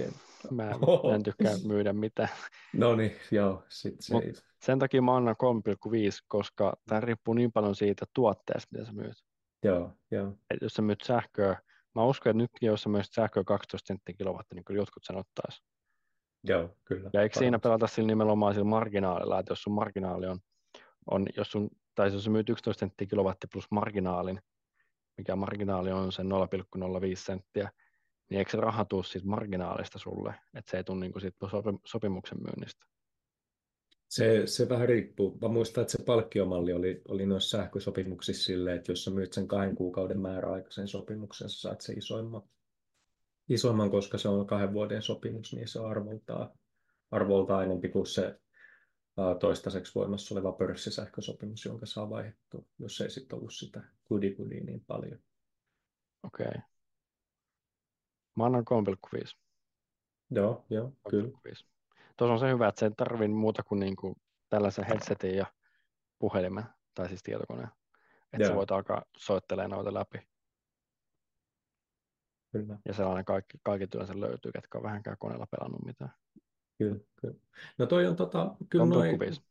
Mä, 0.52 0.64
mä 0.64 0.74
en 1.16 1.24
tykkää 1.24 1.54
myydä 1.66 1.94
mitään. 1.94 2.30
No 2.74 2.96
niin, 2.96 3.16
joo. 3.32 3.64
Sit 3.70 3.96
se 4.00 4.14
Mut 4.14 4.24
ei... 4.24 4.34
sen 4.62 4.80
takia 4.80 5.02
mä 5.02 5.16
annan 5.16 5.36
3,5, 5.90 5.94
koska 6.28 6.74
tämä 6.88 7.02
riippuu 7.02 7.34
niin 7.34 7.52
paljon 7.52 7.76
siitä 7.76 8.06
tuotteesta, 8.14 8.68
mitä 8.72 8.86
sä 8.86 8.92
myyt. 8.92 9.24
Joo, 9.64 9.92
joo. 10.12 10.28
Et 10.28 10.62
jos 10.62 10.74
sä 10.74 10.82
myyt 10.82 11.02
sähköä, 11.04 11.62
mä 11.96 12.06
uskon, 12.06 12.30
että 12.30 12.38
nytkin 12.38 12.68
jos 12.68 12.82
sä 12.82 12.90
myyt 12.90 13.06
sähköä 13.12 13.44
12 13.44 13.88
senttiä 13.88 14.16
kilowatti, 14.18 14.56
niin 14.56 14.66
kyllä 14.66 14.82
jotkut 14.82 15.04
sen 15.04 15.18
ottaisi. 15.18 15.64
Joo, 16.43 16.78
kyllä. 16.86 17.10
Ja 17.13 17.21
eikö 17.21 17.39
siinä 17.39 17.60
pelata 17.60 17.88
sillä 17.88 18.08
nimenomaan 18.08 18.54
sillä 18.54 18.65
marginaalilla, 18.65 19.39
että 19.39 19.52
jos 19.52 19.63
sun 19.63 19.73
marginaali 19.73 20.28
on, 20.28 20.39
on 21.12 21.26
jos 21.38 21.52
sun, 21.52 21.69
tai 21.95 22.13
jos 22.13 22.23
sä 22.23 22.30
myyt 22.30 22.50
11 22.50 22.80
senttiä 22.80 23.08
kilowatti 23.08 23.47
plus 23.54 23.71
marginaalin, 23.71 24.39
mikä 25.17 25.36
marginaali 25.36 25.91
on 25.91 26.12
sen 26.12 26.28
0,05 26.28 26.32
senttiä, 27.15 27.71
niin 28.30 28.39
eikö 28.39 28.52
se 28.52 28.58
raha 28.58 28.86
tuu 28.86 29.04
siitä 29.04 29.28
marginaalista 29.28 30.00
sulle, 30.00 30.36
että 30.54 30.71
se 30.71 30.78
ei 30.78 30.84
tule 30.84 31.00
niin 31.00 31.21
siitä 31.21 31.47
sopi- 31.47 31.80
sopimuksen 31.86 32.38
myynnistä. 32.38 32.86
Se, 34.08 34.41
se 34.45 34.69
vähän 34.69 34.89
riippuu. 34.89 35.38
Mä 35.41 35.47
muistan, 35.47 35.82
että 35.82 35.91
se 35.91 36.04
palkkiomalli 36.04 36.73
oli, 36.73 37.02
oli 37.08 37.26
noissa 37.26 37.58
sähkösopimuksissa 37.58 38.45
silleen, 38.45 38.78
että 38.78 38.91
jos 38.91 39.04
sä 39.04 39.12
myyt 39.12 39.34
sen 39.34 39.47
kahden 39.47 39.76
kuukauden 39.76 40.19
määräaikaisen 40.19 40.88
sopimuksen, 40.88 41.50
sä 41.50 41.62
saat 41.62 41.82
se 41.82 41.93
isoimman, 41.93 42.41
isoimman, 43.50 43.92
koska 43.92 44.18
se 44.18 44.30
on 44.30 44.48
kahden 44.48 44.74
vuoden 44.74 45.02
sopimus, 45.02 45.54
niin 45.54 45.68
se 45.68 45.80
on 45.80 45.92
arvoltaan, 45.92 46.50
arvoltaan 47.12 47.64
enempi 47.64 47.90
kuin 47.90 48.08
se 48.08 48.40
toistaiseksi 49.40 49.96
voimassa 49.96 50.36
oleva 50.36 50.52
pörssisähkösopimus, 50.52 51.66
jonka 51.66 51.86
saa 51.86 52.10
vaihdettua, 52.10 52.62
jos 52.80 53.02
ei 53.02 53.10
sitten 53.10 53.38
ollut 53.38 53.54
sitä 53.54 53.84
kudi 54.04 54.36
niin 54.66 54.84
paljon. 54.88 55.20
Okei. 56.24 56.48
Okay. 56.48 56.62
Mä 58.36 58.46
annan 58.46 58.66
3,5. 59.16 59.38
Joo, 60.32 60.66
joo, 60.70 60.92
kyllä. 61.10 61.30
3,5. 61.30 61.66
Tuossa 62.18 62.34
on 62.34 62.40
se 62.40 62.50
hyvä, 62.50 62.68
että 62.68 62.80
se 62.80 62.92
ei 63.22 63.28
muuta 63.28 63.64
kuin, 63.64 63.80
niin 63.80 63.96
kuin 63.96 64.16
tällaisen 64.50 64.86
headsetin 64.86 65.36
ja 65.36 65.46
puhelimen, 66.20 66.64
tai 66.94 67.08
siis 67.08 67.24
tietokoneen. 67.24 67.70
Että 68.34 68.48
sä 68.48 68.56
voit 68.56 68.72
alkaa 68.72 69.06
soittelemaan 69.18 69.72
noita 69.72 69.94
läpi. 69.94 70.28
Kyllä. 72.52 72.80
Ja 72.86 72.94
sellainen 72.94 73.26
kaikki, 73.26 73.58
kaikki 73.64 73.88
työnsä 73.88 74.20
löytyy, 74.20 74.52
ketkä 74.52 74.78
on 74.78 74.84
vähänkään 74.84 75.18
koneella 75.20 75.48
pelannut 75.52 75.86
mitään. 75.86 76.12
Kyllä, 76.78 77.00
kyllä. 77.22 77.36
No 77.78 77.86
toi 77.86 78.08
on 78.08 78.16
tota, 78.16 78.56
kyllä 78.70 78.86
noin, 78.86 79.20
3,5. 79.22 79.42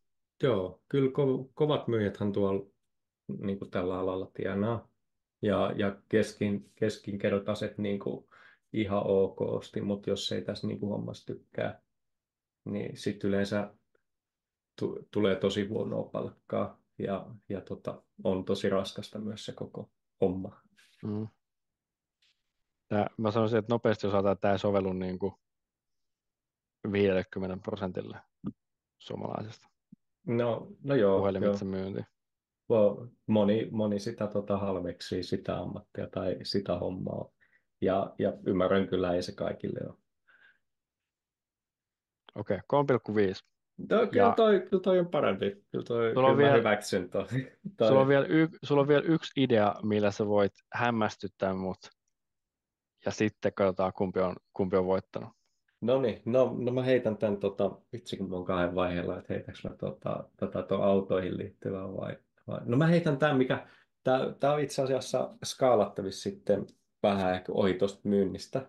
joo, 0.43 0.81
kyllä 0.89 1.11
ko- 1.11 1.51
kovat 1.55 1.89
myyjäthän 1.89 2.33
tuolla 2.33 2.67
niin 3.39 3.59
kuin 3.59 3.71
tällä 3.71 3.99
alalla 3.99 4.31
tienaa. 4.35 4.89
Ja, 5.43 5.73
ja 5.77 5.97
keskin, 6.09 6.71
keskinkertaiset 6.75 7.79
niin 7.79 7.99
kuin 7.99 8.27
ihan 8.73 9.03
okosti, 9.07 9.81
mutta 9.81 10.11
jos 10.11 10.33
ei 10.33 10.43
tässä 10.43 10.67
niin 10.67 10.81
kuin 10.81 10.91
hommassa 10.91 11.27
tykkää, 11.27 11.83
niin 12.65 12.97
sitten 12.97 13.29
yleensä 13.29 13.75
tu- 14.81 15.09
tulee 15.11 15.37
tosi 15.37 15.67
huonoa 15.67 16.05
palkkaa 16.05 16.81
ja, 16.99 17.27
ja 17.49 17.61
tota, 17.61 18.03
on 18.25 18.45
tosi 18.45 18.69
raskasta 18.69 19.19
myös 19.19 19.45
se 19.45 19.53
koko 19.53 19.91
homma. 20.21 20.61
Mm. 21.03 21.29
Tää, 22.89 23.07
mä 23.19 23.31
sanoisin, 23.31 23.59
että 23.59 23.75
nopeasti 23.75 24.07
osataan, 24.07 24.33
että 24.33 24.41
tämä 24.49 24.59
sovellu 24.59 24.93
niin 24.93 25.19
kuin 25.19 25.33
50 26.93 27.57
prosentille 27.63 28.19
suomalaisesta 28.99 29.69
No, 30.27 30.69
no 30.85 30.95
joo, 30.95 31.11
joo. 31.11 31.19
puhelimitse 31.19 31.65
myynti. 31.65 32.01
Well, 32.71 33.07
moni, 33.27 33.69
moni 33.71 33.99
sitä 33.99 34.27
tota 34.27 34.59
halveksii, 34.59 35.23
sitä 35.23 35.57
ammattia 35.59 36.07
tai 36.11 36.37
sitä 36.43 36.79
hommaa. 36.79 37.29
Ja, 37.81 38.15
ja 38.19 38.33
ymmärrän 38.47 38.89
kyllä, 38.89 39.15
ei 39.15 39.23
se 39.23 39.33
kaikille 39.35 39.81
ole. 39.89 39.99
Okei, 42.35 42.59
okay, 42.69 42.97
3,5. 42.99 43.41
No, 43.91 44.07
kyllä, 44.07 44.27
Ja- 44.27 44.33
toi, 44.37 44.61
kyllä 44.71 44.83
toi 44.83 44.99
on 44.99 45.09
parempi. 45.09 45.51
Kyllä, 45.71 45.85
toi, 45.85 46.15
Sulla 46.15 46.29
on 46.29 46.35
kyllä 46.37 46.47
vielä- 46.49 46.59
hyväksyn 46.59 47.11
toi. 47.11 47.27
toi. 47.77 47.89
Sulla 47.89 48.01
on, 48.01 48.09
vielä 48.09 48.27
y- 48.29 48.49
sulla 48.65 48.81
on 48.81 48.89
vielä 48.89 49.03
yksi 49.05 49.33
idea, 49.43 49.75
millä 49.83 50.11
sä 50.11 50.27
voit 50.27 50.53
hämmästyttää 50.75 51.55
mut. 51.55 51.79
Ja 53.07 53.13
sitten 53.13 53.53
katsotaan, 53.53 53.93
kumpi 53.93 54.21
on, 54.21 54.37
kumpi 54.53 54.77
on 54.77 54.87
voittanut. 54.87 55.29
No 55.81 56.01
niin, 56.01 56.23
no, 56.25 56.57
no 56.59 56.73
mä 56.73 56.83
heitän 56.83 57.17
tämän, 57.17 57.37
tota, 57.37 57.71
vitsi 57.93 58.17
kun 58.17 58.31
mä 58.31 58.37
oon 58.37 58.45
kahden 58.45 58.75
vaiheella, 58.75 59.19
että 59.19 59.35
heitänkö 59.35 59.61
mä 59.65 59.77
tota, 59.77 60.25
tota, 60.37 60.63
ton 60.63 60.83
autoihin 60.83 61.39
liittyvää 61.39 61.97
vai, 61.97 62.17
vai... 62.47 62.61
No 62.65 62.77
mä 62.77 62.87
heitän 62.87 63.19
tämän, 63.19 63.37
mikä, 63.37 63.67
tää 64.41 64.53
on 64.53 64.61
itse 64.61 64.83
asiassa 64.83 65.35
skaalattavissa 65.45 66.23
sitten 66.23 66.67
vähän 67.03 67.35
ehkä 67.35 67.53
ohi 67.53 67.75
tuosta 67.75 68.01
myynnistä, 68.05 68.59
Joo. 68.59 68.69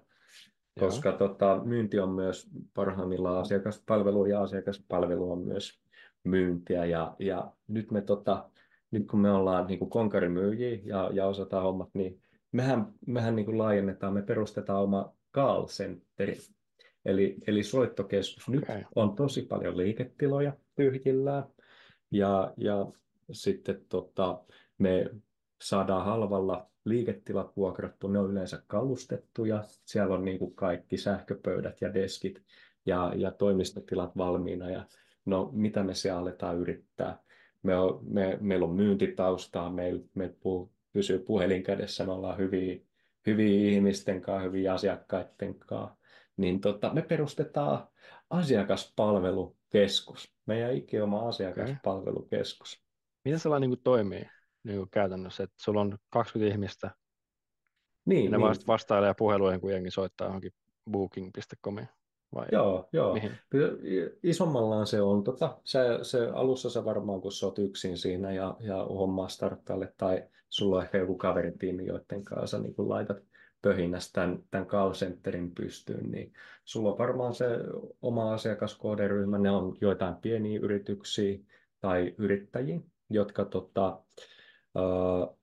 koska 0.86 1.12
tota, 1.12 1.62
myynti 1.64 2.00
on 2.00 2.10
myös 2.10 2.50
parhaimmillaan 2.74 3.42
asiakaspalvelu 3.42 4.26
ja 4.26 4.42
asiakaspalvelu 4.42 5.32
on 5.32 5.40
myös 5.40 5.80
myyntiä 6.24 6.86
ja, 6.86 7.16
ja 7.20 7.52
nyt 7.68 7.92
me 7.92 8.02
tota, 8.02 8.50
nyt 8.92 9.08
kun 9.08 9.20
me 9.20 9.32
ollaan 9.32 9.68
niin 9.68 9.80
kuin 9.80 9.90
konkarimyyjiä 9.90 10.80
ja, 10.84 11.10
ja 11.14 11.26
osataan 11.26 11.64
hommat, 11.64 11.90
niin 11.94 12.22
mehän, 12.52 12.94
mehän 13.08 13.36
niin 13.36 13.46
kuin 13.46 13.58
laajennetaan, 13.58 14.14
me 14.14 14.22
perustetaan 14.22 14.84
oma 14.84 15.14
call 15.34 15.66
centeri. 15.66 16.38
Eli, 17.06 17.38
eli 17.48 17.64
soittokeskus. 17.64 18.50
Nyt 18.50 18.64
Okei. 18.64 18.84
on 18.96 19.16
tosi 19.16 19.42
paljon 19.42 19.78
liiketiloja 19.78 20.54
tyhjillään 20.76 21.44
ja, 22.12 22.54
ja 22.58 22.92
sitten 23.32 23.86
tota, 23.90 24.44
me 24.78 25.10
saadaan 25.62 26.06
halvalla 26.06 26.70
liiketilat 26.86 27.58
vuokrattu, 27.58 28.08
ne 28.08 28.20
on 28.20 28.32
yleensä 28.32 28.64
kalustettuja, 28.68 29.64
siellä 29.86 30.16
on 30.16 30.26
niin 30.26 30.40
kuin 30.40 30.56
kaikki 30.56 30.98
sähköpöydät 30.98 31.82
ja 31.82 31.94
deskit 31.94 32.44
ja, 32.86 33.14
ja 33.16 33.32
toimistotilat 33.32 34.18
valmiina 34.18 34.70
ja 34.70 34.86
no 35.26 35.50
mitä 35.54 35.84
me 35.84 35.94
siellä 35.94 36.20
aletaan 36.20 36.58
yrittää. 36.58 37.20
Me 37.64 37.78
on, 37.78 38.00
me, 38.04 38.38
meillä 38.42 38.66
on 38.66 38.76
myyntitaustaa, 38.76 39.70
meillä 39.70 40.04
me 40.14 40.36
pysyy 40.94 41.20
puhelin 41.20 41.64
kädessä, 41.64 42.06
me 42.06 42.12
ollaan 42.12 42.38
hyviä, 42.38 42.80
hyviä 43.26 43.72
ihmisten 43.72 44.22
kanssa, 44.22 44.44
hyviä 44.44 44.74
asiakkaiden 44.74 45.60
kanssa, 45.60 45.96
niin 46.38 46.62
tota, 46.62 46.94
me 46.94 47.02
perustetaan 47.02 47.88
asiakaspalvelukeskus, 48.30 50.34
meidän 50.46 50.76
ikioma 50.76 51.28
asiakaspalvelukeskus. 51.28 52.84
Miten 53.26 53.40
sellainen 53.40 53.70
niin 53.70 53.78
kuin 53.78 53.84
toimii 53.84 54.30
niin 54.64 54.78
kuin 54.78 54.90
käytännössä? 54.90 55.44
Että 55.44 55.56
sulla 55.60 55.82
on 55.82 55.98
20 56.10 56.54
ihmistä, 56.54 56.92
Niin, 58.06 58.26
ja 58.26 58.32
ne 58.32 58.38
niin. 58.38 58.42
vasta 58.42 58.68
vastailee 58.68 59.14
puheluihin, 59.18 59.62
kun 59.62 59.72
jengi 59.72 59.92
soittaa 59.92 60.28
johonkin 60.28 60.52
booking.comiin? 60.92 61.88
Vai 62.36 62.46
Joo, 62.52 62.90
joo. 62.94 63.14
mihin? 63.14 63.32
Isommallaan 64.24 64.88
se 64.88 65.02
on, 65.02 65.24
tota, 65.24 65.58
se, 65.64 65.80
se 66.02 66.28
alussa 66.34 66.70
se 66.70 66.86
varmaan, 66.86 67.22
kun 67.22 67.32
sä 67.32 67.46
oot 67.46 67.60
yksin 67.60 67.98
siinä 67.98 68.32
ja, 68.32 68.58
ja 68.60 68.76
hommaa 68.84 69.28
starttaille, 69.28 69.94
tai 69.98 70.24
sulla 70.50 70.76
on 70.76 70.84
ehkä 70.84 70.98
joku 70.98 71.16
kaveritiimi, 71.16 71.86
joiden 71.86 72.24
kanssa 72.24 72.60
niin 72.60 72.76
kun 72.76 72.90
laitat 72.90 73.18
pöhinässä 73.62 74.14
tämän, 74.14 74.44
tämän 74.52 74.68
call 74.68 74.92
centerin 74.92 75.52
pystyyn, 75.56 76.12
niin 76.12 76.34
sulla 76.66 76.92
on 76.92 76.98
varmaan 76.98 77.34
se 77.34 77.46
oma 78.02 78.34
asiakaskohderyhmä, 78.34 79.38
ne 79.38 79.52
on 79.52 79.78
joitain 79.82 80.16
pieniä 80.16 80.60
yrityksiä 80.60 81.40
tai 81.82 82.16
yrittäjiä, 82.18 82.80
jotka 83.10 83.46
tota, 83.46 84.02
ää, 84.76 85.38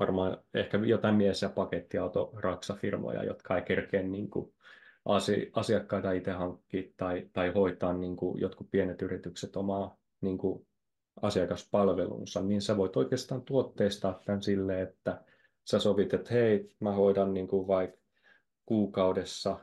varmaan 0.00 0.38
ehkä 0.54 0.78
jotain 0.78 1.14
mies- 1.14 1.42
ja 1.42 1.48
pakettiauto 1.48 2.32
raksafirmoja, 2.36 3.24
jotka 3.24 3.56
ei 3.56 3.62
kerkeä 3.62 4.02
niin 4.02 4.30
kuin 4.30 4.54
asiakkaita 5.52 6.12
itse 6.12 6.30
hankkia 6.30 6.82
tai, 6.96 7.28
tai 7.32 7.52
hoitaa 7.52 7.92
niin 7.92 8.16
kuin 8.16 8.40
jotkut 8.40 8.70
pienet 8.70 9.02
yritykset 9.02 9.56
omaa 9.56 9.96
niin 10.20 10.38
kuin 10.38 10.66
asiakaspalvelunsa, 11.22 12.42
niin 12.42 12.62
sä 12.62 12.76
voit 12.76 12.96
oikeastaan 12.96 13.42
tuotteistaa 13.42 14.20
tämän 14.24 14.42
silleen, 14.42 14.82
että 14.82 15.24
sä 15.64 15.78
sovit, 15.78 16.14
että 16.14 16.34
hei, 16.34 16.70
mä 16.80 16.92
hoidan 16.92 17.34
niin 17.34 17.48
kuin 17.48 17.66
vaikka 17.66 18.00
kuukaudessa, 18.66 19.58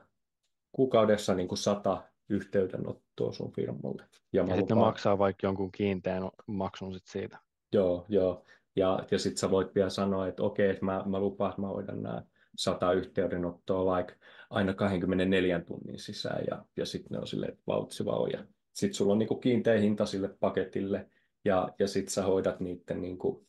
kuukaudessa 0.72 1.36
niin 1.36 1.48
kuin 1.48 1.58
sata 1.58 2.04
yhteydenottoa 2.30 3.34
sun 3.34 3.52
firmalle. 3.52 4.04
Ja, 4.34 4.44
ja 4.48 4.56
sitten 4.56 4.78
ne 4.78 4.84
maksaa 4.84 5.18
vaikka 5.18 5.48
jonkun 5.48 5.72
kiinteän 5.72 6.30
maksun 6.48 6.94
sit 6.94 7.08
siitä. 7.08 7.38
Joo, 7.74 8.06
joo. 8.10 8.44
Ja, 8.76 9.06
ja 9.12 9.20
sitten 9.20 9.38
sä 9.38 9.52
voit 9.52 9.76
vielä 9.76 9.90
sanoa, 9.90 10.28
että 10.28 10.44
okei, 10.44 10.70
että 10.70 10.86
mä, 10.86 11.04
mä 11.06 11.20
lupaan, 11.20 11.50
että 11.50 11.62
mä 11.62 11.68
hoidan 11.68 12.04
nämä 12.04 12.24
sata 12.56 12.94
yhteydenottoa 12.94 13.86
vaikka 13.86 14.14
aina 14.50 14.74
24 14.74 15.60
tunnin 15.60 16.00
sisään 16.00 16.44
ja, 16.50 16.66
ja 16.78 16.86
sitten 16.86 17.12
ne 17.12 17.20
on 17.20 17.28
sille 17.28 17.58
vautsi 17.68 18.04
ja 18.34 18.46
sitten 18.74 18.94
sulla 18.94 19.12
on 19.12 19.20
niinku 19.20 19.36
kiinteä 19.36 19.80
hinta 19.80 20.06
sille 20.06 20.30
paketille 20.40 21.10
ja, 21.46 21.70
ja 21.80 21.88
sitten 21.88 22.14
sä 22.14 22.24
hoidat 22.24 22.60
niiden 22.60 23.02
niinku, 23.02 23.48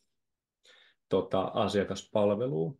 tota, 1.09 1.41
asiakaspalvelua. 1.41 2.73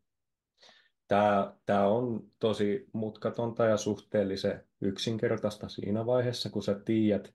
Tämä, 1.08 1.56
tämä 1.66 1.88
on 1.88 2.32
tosi 2.40 2.90
mutkatonta 2.94 3.66
ja 3.66 3.78
suhteellisen 3.78 4.64
yksinkertaista 4.82 5.70
siinä 5.70 6.06
vaiheessa, 6.06 6.50
kun 6.50 6.64
sä 6.64 6.80
tiedät 6.86 7.34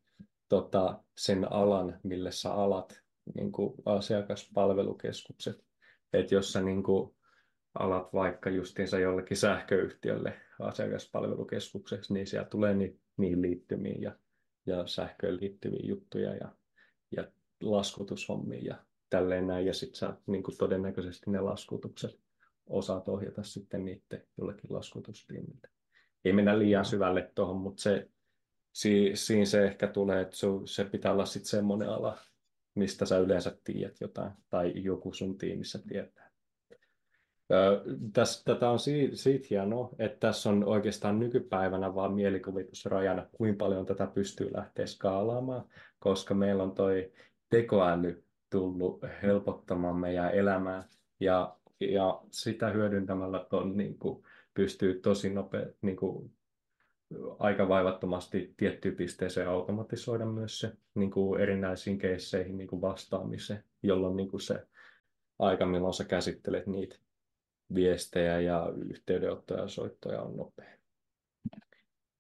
tota, 0.49 1.03
sen 1.19 1.53
alan, 1.53 2.01
mille 2.03 2.33
sä 2.33 2.53
alat 2.53 3.01
niin 3.35 3.53
asiakaspalvelukeskukset. 3.85 5.65
Että 6.13 6.35
jos 6.35 6.53
sä 6.53 6.61
niin 6.61 6.83
kuin 6.83 7.15
alat 7.75 8.13
vaikka 8.13 8.51
justiinsa 8.51 8.99
jollekin 8.99 9.37
sähköyhtiölle 9.37 10.33
asiakaspalvelukeskukseksi, 10.61 12.15
niin 12.15 12.27
siellä 12.27 12.49
tulee 12.49 12.75
ni, 12.75 12.97
niihin 13.17 13.43
liittymiin 13.43 14.03
ja, 14.03 14.17
ja 14.67 14.87
sähköön 14.87 15.39
liittyviä 15.41 15.81
juttuja 15.83 16.35
ja, 16.35 16.53
ja 17.17 17.25
laskutushommia 17.61 18.65
ja 18.65 18.77
tälleen 19.11 19.47
näin. 19.47 19.67
Ja 19.67 19.75
sitten 19.75 19.99
sä 19.99 20.15
niin 20.27 20.43
todennäköisesti 20.59 21.31
ne 21.31 21.41
laskutukset 21.41 22.21
osaat 22.67 23.09
ohjata 23.09 23.43
sitten 23.43 23.85
niiden 23.85 24.27
jollekin 24.39 24.75
laskutustiimille. 24.75 25.69
Ei 26.25 26.33
mennä 26.33 26.59
liian 26.59 26.85
syvälle 26.85 27.31
tuohon, 27.35 27.57
mutta 27.57 27.83
se, 27.83 28.09
si, 28.73 29.11
siinä 29.15 29.45
se 29.45 29.65
ehkä 29.65 29.87
tulee, 29.87 30.21
että 30.21 30.37
se, 30.37 30.47
se 30.65 30.85
pitää 30.85 31.13
olla 31.13 31.27
sitten 31.27 31.51
semmoinen 31.51 31.89
ala, 31.89 32.19
mistä 32.75 33.07
sä 33.07 33.19
yleensä 33.19 33.57
tiedät 33.65 34.01
jotain, 34.01 34.33
tai 34.51 34.73
joku 34.75 35.13
sun 35.13 35.39
tiimissä 35.39 35.79
tietää. 35.89 36.30
Tässä, 38.13 38.45
tätä 38.45 38.71
on 38.71 38.79
siitä, 38.79 39.17
siitä 39.17 39.47
hienoa, 39.51 39.89
että 39.99 40.27
tässä 40.27 40.51
on 40.51 40.65
oikeastaan 40.65 41.19
nykypäivänä 41.19 41.95
vaan 41.95 42.13
mielikuvitusrajana, 42.13 43.27
kuinka 43.33 43.65
paljon 43.65 43.87
tätä 43.87 44.07
pystyy 44.07 44.51
lähteä 44.55 44.87
skaalaamaan, 44.87 45.65
koska 45.99 46.35
meillä 46.35 46.63
on 46.63 46.75
toi 46.75 47.13
tekoäly 47.49 48.25
tullut 48.51 49.05
helpottamaan 49.23 49.97
meidän 49.97 50.35
elämää, 50.35 50.85
ja, 51.21 51.57
ja 51.81 52.21
sitä 52.31 52.69
hyödyntämällä 52.69 53.47
ton, 53.51 53.77
niin 53.77 53.99
kuin, 53.99 54.25
pystyy 54.55 55.01
tosi 55.01 55.31
nopea, 55.31 55.67
niin 55.83 55.97
aika 57.39 57.69
vaivattomasti 57.69 58.55
tiettyyn 58.57 58.97
pisteeseen 58.97 59.49
automatisoida 59.49 60.27
myös 60.27 60.59
se 60.59 60.73
niin 60.95 61.11
kuin 61.11 61.41
erinäisiin 61.41 61.99
keisseihin 61.99 62.57
niin 62.57 62.69
kuin 62.69 62.83
vastaamiseen, 62.83 63.65
jolloin 63.83 64.17
niin 64.17 64.31
kuin 64.31 64.41
se 64.41 64.67
aika, 65.39 65.67
milloin 65.67 65.95
sä 65.95 66.05
käsittelet 66.05 66.67
niitä 66.67 66.97
viestejä 67.75 68.41
ja 68.41 68.73
yhteydenottoja 68.89 69.61
ja 69.61 69.69
soittoja 69.69 70.23
on 70.23 70.37
nopea. 70.37 70.79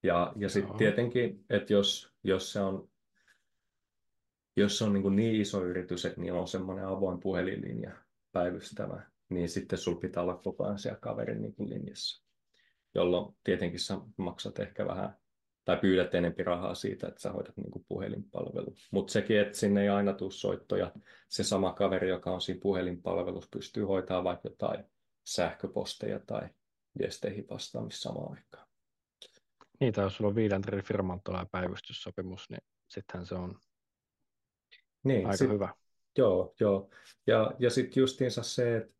Ja, 0.03 0.33
ja 0.37 0.49
sitten 0.49 0.77
tietenkin, 0.77 1.45
että 1.51 1.73
jos, 1.73 2.13
jos 2.25 2.53
se 2.53 2.61
on, 2.61 2.89
jos 4.57 4.79
se 4.79 4.85
on 4.85 4.93
niin, 4.93 5.17
niin 5.17 5.41
iso 5.41 5.65
yritys, 5.65 6.05
että 6.05 6.21
niillä 6.21 6.41
on 6.41 6.49
semmoinen 6.49 6.87
avoin 6.87 7.21
puhelinlinja 7.21 7.93
päivystävä, 8.33 9.03
niin 9.29 9.49
sitten 9.49 9.79
sulla 9.79 10.01
pitää 10.01 10.23
olla 10.23 10.37
koko 10.37 10.65
ajan 10.65 10.79
siellä 10.79 10.99
kaverin 11.01 11.43
niin 11.43 11.55
linjassa 11.59 12.31
jolloin 12.95 13.35
tietenkin 13.45 13.81
sä 13.81 13.99
maksat 14.17 14.59
ehkä 14.59 14.87
vähän 14.87 15.17
tai 15.65 15.77
pyydät 15.77 16.15
enempi 16.15 16.43
rahaa 16.43 16.75
siitä, 16.75 17.09
että 17.09 17.21
sä 17.21 17.33
hoidat 17.33 17.57
niin 17.57 17.85
puhelinpalvelu. 17.89 18.75
Mutta 18.91 19.13
sekin, 19.13 19.41
että 19.41 19.59
sinne 19.59 19.83
ei 19.83 19.89
aina 19.89 20.13
tule 20.13 20.31
soittoja. 20.31 20.93
Se 21.29 21.45
sama 21.45 21.73
kaveri, 21.73 22.09
joka 22.09 22.31
on 22.31 22.41
siinä 22.41 22.61
puhelinpalvelussa, 22.63 23.51
pystyy 23.53 23.85
hoitamaan 23.85 24.25
vaikka 24.25 24.49
jotain 24.49 24.85
sähköposteja 25.25 26.21
tai 26.27 26.49
viesteihin 26.99 27.47
vastaamista 27.51 28.01
samaan 28.01 28.37
aikaan. 28.37 28.67
Niin, 29.81 29.93
tai 29.93 30.05
jos 30.05 30.17
sulla 30.17 30.29
on 30.29 30.35
viiden 30.35 30.63
firman 30.85 31.21
päivystyssopimus, 31.51 32.51
niin 32.51 32.63
sittenhän 32.89 33.27
se 33.27 33.35
on 33.35 33.59
niin, 35.05 35.27
aika 35.27 35.37
sit, 35.37 35.51
hyvä. 35.51 35.75
Joo, 36.19 36.55
joo. 36.61 36.91
Ja, 37.27 37.53
ja 37.59 37.71
sitten 37.71 38.01
justiinsa 38.01 38.43
se, 38.43 38.77
että, 38.77 38.95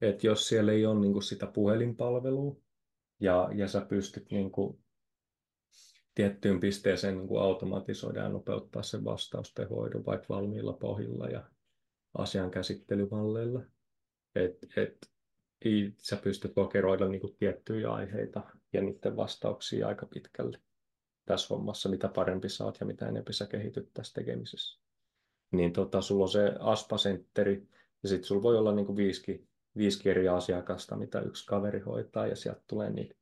että 0.00 0.26
jos 0.26 0.48
siellä 0.48 0.72
ei 0.72 0.86
ole 0.86 1.00
niin 1.00 1.22
sitä 1.22 1.46
puhelinpalvelua, 1.46 2.56
ja, 3.20 3.48
ja 3.54 3.68
sä 3.68 3.80
pystyt 3.80 4.30
niin 4.30 4.52
kuin, 4.52 4.84
tiettyyn 6.14 6.60
pisteeseen 6.60 7.16
niin 7.16 7.28
kuin 7.28 7.42
automatisoida 7.42 8.20
ja 8.20 8.28
nopeuttaa 8.28 8.82
sen 8.82 9.04
vastaustehoidon 9.04 10.06
vaikka 10.06 10.26
valmiilla 10.28 10.72
pohjilla 10.72 11.28
ja 11.28 11.50
asian 12.18 12.50
käsittelymalleilla. 12.50 13.62
Et, 14.34 14.58
et, 14.76 15.10
ei, 15.64 15.92
sä 15.98 16.16
pystyt 16.16 16.56
lokeroida 16.56 17.08
niin 17.08 17.20
kuin 17.20 17.36
tiettyjä 17.36 17.92
aiheita 17.92 18.42
ja 18.72 18.82
niiden 18.82 19.16
vastauksia 19.16 19.88
aika 19.88 20.06
pitkälle 20.06 20.58
tässä 21.24 21.54
hommassa, 21.54 21.88
mitä 21.88 22.08
parempi 22.08 22.48
saat 22.48 22.76
ja 22.80 22.86
mitä 22.86 23.08
enemmän 23.08 23.32
sä 23.32 23.46
kehityt 23.46 23.90
tässä 23.94 24.14
tekemisessä. 24.14 24.80
Niin 25.52 25.72
tota, 25.72 26.00
sulla 26.00 26.24
on 26.24 26.28
se 26.28 26.52
aspasentteri 26.60 27.68
ja 28.02 28.08
sitten 28.08 28.24
sulla 28.24 28.42
voi 28.42 28.58
olla 28.58 28.74
niin 28.74 28.86
kuin 28.86 28.96
viisikin 28.96 29.48
viisi 29.76 30.10
eri 30.10 30.28
asiakasta, 30.28 30.96
mitä 30.96 31.20
yksi 31.20 31.46
kaveri 31.46 31.80
hoitaa, 31.80 32.26
ja 32.26 32.36
sieltä 32.36 32.62
tulee 32.66 32.90
niitä 32.90 33.14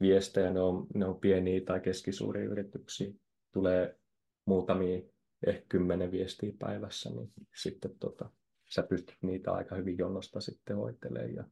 viestejä, 0.00 0.50
ne 0.50 0.60
on, 0.60 0.86
ne 0.94 1.06
on 1.06 1.20
pieniä 1.20 1.60
tai 1.60 1.80
keskisuuria 1.80 2.50
yrityksiä, 2.50 3.12
tulee 3.52 3.98
muutamia, 4.44 5.00
ehkä 5.46 5.64
kymmenen 5.68 6.10
viestiä 6.10 6.52
päivässä, 6.58 7.10
niin 7.10 7.32
sitten 7.56 7.98
tota, 7.98 8.30
sä 8.68 8.82
pystyt 8.82 9.16
niitä 9.22 9.52
aika 9.52 9.76
hyvin 9.76 9.98
jonosta 9.98 10.40
sitten 10.40 10.76
hoitelemaan. 10.76 11.34
Ja 11.34 11.44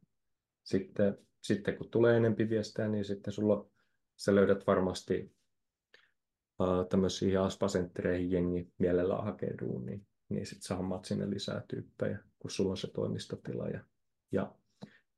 sitten, 0.63 1.17
sitten 1.41 1.77
kun 1.77 1.89
tulee 1.89 2.17
enempi 2.17 2.49
viestejä, 2.49 2.87
niin 2.87 3.05
sitten 3.05 3.33
sulla 3.33 3.69
sä 4.15 4.35
löydät 4.35 4.67
varmasti 4.67 5.35
uh, 6.59 6.87
tämmöisiä 6.89 7.43
aspasenttereihin 7.43 8.31
jengi 8.31 8.71
mielellään 8.77 9.23
hakee 9.23 9.55
duunia, 9.61 9.99
niin 10.29 10.45
sitten 10.45 10.67
sä 10.67 10.75
hommaat 10.75 11.05
sinne 11.05 11.29
lisää 11.29 11.63
tyyppejä, 11.67 12.19
kun 12.39 12.51
sulla 12.51 12.71
on 12.71 12.77
se 12.77 12.87
toimistotila 12.87 13.69
ja 13.69 13.83
ja 14.31 14.55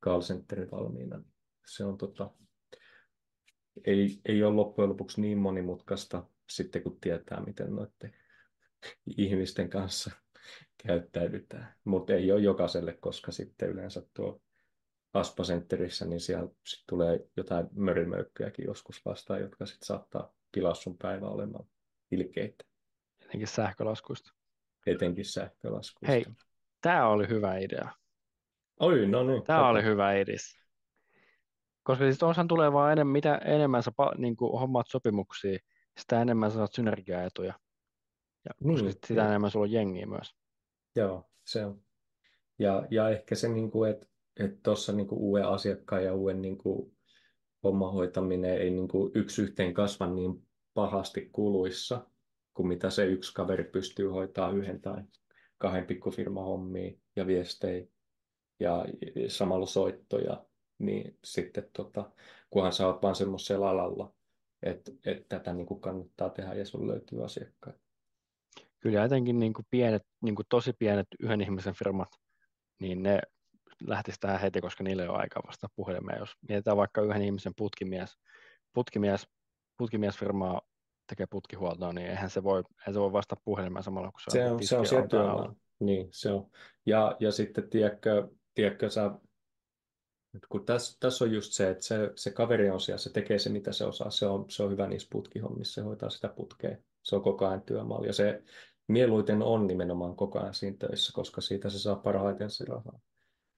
call 0.04 0.22
center 0.22 0.72
valmiina. 0.72 1.24
Se 1.66 1.84
on 1.84 1.98
tota, 1.98 2.32
ei, 3.86 4.22
ei 4.26 4.44
ole 4.44 4.56
loppujen 4.56 4.90
lopuksi 4.90 5.22
niin 5.22 5.38
monimutkaista 5.38 6.24
sitten 6.50 6.84
kun 6.84 7.00
tietää, 7.02 7.46
miten 7.46 7.76
noiden 7.76 8.16
ihmisten 9.18 9.70
kanssa 9.70 10.12
käyttäydytään. 10.88 11.74
Mutta 11.84 12.14
ei 12.14 12.32
ole 12.32 12.42
jokaiselle, 12.42 12.94
koska 12.94 13.32
sitten 13.32 13.70
yleensä 13.70 14.02
tuo 14.14 14.42
Aspa-centerissä, 15.14 16.06
niin 16.06 16.20
siellä 16.20 16.50
sit 16.66 16.84
tulee 16.90 17.20
jotain 17.38 17.68
mörimöykkyjäkin 17.72 18.66
joskus 18.66 19.06
vastaan, 19.06 19.42
jotka 19.42 19.66
sitten 19.66 19.86
saattaa 19.86 20.34
pilaa 20.52 20.74
sun 20.74 20.98
päivä 20.98 21.28
olemaan 21.28 21.66
ilkeitä. 22.12 22.66
Etenkin 23.26 23.48
sähkölaskuista. 23.48 24.34
Etenkin 24.86 25.26
sähkölaskuista. 25.26 26.12
Hei, 26.12 26.26
tämä 26.82 27.08
oli 27.08 27.28
hyvä 27.28 27.58
idea. 27.58 27.90
Oi, 28.80 29.08
no 29.08 29.24
niin. 29.24 29.44
Tämä 29.44 29.70
oli 29.70 29.84
hyvä 29.84 30.14
edis. 30.14 30.60
Koska 31.84 32.06
siis 32.06 32.24
onhan 32.24 32.48
tulee 32.48 32.74
vaan 32.74 32.92
enemmän, 32.92 33.12
mitä 33.12 33.36
enemmän 33.36 33.84
sä 33.84 33.92
niin 34.18 34.36
kuin 34.36 34.60
hommaat 34.60 34.88
sopimuksia, 34.88 35.60
sitä 35.98 36.22
enemmän 36.22 36.52
saat 36.52 36.74
synergiaetuja. 36.74 37.54
Ja 38.46 38.52
niin, 38.60 38.92
sitä 38.92 39.14
ja... 39.14 39.28
enemmän 39.28 39.52
sulla 39.52 39.64
on 39.64 39.72
jengiä 39.72 40.06
myös. 40.06 40.39
Joo, 40.96 41.30
se 41.46 41.66
on. 41.66 41.82
Ja, 42.60 42.88
ja 42.92 43.10
ehkä 43.10 43.36
se, 43.36 43.50
niin 43.50 43.72
kuin, 43.72 43.92
että 43.92 44.08
tuossa 44.64 44.94
niin 44.94 45.08
uuden 45.12 45.48
asiakkaan 45.48 46.04
ja 46.04 46.14
uuden 46.14 46.42
niin 46.42 46.58
homman 47.64 47.94
hoitaminen 47.94 48.58
ei 48.58 48.70
niin 48.70 48.88
kuin, 48.88 49.12
yksi 49.16 49.42
yhteen 49.42 49.74
kasva 49.74 50.08
niin 50.08 50.48
pahasti 50.74 51.30
kuluissa, 51.32 52.08
kuin 52.54 52.68
mitä 52.68 52.90
se 52.90 53.06
yksi 53.06 53.34
kaveri 53.34 53.64
pystyy 53.64 54.08
hoitaa 54.08 54.52
yhden 54.52 54.82
tai 54.82 55.04
kahden 55.58 55.86
pikkufirman 55.86 56.46
hommia 56.46 56.92
ja 57.16 57.28
viestejä 57.28 57.88
ja 58.60 58.86
samalla 59.28 59.66
soittoja, 59.66 60.46
niin 60.78 61.18
sitten 61.24 61.70
tota, 61.74 62.12
kunhan 62.50 62.74
sä 62.74 62.88
oot 62.88 63.02
vaan 63.02 63.16
semmoisella 63.16 63.70
alalla, 63.70 64.14
että, 64.64 64.92
että 65.06 65.38
tätä 65.38 65.54
niin 65.54 65.68
kuin 65.68 65.82
kannattaa 65.82 66.30
tehdä 66.30 66.54
ja 66.54 66.66
sun 66.66 66.88
löytyy 66.88 67.24
asiakkaita. 67.24 67.89
Kyllä 68.80 69.04
etenkin 69.04 69.40
niin 69.40 69.54
kuin 69.54 69.66
pienet, 69.70 70.04
niin 70.22 70.36
kuin 70.36 70.46
tosi 70.50 70.74
pienet 70.74 71.08
yhden 71.20 71.42
ihmisen 71.42 71.74
firmat, 71.74 72.10
niin 72.80 73.04
ne 73.04 73.22
lähtisi 73.88 74.20
tähän 74.20 74.40
heti, 74.40 74.62
koska 74.62 74.84
niille 74.84 75.04
ei 75.04 75.10
ole 75.10 75.18
aikaa 75.18 75.44
vasta 75.48 75.68
puhelimeen. 75.76 76.20
Jos 76.20 76.36
mietitään 76.50 76.78
vaikka 76.78 77.02
yhden 77.02 77.22
ihmisen 77.22 77.54
putkimies, 77.58 78.18
putkimies, 78.74 79.28
putkimiesfirmaa 79.78 80.62
tekee 81.08 81.26
putkihuoltoa, 81.30 81.94
niin 81.94 82.08
eihän 82.08 82.30
se 82.30 82.44
voi, 82.44 82.64
eihän 82.80 82.94
se 82.94 83.00
voi 83.00 83.12
vastata 83.12 83.42
puhelimeen 83.46 83.84
samalla, 83.84 84.12
kun 84.12 84.20
se, 84.20 84.32
Se 84.32 84.52
on, 84.52 84.64
se 84.64 84.78
on 84.78 84.86
siellä 84.86 85.08
työmaalla. 85.08 85.56
Niin, 85.80 86.08
se 86.12 86.32
on. 86.32 86.50
Ja, 86.86 87.18
ja 87.20 87.32
sitten, 87.32 87.70
tiedätkö, 87.70 88.28
tiedätkö 88.54 88.90
sä, 88.90 89.12
kun 90.50 90.66
tässä, 90.66 90.98
tässä 91.00 91.26
on 91.26 91.32
just 91.32 91.54
se, 91.54 91.70
että 91.70 91.86
se, 91.86 92.12
se 92.16 92.32
kaveri 92.32 92.70
on 92.70 92.82
siellä, 92.82 92.98
se 92.98 93.12
tekee 93.12 93.40
se, 93.40 93.50
mitä 93.50 93.72
se 93.72 93.86
osaa. 93.86 94.10
Se 94.10 94.26
on, 94.26 94.50
se 94.50 94.64
on 94.64 94.72
hyvä 94.72 94.88
niissä 94.88 95.08
putkihommissa, 95.12 95.74
se 95.74 95.82
hoitaa 95.82 96.10
sitä 96.10 96.30
putkea. 96.30 96.78
Se 97.04 97.16
on 97.16 97.22
koko 97.22 97.48
ajan 97.48 97.62
työmaalla. 97.62 98.08
Ja 98.08 98.14
se 98.14 98.44
mieluiten 98.90 99.42
on 99.42 99.68
nimenomaan 99.68 100.16
koko 100.16 100.40
ajan 100.40 100.54
siinä 100.54 100.78
töissä, 100.80 101.14
koska 101.14 101.42
siitä 101.42 101.70
se 101.70 101.80
saa 101.80 101.96
parhaiten 101.96 102.50
se 102.50 102.66
rahaa. 102.66 103.00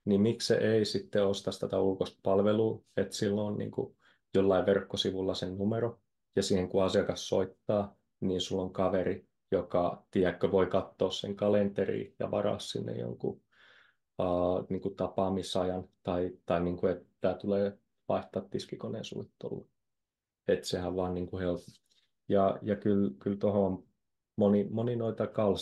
Niin 0.05 0.21
miksi 0.21 0.47
se 0.47 0.55
ei 0.55 0.85
sitten 0.85 1.25
osta 1.25 1.51
tätä 1.59 1.79
ulkoista 1.79 2.19
palvelua, 2.23 2.83
että 2.97 3.15
silloin 3.15 3.47
on 3.47 3.57
niin 3.57 3.71
kuin 3.71 3.97
jollain 4.33 4.65
verkkosivulla 4.65 5.33
sen 5.33 5.57
numero, 5.57 5.99
ja 6.35 6.43
siihen 6.43 6.69
kun 6.69 6.83
asiakas 6.83 7.27
soittaa, 7.27 7.95
niin 8.19 8.41
sulla 8.41 8.63
on 8.63 8.73
kaveri, 8.73 9.27
joka, 9.51 10.05
tiedätkö, 10.11 10.51
voi 10.51 10.65
katsoa 10.65 11.11
sen 11.11 11.35
kalenteriin 11.35 12.15
ja 12.19 12.31
varaa 12.31 12.59
sinne 12.59 12.97
jonkun 12.97 13.41
uh, 14.19 14.65
niin 14.69 14.81
kuin 14.81 14.95
tapaamisajan, 14.95 15.83
tai, 16.03 16.31
tai 16.45 16.63
niin 16.63 16.77
kuin, 16.77 16.91
että 16.91 17.05
tämä 17.21 17.33
tulee 17.33 17.77
vaihtaa 18.07 18.41
tiskikoneen 18.41 19.03
tuolla. 19.39 19.65
Että 20.47 20.67
sehän 20.67 20.95
vaan 20.95 21.13
niin 21.13 21.27
kuin 21.27 21.43
helppo. 21.43 21.71
Ja, 22.29 22.59
ja 22.61 22.75
kyllä, 22.75 23.11
kyllä 23.19 23.37
tuohon 23.37 23.83
moni, 24.41 24.67
moni 24.69 24.95
noita 24.95 25.27
call 25.27 25.55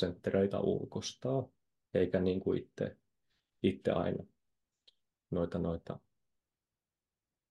ulkostaa, 0.62 1.48
eikä 1.94 2.20
niin 2.20 2.40
kuin 2.40 2.64
itse, 2.64 2.98
itse 3.64 3.92
aina 3.92 4.24
noita, 5.32 5.60
noita 5.60 6.00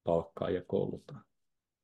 palkkaa 0.03 0.49
ja 0.49 0.61
koulutaan. 0.67 1.25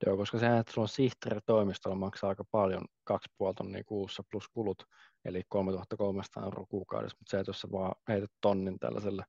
Joo, 0.05 0.17
koska 0.17 0.39
sehän, 0.39 0.59
että 0.59 0.73
sulla 0.73 0.85
on 0.85 0.89
sihteeri 0.89 1.39
toimistolla 1.45 1.95
maksaa 1.95 2.29
aika 2.29 2.43
paljon, 2.51 2.85
kaksi 3.03 3.29
puolta 3.37 3.57
tonnia 3.57 3.83
kuussa 3.83 4.23
plus 4.31 4.47
kulut, 4.49 4.83
eli 5.25 5.41
3300 5.49 6.43
euroa 6.43 6.65
kuukaudessa, 6.65 7.17
mutta 7.19 7.31
se, 7.31 7.39
että 7.39 7.49
jos 7.49 7.61
sä 7.61 7.67
vaan 7.71 7.95
heität 8.09 8.31
tonnin 8.41 8.79
tällaiselle 8.79 9.23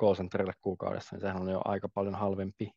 call 0.00 0.14
kuukaudessa, 0.60 1.16
niin 1.16 1.20
sehän 1.20 1.42
on 1.42 1.48
jo 1.48 1.60
aika 1.64 1.88
paljon 1.88 2.14
halvempi. 2.14 2.70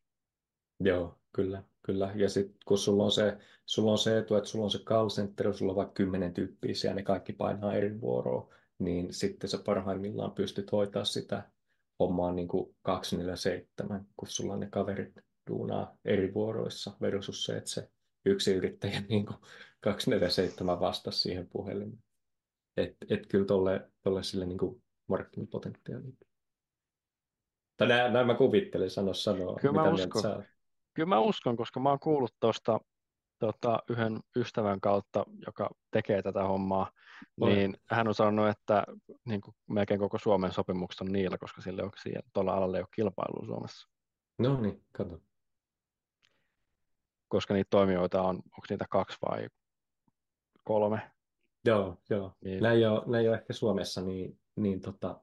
Joo, 0.83 1.17
kyllä, 1.33 1.63
kyllä. 1.83 2.11
Ja 2.15 2.29
sitten 2.29 2.57
kun 2.65 2.77
sulla 2.77 3.03
on, 3.03 3.11
se, 3.11 3.37
sulla 3.65 3.91
on 3.91 3.97
se 3.97 4.17
etu, 4.17 4.35
että 4.35 4.49
sulla 4.49 4.65
on 4.65 4.71
se 4.71 4.79
call 4.79 5.09
center, 5.09 5.53
sulla 5.53 5.71
on 5.71 5.75
vaikka 5.75 5.93
kymmenen 5.93 6.33
tyyppiä 6.33 6.73
ja 6.83 6.93
ne 6.93 7.03
kaikki 7.03 7.33
painaa 7.33 7.73
eri 7.73 8.01
vuoroa, 8.01 8.53
niin 8.79 9.13
sitten 9.13 9.49
sä 9.49 9.57
parhaimmillaan 9.65 10.31
pystyt 10.31 10.71
hoitaa 10.71 11.05
sitä 11.05 11.49
hommaa 11.99 12.31
niin 12.31 12.47
kuin 12.47 12.75
247, 12.81 14.05
kun 14.17 14.27
sulla 14.27 14.53
on 14.53 14.59
ne 14.59 14.67
kaverit 14.69 15.13
duunaa 15.49 15.97
eri 16.05 16.33
vuoroissa 16.33 16.91
versus 17.01 17.45
se, 17.45 17.57
että 17.57 17.69
se 17.69 17.89
yksi 18.25 18.53
yrittäjä 18.53 19.01
niin 19.09 19.25
kuin 19.25 19.37
247 19.79 20.79
vastasi 20.79 21.19
siihen 21.19 21.47
puhelimeen. 21.47 22.03
Että 22.77 23.05
et 23.09 23.27
kyllä 23.27 23.45
tolle, 23.45 23.89
tolle 24.03 24.23
sille 24.23 24.45
niin 24.45 24.57
kuin 24.57 24.83
markkinapotentiaalia. 25.07 26.13
Tai 27.77 27.87
näin, 27.87 28.13
näin 28.13 28.27
mä 28.27 28.35
kuvittelen 28.35 28.89
sanoa 28.89 29.13
sanoa, 29.13 29.55
kyllä 29.61 29.71
mitä 29.71 29.83
mä 29.83 29.93
uskon. 29.93 30.21
Sä 30.21 30.43
Kyllä 30.93 31.09
mä 31.09 31.19
uskon, 31.19 31.57
koska 31.57 31.79
mä 31.79 31.89
oon 31.89 31.99
kuullut 31.99 32.35
tuosta 32.39 32.79
tota, 33.39 33.79
yhden 33.89 34.19
ystävän 34.35 34.81
kautta, 34.81 35.25
joka 35.45 35.69
tekee 35.91 36.21
tätä 36.21 36.43
hommaa, 36.43 36.91
Olen. 37.41 37.55
niin 37.55 37.77
hän 37.91 38.07
on 38.07 38.15
sanonut, 38.15 38.49
että 38.49 38.83
niin 39.25 39.41
kuin 39.41 39.55
melkein 39.69 39.99
koko 39.99 40.17
Suomen 40.17 40.51
sopimukset 40.51 41.01
on 41.01 41.11
niillä, 41.11 41.37
koska 41.37 41.61
sille 41.61 41.83
on, 41.83 41.91
tuolla 42.33 42.53
alalla 42.53 42.77
ei 42.77 42.81
ole 42.81 42.87
kilpailua 42.95 43.45
Suomessa. 43.45 43.89
No 44.39 44.61
niin, 44.61 44.83
kato 44.91 45.21
koska 47.31 47.53
niitä 47.53 47.69
toimijoita 47.69 48.21
on, 48.21 48.35
onko 48.35 48.65
niitä 48.69 48.85
kaksi 48.89 49.17
vai 49.29 49.47
kolme? 50.63 51.11
Joo, 51.65 51.97
joo. 52.09 52.33
Niin. 52.41 52.63
Nämä, 52.63 52.73
ei 52.73 52.85
ole, 52.85 53.01
nämä 53.05 53.19
ei 53.19 53.27
ole 53.27 53.37
ehkä 53.37 53.53
Suomessa 53.53 54.01
niin, 54.01 54.39
niin 54.55 54.81
tota, 54.81 55.21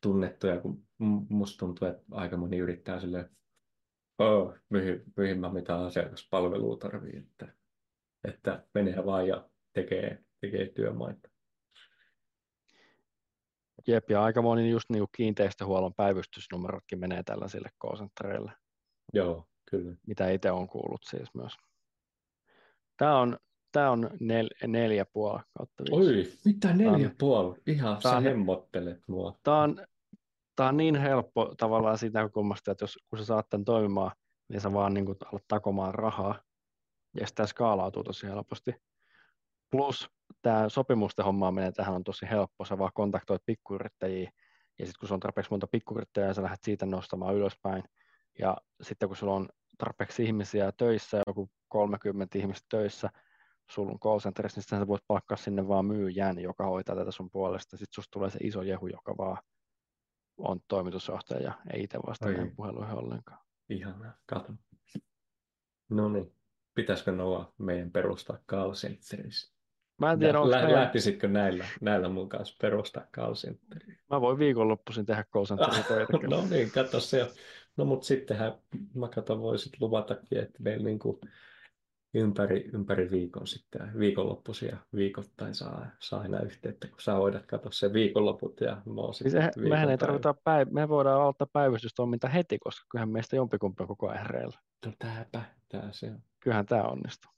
tunnettuja, 0.00 0.60
kun 0.60 0.84
musta 1.28 1.58
tuntuu, 1.58 1.88
että 1.88 2.02
aika 2.10 2.36
moni 2.36 2.58
yrittää 2.58 3.00
sille 3.00 3.30
oh, 4.18 4.54
mihin, 4.68 5.02
mihin 5.16 5.40
mä 5.40 5.52
mitään 5.52 5.80
asiakaspalvelua 5.80 6.76
tarvii, 6.76 7.16
että, 7.16 7.48
että 8.24 8.66
menee 8.74 9.06
vaan 9.06 9.28
ja 9.28 9.48
tekee, 9.72 10.24
tekee 10.40 10.66
työmaita. 10.66 11.28
Jep, 13.86 14.10
ja 14.10 14.24
aika 14.24 14.42
moni 14.42 14.70
just 14.70 14.90
niin 14.90 15.06
kiinteistöhuollon 15.16 15.94
päivystysnumerotkin 15.94 16.98
menee 16.98 17.22
tällaisille 17.22 17.68
k 17.68 17.84
Joo, 19.12 19.48
Kyllä. 19.70 19.96
mitä 20.06 20.30
itse 20.30 20.50
on 20.50 20.68
kuullut 20.68 21.00
siis 21.04 21.34
myös. 21.34 21.52
Tämä 22.96 23.20
on, 23.20 23.36
tämä 23.72 23.90
on 23.90 24.10
nel, 24.20 24.48
neljä 24.66 25.04
puoli 25.04 25.40
kautta 25.58 25.84
viisi. 25.84 26.20
Oi, 26.20 26.32
mitä 26.44 26.72
neljä 26.72 27.10
puoli? 27.18 27.56
Ihan 27.66 27.98
tämä 28.02 28.14
sä 28.14 28.20
hemmottelet 28.20 29.02
mua. 29.06 29.38
Tämä 29.42 29.62
on, 29.62 29.86
tämä 30.58 30.68
on 30.68 30.76
niin 30.76 30.96
helppo 30.96 31.54
tavallaan 31.56 31.98
siitä 31.98 32.18
näkökulmasta, 32.18 32.70
että 32.70 32.82
jos, 32.82 32.98
kun 33.10 33.18
sä 33.18 33.24
saat 33.24 33.48
tämän 33.50 33.64
toimimaan, 33.64 34.12
niin 34.48 34.60
sä 34.60 34.72
vaan 34.72 34.94
niin 34.94 35.06
kuin, 35.06 35.18
alat 35.32 35.44
takomaan 35.48 35.94
rahaa, 35.94 36.40
ja 37.20 37.26
sitä 37.26 37.46
skaalautuu 37.46 38.04
tosi 38.04 38.26
helposti. 38.26 38.74
Plus 39.70 40.10
tämä 40.42 40.68
sopimusten 40.68 41.24
hommaaminen 41.24 41.72
tähän 41.72 41.94
on 41.94 42.04
tosi 42.04 42.26
helppo, 42.30 42.64
sä 42.64 42.78
vaan 42.78 42.90
kontaktoit 42.94 43.42
pikkuyrittäjiä, 43.46 44.30
ja 44.78 44.86
sitten 44.86 45.00
kun 45.00 45.08
se 45.08 45.14
on 45.14 45.20
tarpeeksi 45.20 45.50
monta 45.50 45.66
pikkuyrittäjää, 45.66 46.34
sä 46.34 46.42
lähdet 46.42 46.62
siitä 46.62 46.86
nostamaan 46.86 47.34
ylöspäin, 47.34 47.84
ja 48.38 48.56
sitten 48.82 49.08
kun 49.08 49.16
sulla 49.16 49.34
on 49.34 49.48
tarpeeksi 49.78 50.24
ihmisiä 50.24 50.72
töissä, 50.72 51.22
joku 51.26 51.50
30 51.68 52.38
ihmistä 52.38 52.66
töissä, 52.68 53.10
sulla 53.70 53.92
on 53.92 53.98
call 53.98 54.18
centerissa, 54.18 54.60
niin 54.60 54.80
sä 54.80 54.86
voit 54.86 55.04
palkkaa 55.08 55.36
sinne 55.36 55.68
vaan 55.68 55.84
myyjän, 55.84 56.38
joka 56.38 56.66
hoitaa 56.66 56.96
tätä 56.96 57.10
sun 57.10 57.30
puolesta. 57.30 57.76
Sitten 57.76 57.94
susta 57.94 58.10
tulee 58.10 58.30
se 58.30 58.38
iso 58.42 58.62
jehu, 58.62 58.86
joka 58.86 59.16
vaan 59.18 59.38
on 60.38 60.60
toimitusjohtaja 60.68 61.40
ja 61.42 61.52
ei 61.72 61.82
itse 61.82 61.98
vastaa 62.06 62.30
näihin 62.30 62.56
puheluihin 62.56 62.94
ollenkaan. 62.94 63.40
Ihanaa, 63.68 64.12
kato. 64.26 64.52
No 65.88 66.08
niin, 66.08 66.32
pitäisikö 66.74 67.12
Noa 67.12 67.52
meidän 67.58 67.90
perustaa 67.90 68.38
call 68.48 68.72
centerissä? 68.72 69.52
Mä 69.98 70.12
en 70.12 70.18
tiedä, 70.18 70.40
onko 70.40 70.50
Lä- 70.50 70.56
meidän... 70.62 70.80
Lähtisitkö 70.80 71.28
näillä, 71.28 71.64
näillä 71.80 72.08
mun 72.08 72.28
kanssa 72.28 72.56
perustaa 72.60 73.06
call 73.12 73.34
centeriä? 73.34 73.98
Mä 74.10 74.20
voin 74.20 74.38
viikonloppuisin 74.38 75.06
tehdä 75.06 75.24
call 75.24 75.44
centerin 75.44 75.84
töitä. 75.88 76.28
no 76.28 76.46
niin, 76.50 76.70
katso 76.70 77.00
se. 77.00 77.30
No 77.76 77.84
mutta 77.84 78.06
sittenhän 78.06 78.52
mä 78.94 79.08
katson, 79.08 79.40
voisit 79.40 79.72
luvatakin, 79.80 80.38
että 80.38 80.62
meillä 80.62 80.84
niin 80.84 80.98
kuin 80.98 81.20
ympäri, 82.18 82.70
ympäri 82.72 83.10
viikon 83.10 83.46
sitten 83.46 83.98
viikonloppuisia 83.98 84.76
viikoittain 84.94 85.54
saa, 85.54 85.86
saa 85.98 86.20
aina 86.20 86.40
yhteyttä, 86.40 86.88
kun 86.88 87.00
sä 87.00 87.12
hoidat 87.12 87.46
katsoa 87.46 87.72
sen 87.72 87.92
viikonloput 87.92 88.60
ja 88.60 88.82
mä 88.86 89.00
oon 89.00 89.14
siis 89.14 89.32
sitten 89.32 89.68
Mehän 89.68 89.90
ei 89.90 89.98
tarvita 89.98 90.32
päiv- 90.32 90.70
me 90.70 90.88
voidaan 90.88 91.20
aloittaa 91.20 91.48
päivystystoiminta 91.52 92.28
heti, 92.28 92.58
koska 92.58 92.86
kyllähän 92.90 93.08
meistä 93.08 93.36
jompikumpi 93.36 93.82
on 93.82 93.88
koko 93.88 94.08
ajan 94.08 94.22
hereillä. 94.22 94.58
No 94.86 94.92
tääpä, 94.98 95.42
tää 95.68 95.88
se 95.92 96.06
on. 96.06 96.18
Kyllähän 96.40 96.66
tämä 96.66 96.82
onnistuu. 96.82 97.30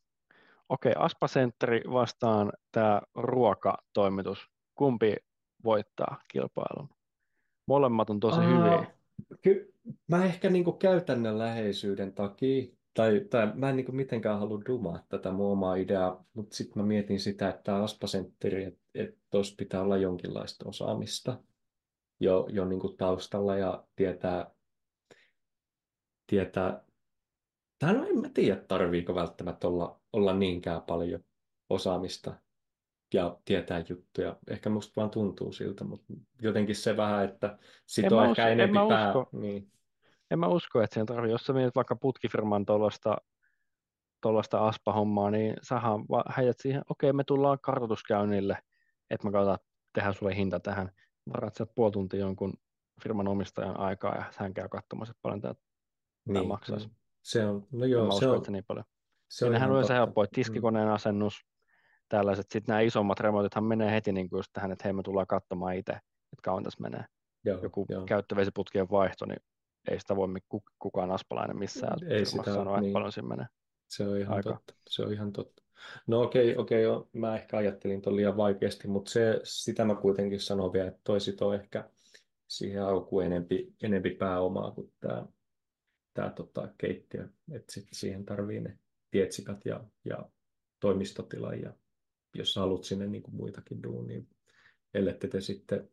Okei, 0.69 0.93
Aspa 0.97 1.29
Centeri 1.29 1.83
vastaan 1.93 2.53
tämä 2.73 3.03
ruokatoimitus. 3.15 4.47
Kumpi 4.75 5.17
voittaa 5.65 6.19
kilpailun? 6.29 6.89
Molemmat 7.67 8.11
on 8.11 8.21
tosi 8.21 8.41
Aa, 8.41 8.47
hyviä. 8.47 8.91
Ky- 9.43 9.75
mä 10.09 10.25
ehkä 10.25 10.51
niin 10.51 10.79
käytännön 10.79 11.39
läheisyyden 11.39 12.13
takia, 12.13 12.80
tai, 12.95 13.21
tai 13.31 13.53
mä 13.55 13.71
en 13.71 13.77
niin 13.77 13.97
mitenkään 13.97 14.39
halua 14.39 14.63
dumaa 14.69 15.05
tätä 15.09 15.33
mun 15.33 15.53
omaa 15.53 15.75
ideaa, 15.75 16.25
mutta 16.33 16.57
sitten 16.57 16.83
mä 16.83 16.87
mietin 16.87 17.21
sitä, 17.21 17.49
että 17.49 17.63
tämä 17.63 17.83
Aspa-sentteri, 17.83 18.65
että 18.65 18.81
et 18.95 19.19
tuossa 19.31 19.55
pitää 19.59 19.83
olla 19.83 19.97
jonkinlaista 19.97 20.69
osaamista 20.69 21.39
jo, 22.21 22.47
jo 22.53 22.65
niin 22.65 22.97
taustalla 22.99 23.57
ja 23.57 23.85
tietää, 23.97 24.51
tietää 26.27 26.85
tai 27.81 27.95
no 27.95 28.07
en 28.07 28.21
mä 28.21 28.29
tiedä, 28.35 28.57
tarviiko 28.69 29.15
välttämättä 29.15 29.69
olla, 29.69 30.01
olla 30.13 30.35
niinkään 30.35 30.83
paljon 30.83 31.25
osaamista 31.71 32.35
ja 33.15 33.39
tietää 33.45 33.85
juttuja. 33.89 34.37
Ehkä 34.51 34.71
musta 34.71 34.93
vaan 34.97 35.11
tuntuu 35.11 35.53
siltä, 35.53 35.85
mutta 35.85 36.13
jotenkin 36.43 36.77
se 36.77 36.97
vähän, 36.97 37.25
että 37.25 37.59
sit 37.87 38.13
on 38.13 38.25
ehkä 38.25 38.49
enemmän 38.49 38.89
pää. 38.89 39.09
Usko. 39.09 39.29
Niin. 39.33 39.73
En 40.31 40.39
mä 40.39 40.47
usko, 40.47 40.83
että 40.83 40.95
sen 40.95 41.07
tarvii. 41.07 41.31
Jos 41.31 41.47
sä 41.47 41.53
mietit 41.53 41.75
vaikka 41.75 41.97
putkifirman 41.97 42.67
tuollaista 42.67 43.17
tuollaista 44.21 44.69
aspa-hommaa, 44.69 45.31
niin 45.31 45.57
sähän 45.63 46.01
heidät 46.37 46.59
siihen, 46.59 46.83
okei, 46.91 47.13
me 47.13 47.25
tullaan 47.25 47.59
kartoituskäynnille, 47.63 48.59
että 49.11 49.27
mä 49.27 49.33
katsotaan, 49.33 49.59
tehdään 49.93 50.15
sulle 50.15 50.37
hinta 50.37 50.61
tähän. 50.61 50.91
Varat 51.33 51.55
sieltä 51.55 51.73
puoli 51.75 51.93
tuntia 51.93 52.21
jonkun 52.21 52.53
firman 53.03 53.29
omistajan 53.29 53.81
aikaa 53.81 54.15
ja 54.15 54.25
hän 54.37 54.55
käy 54.55 54.69
katsomassa, 54.69 55.11
että 55.11 55.23
paljon 55.23 55.41
tämä, 55.41 55.55
niin, 56.29 56.49
maksaisi. 56.49 56.87
Niin. 56.87 56.97
Se 57.23 57.47
on, 57.47 57.67
no 57.73 57.85
joo, 57.85 58.07
mä 58.07 58.19
se 58.19 58.29
on, 58.29 58.45
se 58.45 58.53
niin 58.53 58.65
paljon. 58.65 58.85
Se 59.29 59.47
on 59.47 59.87
se 59.87 59.95
helppo, 59.95 60.23
että 60.23 60.35
tiskikoneen 60.35 60.89
mm. 60.89 60.95
asennus, 60.95 61.47
tällaiset. 62.09 62.51
Sitten 62.51 62.73
nämä 62.73 62.81
isommat 62.81 63.21
remontithan 63.21 63.65
menee 63.65 63.93
heti 63.93 64.13
niin 64.13 64.31
kuin 64.31 64.39
just 64.39 64.51
tähän, 64.53 64.73
että 64.73 64.85
hei 64.85 64.93
me 64.93 65.03
tullaan 65.03 65.27
katsomaan 65.27 65.77
itse, 65.77 65.93
että 65.93 66.43
kauan 66.43 66.65
tässä 66.65 66.83
menee. 66.83 67.05
Joo, 67.45 67.59
Joku 67.63 67.87
joo. 67.89 68.05
käyttövesiputkien 68.05 68.91
vaihto, 68.91 69.27
niin 69.27 69.41
ei 69.91 70.01
sitä 70.01 70.17
voi 70.17 70.29
kukaan 70.79 71.11
aspalainen 71.11 71.59
missään 71.59 71.99
ei 72.09 72.25
sitä, 72.25 72.43
sanoa, 72.45 72.81
niin. 72.81 72.89
että 72.89 72.93
paljon 72.93 73.13
siinä 73.13 73.29
menee. 73.29 73.47
Se 73.89 74.09
on 74.09 74.19
ihan 74.19 74.37
Aika. 74.37 74.51
totta. 74.51 74.75
Se 74.89 75.03
on 75.03 75.13
ihan 75.13 75.33
totta. 75.33 75.63
No 76.07 76.23
okei, 76.23 76.57
okei, 76.57 76.83
joo. 76.83 77.09
mä 77.13 77.37
ehkä 77.37 77.57
ajattelin 77.57 78.03
tuon 78.03 78.17
liian 78.17 78.37
vaikeasti, 78.37 78.89
mutta 78.89 79.11
se, 79.11 79.41
sitä 79.45 79.85
mä 79.85 79.95
kuitenkin 79.95 80.41
sanon 80.41 80.73
vielä, 80.73 80.89
että 80.89 81.01
toi 81.39 81.55
ehkä 81.55 81.91
siihen 82.49 82.83
alkuun 82.83 83.25
enempi, 83.25 83.75
enempi 83.83 84.11
pääomaa 84.11 84.71
kuin 84.71 84.93
tämä 85.01 85.27
tää, 86.15 86.31
tota, 86.31 86.69
keittiö. 86.79 87.29
Että 87.53 87.73
sitten 87.73 87.95
siihen 87.95 88.25
tarvii 88.25 88.61
ne 88.61 88.79
tietsikat 89.11 89.67
ja, 89.67 89.85
ja 90.05 90.29
toimistotila 90.81 91.55
ja 91.55 91.73
jos 92.35 92.57
haluat 92.57 92.85
sinne 92.85 93.07
niin 93.07 93.23
kuin 93.23 93.35
muitakin 93.35 93.83
duunia, 93.83 94.17
niin 94.17 94.29
ellette 94.95 95.29
te 95.29 95.41
sitten 95.41 95.91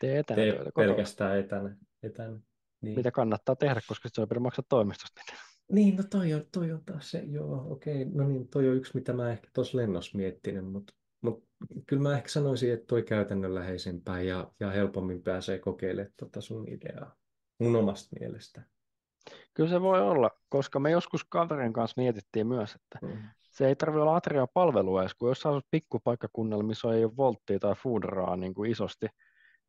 Tee 0.00 0.18
etänä 0.18 0.36
tee 0.36 0.64
pelkästään 0.76 1.38
etänä. 1.38 1.76
etänä 2.02 2.38
niin. 2.80 2.96
Mitä 2.96 3.10
kannattaa 3.10 3.56
tehdä, 3.56 3.80
koska 3.88 4.08
se 4.12 4.20
on 4.20 4.42
maksaa 4.42 4.64
toimistosta 4.68 5.20
mitään. 5.20 5.48
Niin, 5.72 5.96
no 5.96 6.02
toi 6.10 6.34
on, 6.34 6.44
toi 6.52 6.72
on 6.72 6.84
taas 6.84 7.10
se, 7.10 7.18
joo, 7.18 7.66
okei, 7.70 8.04
no 8.04 8.28
niin, 8.28 8.48
toi 8.48 8.68
on 8.68 8.76
yksi, 8.76 8.94
mitä 8.94 9.12
mä 9.12 9.30
ehkä 9.30 9.48
tuossa 9.54 9.78
lennossa 9.78 10.18
miettinyt, 10.18 10.72
mutta 10.72 10.94
mut, 11.20 11.44
kyllä 11.86 12.02
mä 12.02 12.16
ehkä 12.16 12.28
sanoisin, 12.28 12.72
että 12.72 12.86
toi 12.86 13.02
käytännönläheisempää 13.02 14.20
ja, 14.20 14.52
ja 14.60 14.70
helpommin 14.70 15.22
pääsee 15.22 15.58
kokeilemaan 15.58 16.12
tota 16.16 16.40
sun 16.40 16.68
ideaa, 16.68 17.16
mun 17.60 17.76
omasta 17.76 18.16
mielestä. 18.20 18.62
Kyllä 19.54 19.70
se 19.70 19.80
voi 19.80 20.00
olla, 20.00 20.30
koska 20.48 20.78
me 20.80 20.90
joskus 20.90 21.24
kaverin 21.24 21.72
kanssa 21.72 22.00
mietittiin 22.00 22.46
myös, 22.46 22.74
että 22.74 22.98
Mm. 23.02 23.22
se 23.42 23.68
ei 23.68 23.76
tarvitse 23.76 24.00
olla 24.00 24.16
atria 24.16 24.46
palvelua 24.46 25.02
edes, 25.02 25.14
kun 25.14 25.28
jos 25.28 25.40
sä 25.40 25.48
asut 25.48 25.66
pikkupaikkakunnalla, 25.70 26.64
missä 26.64 26.88
ei 26.94 27.04
ole 27.04 27.16
volttia 27.16 27.58
tai 27.58 27.74
foodraa 27.74 28.36
niin 28.36 28.54
kuin 28.54 28.70
isosti, 28.70 29.06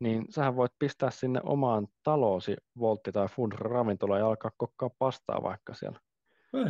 niin 0.00 0.24
sähän 0.30 0.56
voit 0.56 0.72
pistää 0.78 1.10
sinne 1.10 1.40
omaan 1.44 1.88
taloosi 2.02 2.56
voltti 2.78 3.12
tai 3.12 3.28
foodra 3.28 3.70
ravintola 3.70 4.18
ja 4.18 4.26
alkaa 4.26 4.50
kokkaa 4.56 4.90
pastaa 4.98 5.42
vaikka 5.42 5.74
siellä. 5.74 6.00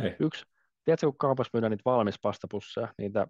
Ei. 0.03 0.15
Yksi, 0.19 0.45
tiedätkö, 0.85 1.07
kun 1.07 1.17
kaupassa 1.17 1.49
myydään 1.53 1.71
niitä 1.71 1.81
valmis 1.85 2.19
pastapusseja, 2.21 2.87
niitä 2.97 3.27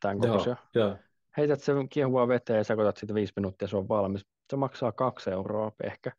tämän 0.00 0.18
kokoisia? 0.20 0.56
joo, 0.74 0.96
Heität 1.36 1.60
sen 1.60 1.88
kiehuvaa 1.88 2.28
veteen 2.28 2.56
ja 2.56 2.64
sekoitat 2.64 2.96
siitä 2.96 3.14
viisi 3.14 3.32
minuuttia, 3.36 3.68
se 3.68 3.76
on 3.76 3.88
valmis. 3.88 4.26
Se 4.50 4.56
maksaa 4.56 4.92
kaksi 4.92 5.30
euroa 5.30 5.72
ehkä, 5.84 6.12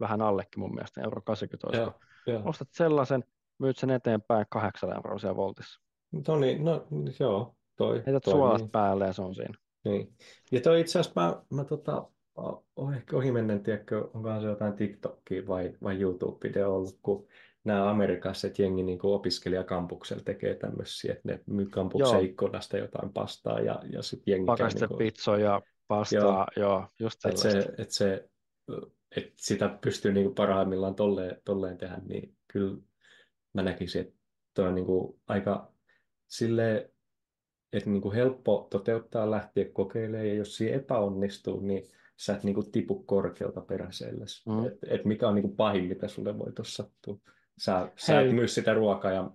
vähän 0.00 0.22
allekin 0.22 0.60
mun 0.60 0.74
mielestä, 0.74 1.00
euro 1.00 1.22
80 1.22 1.66
olisiko. 1.68 2.00
joo, 2.26 2.38
joo. 2.38 2.48
Ostat 2.48 2.68
sellaisen, 2.72 3.24
myyt 3.58 3.76
sen 3.76 3.90
eteenpäin 3.90 4.46
kahdeksan 4.50 4.92
euroa 4.96 5.18
siellä 5.18 5.36
voltissa. 5.36 5.80
No 6.28 6.36
niin, 6.36 6.64
no 6.64 6.86
joo, 7.20 7.56
toi 7.76 8.02
Heität 8.06 8.22
toimii. 8.22 8.40
suolat 8.40 8.72
päälle 8.72 9.06
ja 9.06 9.12
se 9.12 9.22
on 9.22 9.34
siinä. 9.34 9.54
Niin. 9.84 10.16
Ja 10.52 10.60
toi 10.60 10.80
itse 10.80 10.98
asiassa 10.98 11.20
mä, 11.20 11.42
mä 11.56 11.64
tota, 11.64 12.10
o- 12.36 12.92
ehkä 12.96 13.16
ohimennen, 13.16 13.62
tiedätkö, 13.62 14.08
onkohan 14.14 14.40
se 14.40 14.46
jotain 14.46 14.72
TikTokia 14.72 15.46
vai, 15.46 15.72
vai 15.82 15.98
YouTube-video 16.00 16.66
ollut, 16.66 16.98
kun 17.02 17.26
nämä 17.64 17.90
Amerikassa, 17.90 18.46
että 18.46 18.62
jengi 18.62 18.82
niin 18.82 18.98
opiskelijakampuksella 19.02 20.22
tekee 20.22 20.54
tämmöisiä, 20.54 21.12
että 21.12 21.28
ne 21.28 21.40
myy 21.46 21.66
kampuksen 21.66 22.12
Joo. 22.12 22.20
ikkunasta 22.24 22.78
jotain 22.78 23.12
pastaa 23.12 23.60
ja, 23.60 23.82
ja 23.90 24.02
sitten 24.02 24.32
jengi 24.32 24.46
Pakaste 24.46 24.86
niin 24.86 24.98
pizzoja, 24.98 25.62
pastaa, 25.88 26.46
joo, 26.56 26.68
joo 26.68 26.86
just 27.00 27.26
että 27.26 27.40
sellaista. 27.40 27.74
se, 27.76 27.82
että 27.82 27.94
se, 27.94 28.28
että 29.16 29.32
sitä 29.36 29.78
pystyy 29.80 30.12
niin 30.12 30.34
parhaimmillaan 30.34 30.94
tolleen, 30.94 31.36
tolleen 31.44 31.78
tehdä, 31.78 31.98
niin 32.06 32.36
kyllä 32.48 32.76
mä 33.54 33.62
näkisin, 33.62 34.00
että 34.00 34.14
toi 34.54 34.68
on 34.68 34.74
niin 34.74 34.86
kuin 34.86 35.20
aika 35.26 35.72
silleen, 36.28 36.88
että 37.72 37.90
niin 37.90 38.02
kuin 38.02 38.14
helppo 38.14 38.66
toteuttaa, 38.70 39.30
lähteä 39.30 39.64
kokeilemaan, 39.72 40.28
ja 40.28 40.34
jos 40.34 40.56
siinä 40.56 40.76
epäonnistuu, 40.76 41.60
niin 41.60 41.82
sä 42.24 42.34
et 42.34 42.44
niin 42.44 42.54
kuin 42.54 42.70
tipu 42.70 43.02
korkealta 43.02 43.60
peräsellesi. 43.60 44.50
Mm. 44.50 44.66
Et, 44.66 44.78
et 44.86 45.04
mikä 45.04 45.28
on 45.28 45.34
niin 45.34 45.42
kuin 45.42 45.56
pahin, 45.56 45.84
mitä 45.84 46.08
sulle 46.08 46.38
voi 46.38 46.52
tuossa 46.52 46.82
sattua. 46.82 47.16
Sä, 47.58 47.92
sä 47.96 48.20
et 48.20 48.34
myy 48.34 48.48
sitä 48.48 48.74
ruokaa 48.74 49.12
ja 49.12 49.30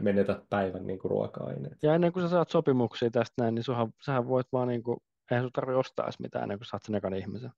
menetät 0.00 0.48
päivän 0.50 0.86
niin 0.86 0.98
kuin 0.98 1.10
ruoka-aineet. 1.10 1.78
Ja 1.82 1.94
ennen 1.94 2.12
kuin 2.12 2.22
sä 2.22 2.28
saat 2.28 2.48
sopimuksia 2.48 3.10
tästä 3.10 3.42
näin, 3.42 3.54
niin 3.54 3.62
suhan, 3.62 3.92
sähän 4.04 4.28
voit 4.28 4.46
vaan 4.52 4.68
niin 4.68 4.82
kuin, 4.82 4.98
eihän 5.30 5.44
sun 5.44 5.52
tarvitse 5.52 5.76
ostaa 5.76 6.06
edes 6.06 6.20
mitään 6.20 6.42
ennen 6.42 6.58
kuin 6.58 6.66
saat 6.66 6.82
sen 6.82 6.94
ekan 6.94 7.14
ihmisen. 7.14 7.50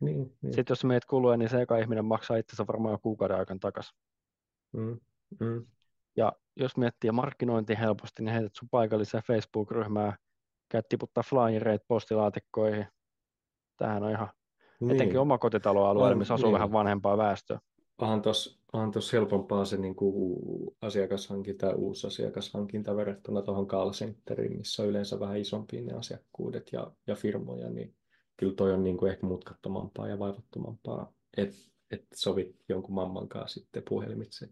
Niin, 0.00 0.36
niin. 0.42 0.54
Sitten 0.54 0.64
jos 0.68 0.80
sä 0.80 0.86
meet 0.86 1.04
kuluja, 1.04 1.36
niin 1.36 1.48
se 1.48 1.62
eka 1.62 1.78
ihminen 1.78 2.04
maksaa 2.04 2.36
itsensä 2.36 2.66
varmaan 2.66 2.92
jo 2.92 2.98
kuukauden 3.02 3.36
aikana 3.36 3.58
takaisin. 3.60 3.98
Mm, 4.72 5.00
mm. 5.40 5.66
Ja 6.16 6.32
jos 6.56 6.76
miettii 6.76 7.10
markkinointia 7.10 7.76
helposti, 7.76 8.22
niin 8.22 8.32
heität 8.32 8.54
sun 8.54 8.68
paikalliseen 8.70 9.22
Facebook-ryhmään, 9.26 10.16
käyt 10.68 10.88
tiputtaa 10.88 11.22
flyereita 11.22 11.84
postilaatikkoihin. 11.88 12.86
Tämähän 13.76 14.02
on 14.02 14.10
ihan, 14.10 14.28
Niin. 14.80 14.90
etenkin 14.90 15.18
omakotitaloalueella, 15.20 16.16
missä 16.16 16.34
asuu 16.34 16.46
niin. 16.46 16.54
vähän 16.54 16.72
vanhempaa 16.72 17.16
väestöä. 17.16 17.58
Onhan 17.98 18.22
tuossa 18.22 18.58
onhan 18.72 18.90
tos 18.90 19.12
helpompaa 19.12 19.64
se 19.64 19.76
niin 19.76 19.94
kuin 19.96 20.36
asiakashankinta 20.82 21.66
ja 21.66 21.74
uusi 21.74 22.06
asiakashankinta 22.06 22.96
verrattuna 22.96 23.42
tuohon 23.42 23.66
call 23.66 23.90
centeriin, 23.90 24.56
missä 24.56 24.82
on 24.82 24.88
yleensä 24.88 25.20
vähän 25.20 25.36
isompia 25.38 25.82
ne 25.82 25.92
asiakkuudet 25.92 26.72
ja, 26.72 26.90
ja 27.06 27.14
firmoja, 27.14 27.70
niin 27.70 27.94
kyllä 28.36 28.54
toi 28.54 28.72
on 28.72 28.84
niin 28.84 28.96
kuin 28.96 29.12
ehkä 29.12 29.26
mutkattomampaa 29.26 30.08
ja 30.08 30.18
vaivattomampaa, 30.18 31.12
että 31.36 31.56
et 31.90 32.04
sovit 32.14 32.56
jonkun 32.68 32.94
mamman 32.94 33.28
kanssa 33.28 33.60
sitten 33.60 33.82
puhelimitse 33.88 34.48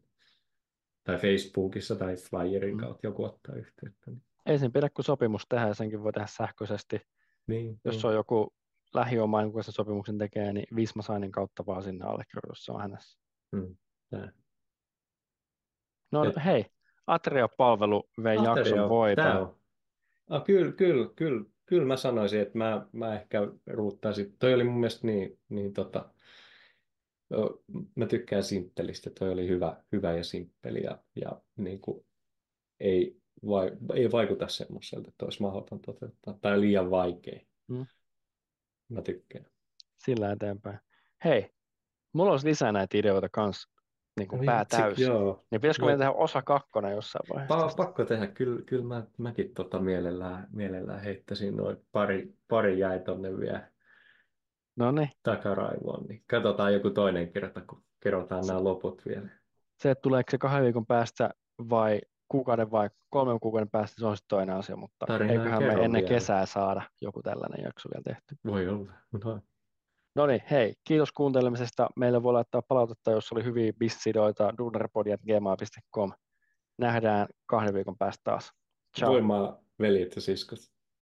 tai 1.04 1.18
Facebookissa 1.18 1.96
tai 1.96 2.16
flyerin 2.16 2.74
Mm. 2.74 2.80
kautta 2.80 3.06
joku 3.06 3.24
ottaa 3.24 3.54
yhteyttä. 3.54 4.10
Niin, 4.10 4.22
Ei 4.46 4.58
sen 4.58 4.72
pidä 4.72 4.90
kuin 4.90 5.04
sopimus 5.04 5.46
tehdä, 5.48 5.74
senkin 5.74 6.02
voi 6.02 6.12
tehdä 6.12 6.26
sähköisesti. 6.30 7.00
niin, 7.46 7.80
Jos 7.84 7.96
niin. 7.96 8.06
on 8.06 8.14
joku 8.14 8.52
lähiomainen, 8.94 9.52
kun 9.52 9.64
sen 9.64 9.74
sopimuksen 9.74 10.18
tekee, 10.18 10.52
niin 10.52 10.66
Visma 10.76 11.02
kautta 11.30 11.66
vaan 11.66 11.82
sinne 11.82 12.04
allekirjoitus, 12.04 12.64
se 12.64 12.72
on 12.72 12.80
hänessä. 12.80 13.20
Mm, 13.52 13.76
tää. 14.10 14.32
No 16.12 16.24
Et- 16.24 16.44
hei, 16.44 16.64
Atria-palvelu 17.06 18.08
vei 18.22 18.38
Ateria, 18.38 18.70
jakson 18.70 18.88
voiton. 18.88 19.56
Ah, 20.30 20.44
kyllä, 20.44 20.72
kyllä, 20.72 21.08
kyllä, 21.16 21.44
kyllä 21.66 21.86
mä 21.86 21.96
sanoisin, 21.96 22.40
että 22.40 22.58
mä, 22.58 22.86
mä 22.92 23.14
ehkä 23.14 23.38
ruuttaisin. 23.66 24.36
Toi 24.38 24.54
oli 24.54 24.64
mun 24.64 24.80
mielestä 24.80 25.06
niin, 25.06 25.38
niin 25.48 25.72
tota, 25.72 26.10
mä 27.96 28.06
tykkään 28.06 28.44
simppelistä. 28.44 29.10
Toi 29.18 29.30
oli 29.32 29.48
hyvä, 29.48 29.84
hyvä 29.92 30.16
ja 30.16 30.24
simppeli 30.24 30.82
ja, 30.82 30.98
ja 31.14 31.42
niin 31.56 31.80
kuin, 31.80 32.06
ei, 32.80 33.16
vai, 33.46 33.70
ei 33.94 34.12
vaikuta 34.12 34.48
semmoiselta, 34.48 35.08
että 35.08 35.24
olisi 35.24 35.42
mahdoton 35.42 35.80
toteuttaa 35.80 36.38
tai 36.40 36.60
liian 36.60 36.90
vaikea. 36.90 37.40
Mm. 37.68 37.86
Mä 38.92 39.02
tykkään. 39.02 39.46
Sillä 39.98 40.32
eteenpäin. 40.32 40.78
Hei, 41.24 41.50
mulla 42.12 42.30
olisi 42.32 42.46
lisää 42.48 42.72
näitä 42.72 42.98
ideoita 42.98 43.28
kanssa, 43.28 43.68
niin 44.18 44.28
kuin 44.28 44.46
pää 44.46 44.60
Vitsi, 44.60 44.76
täysin. 44.76 45.06
Joo. 45.06 45.44
Niin 45.50 45.60
pitäisikö 45.60 45.82
No. 45.82 45.86
meidän 45.86 45.98
tehdä 45.98 46.12
osa 46.12 46.42
kakkonen 46.42 46.92
jossain 46.92 47.24
vaiheessa? 47.34 47.66
Pa- 47.66 47.76
pakko 47.76 48.04
tehdä. 48.04 48.26
Kyllä, 48.26 48.62
kyllä 48.62 48.84
mä, 48.84 49.02
mäkin 49.18 49.54
tota 49.54 49.78
mielellään, 49.78 50.46
mielellään 50.52 51.00
heittäisin 51.00 51.56
noin 51.56 51.76
pari, 51.92 52.34
pari 52.48 52.78
jäi 52.78 53.00
tonne 53.00 53.38
vielä 53.38 53.72
No 54.76 54.90
niin, 54.92 55.10
takaraivoon, 55.22 56.06
niin 56.06 56.24
katsotaan 56.30 56.74
joku 56.74 56.90
toinen 56.90 57.32
kerta, 57.32 57.60
kun 57.60 57.84
kerrotaan 58.00 58.46
nämä 58.46 58.64
loput 58.64 59.02
vielä. 59.06 59.28
se, 59.76 59.90
että 59.90 60.02
tuleeko 60.02 60.30
se 60.30 60.38
kahden 60.38 60.64
viikon 60.64 60.86
päästä 60.86 61.30
vai 61.70 62.00
kuukauden 62.32 62.70
vai 62.70 62.90
kolmen 63.10 63.40
kuukauden 63.40 63.70
päästä, 63.70 63.96
se 64.00 64.06
on 64.06 64.16
sitten 64.16 64.36
toinen 64.36 64.56
asia, 64.56 64.76
mutta 64.76 65.06
Tarinaa 65.06 65.32
eiköhän 65.32 65.62
me 65.62 65.72
ennen 65.72 65.92
vielä. 65.92 66.08
kesää 66.08 66.46
saada 66.46 66.82
joku 67.00 67.22
tällainen 67.22 67.64
jakso 67.64 67.88
vielä 67.94 68.02
tehty. 68.02 68.36
Voi 68.46 68.68
olla. 68.68 68.92
No, 69.24 69.40
No 70.14 70.26
niin, 70.26 70.42
hei, 70.50 70.74
kiitos 70.84 71.12
kuuntelemisesta. 71.12 71.88
Meille 71.96 72.22
voi 72.22 72.32
laittaa 72.32 72.62
palautetta, 72.62 73.10
jos 73.10 73.32
oli 73.32 73.44
hyviä 73.44 73.72
bissidoita, 73.72 74.54
duunarpodi.gmail.com. 74.58 76.12
Nähdään 76.78 77.28
kahden 77.46 77.74
viikon 77.74 77.98
päästä 77.98 78.20
taas. 78.24 78.52
Ciao. 78.98 79.12
voimaa 79.12 79.58
veljet 79.80 80.14
ja 80.14 80.20
siskot. 80.20 80.58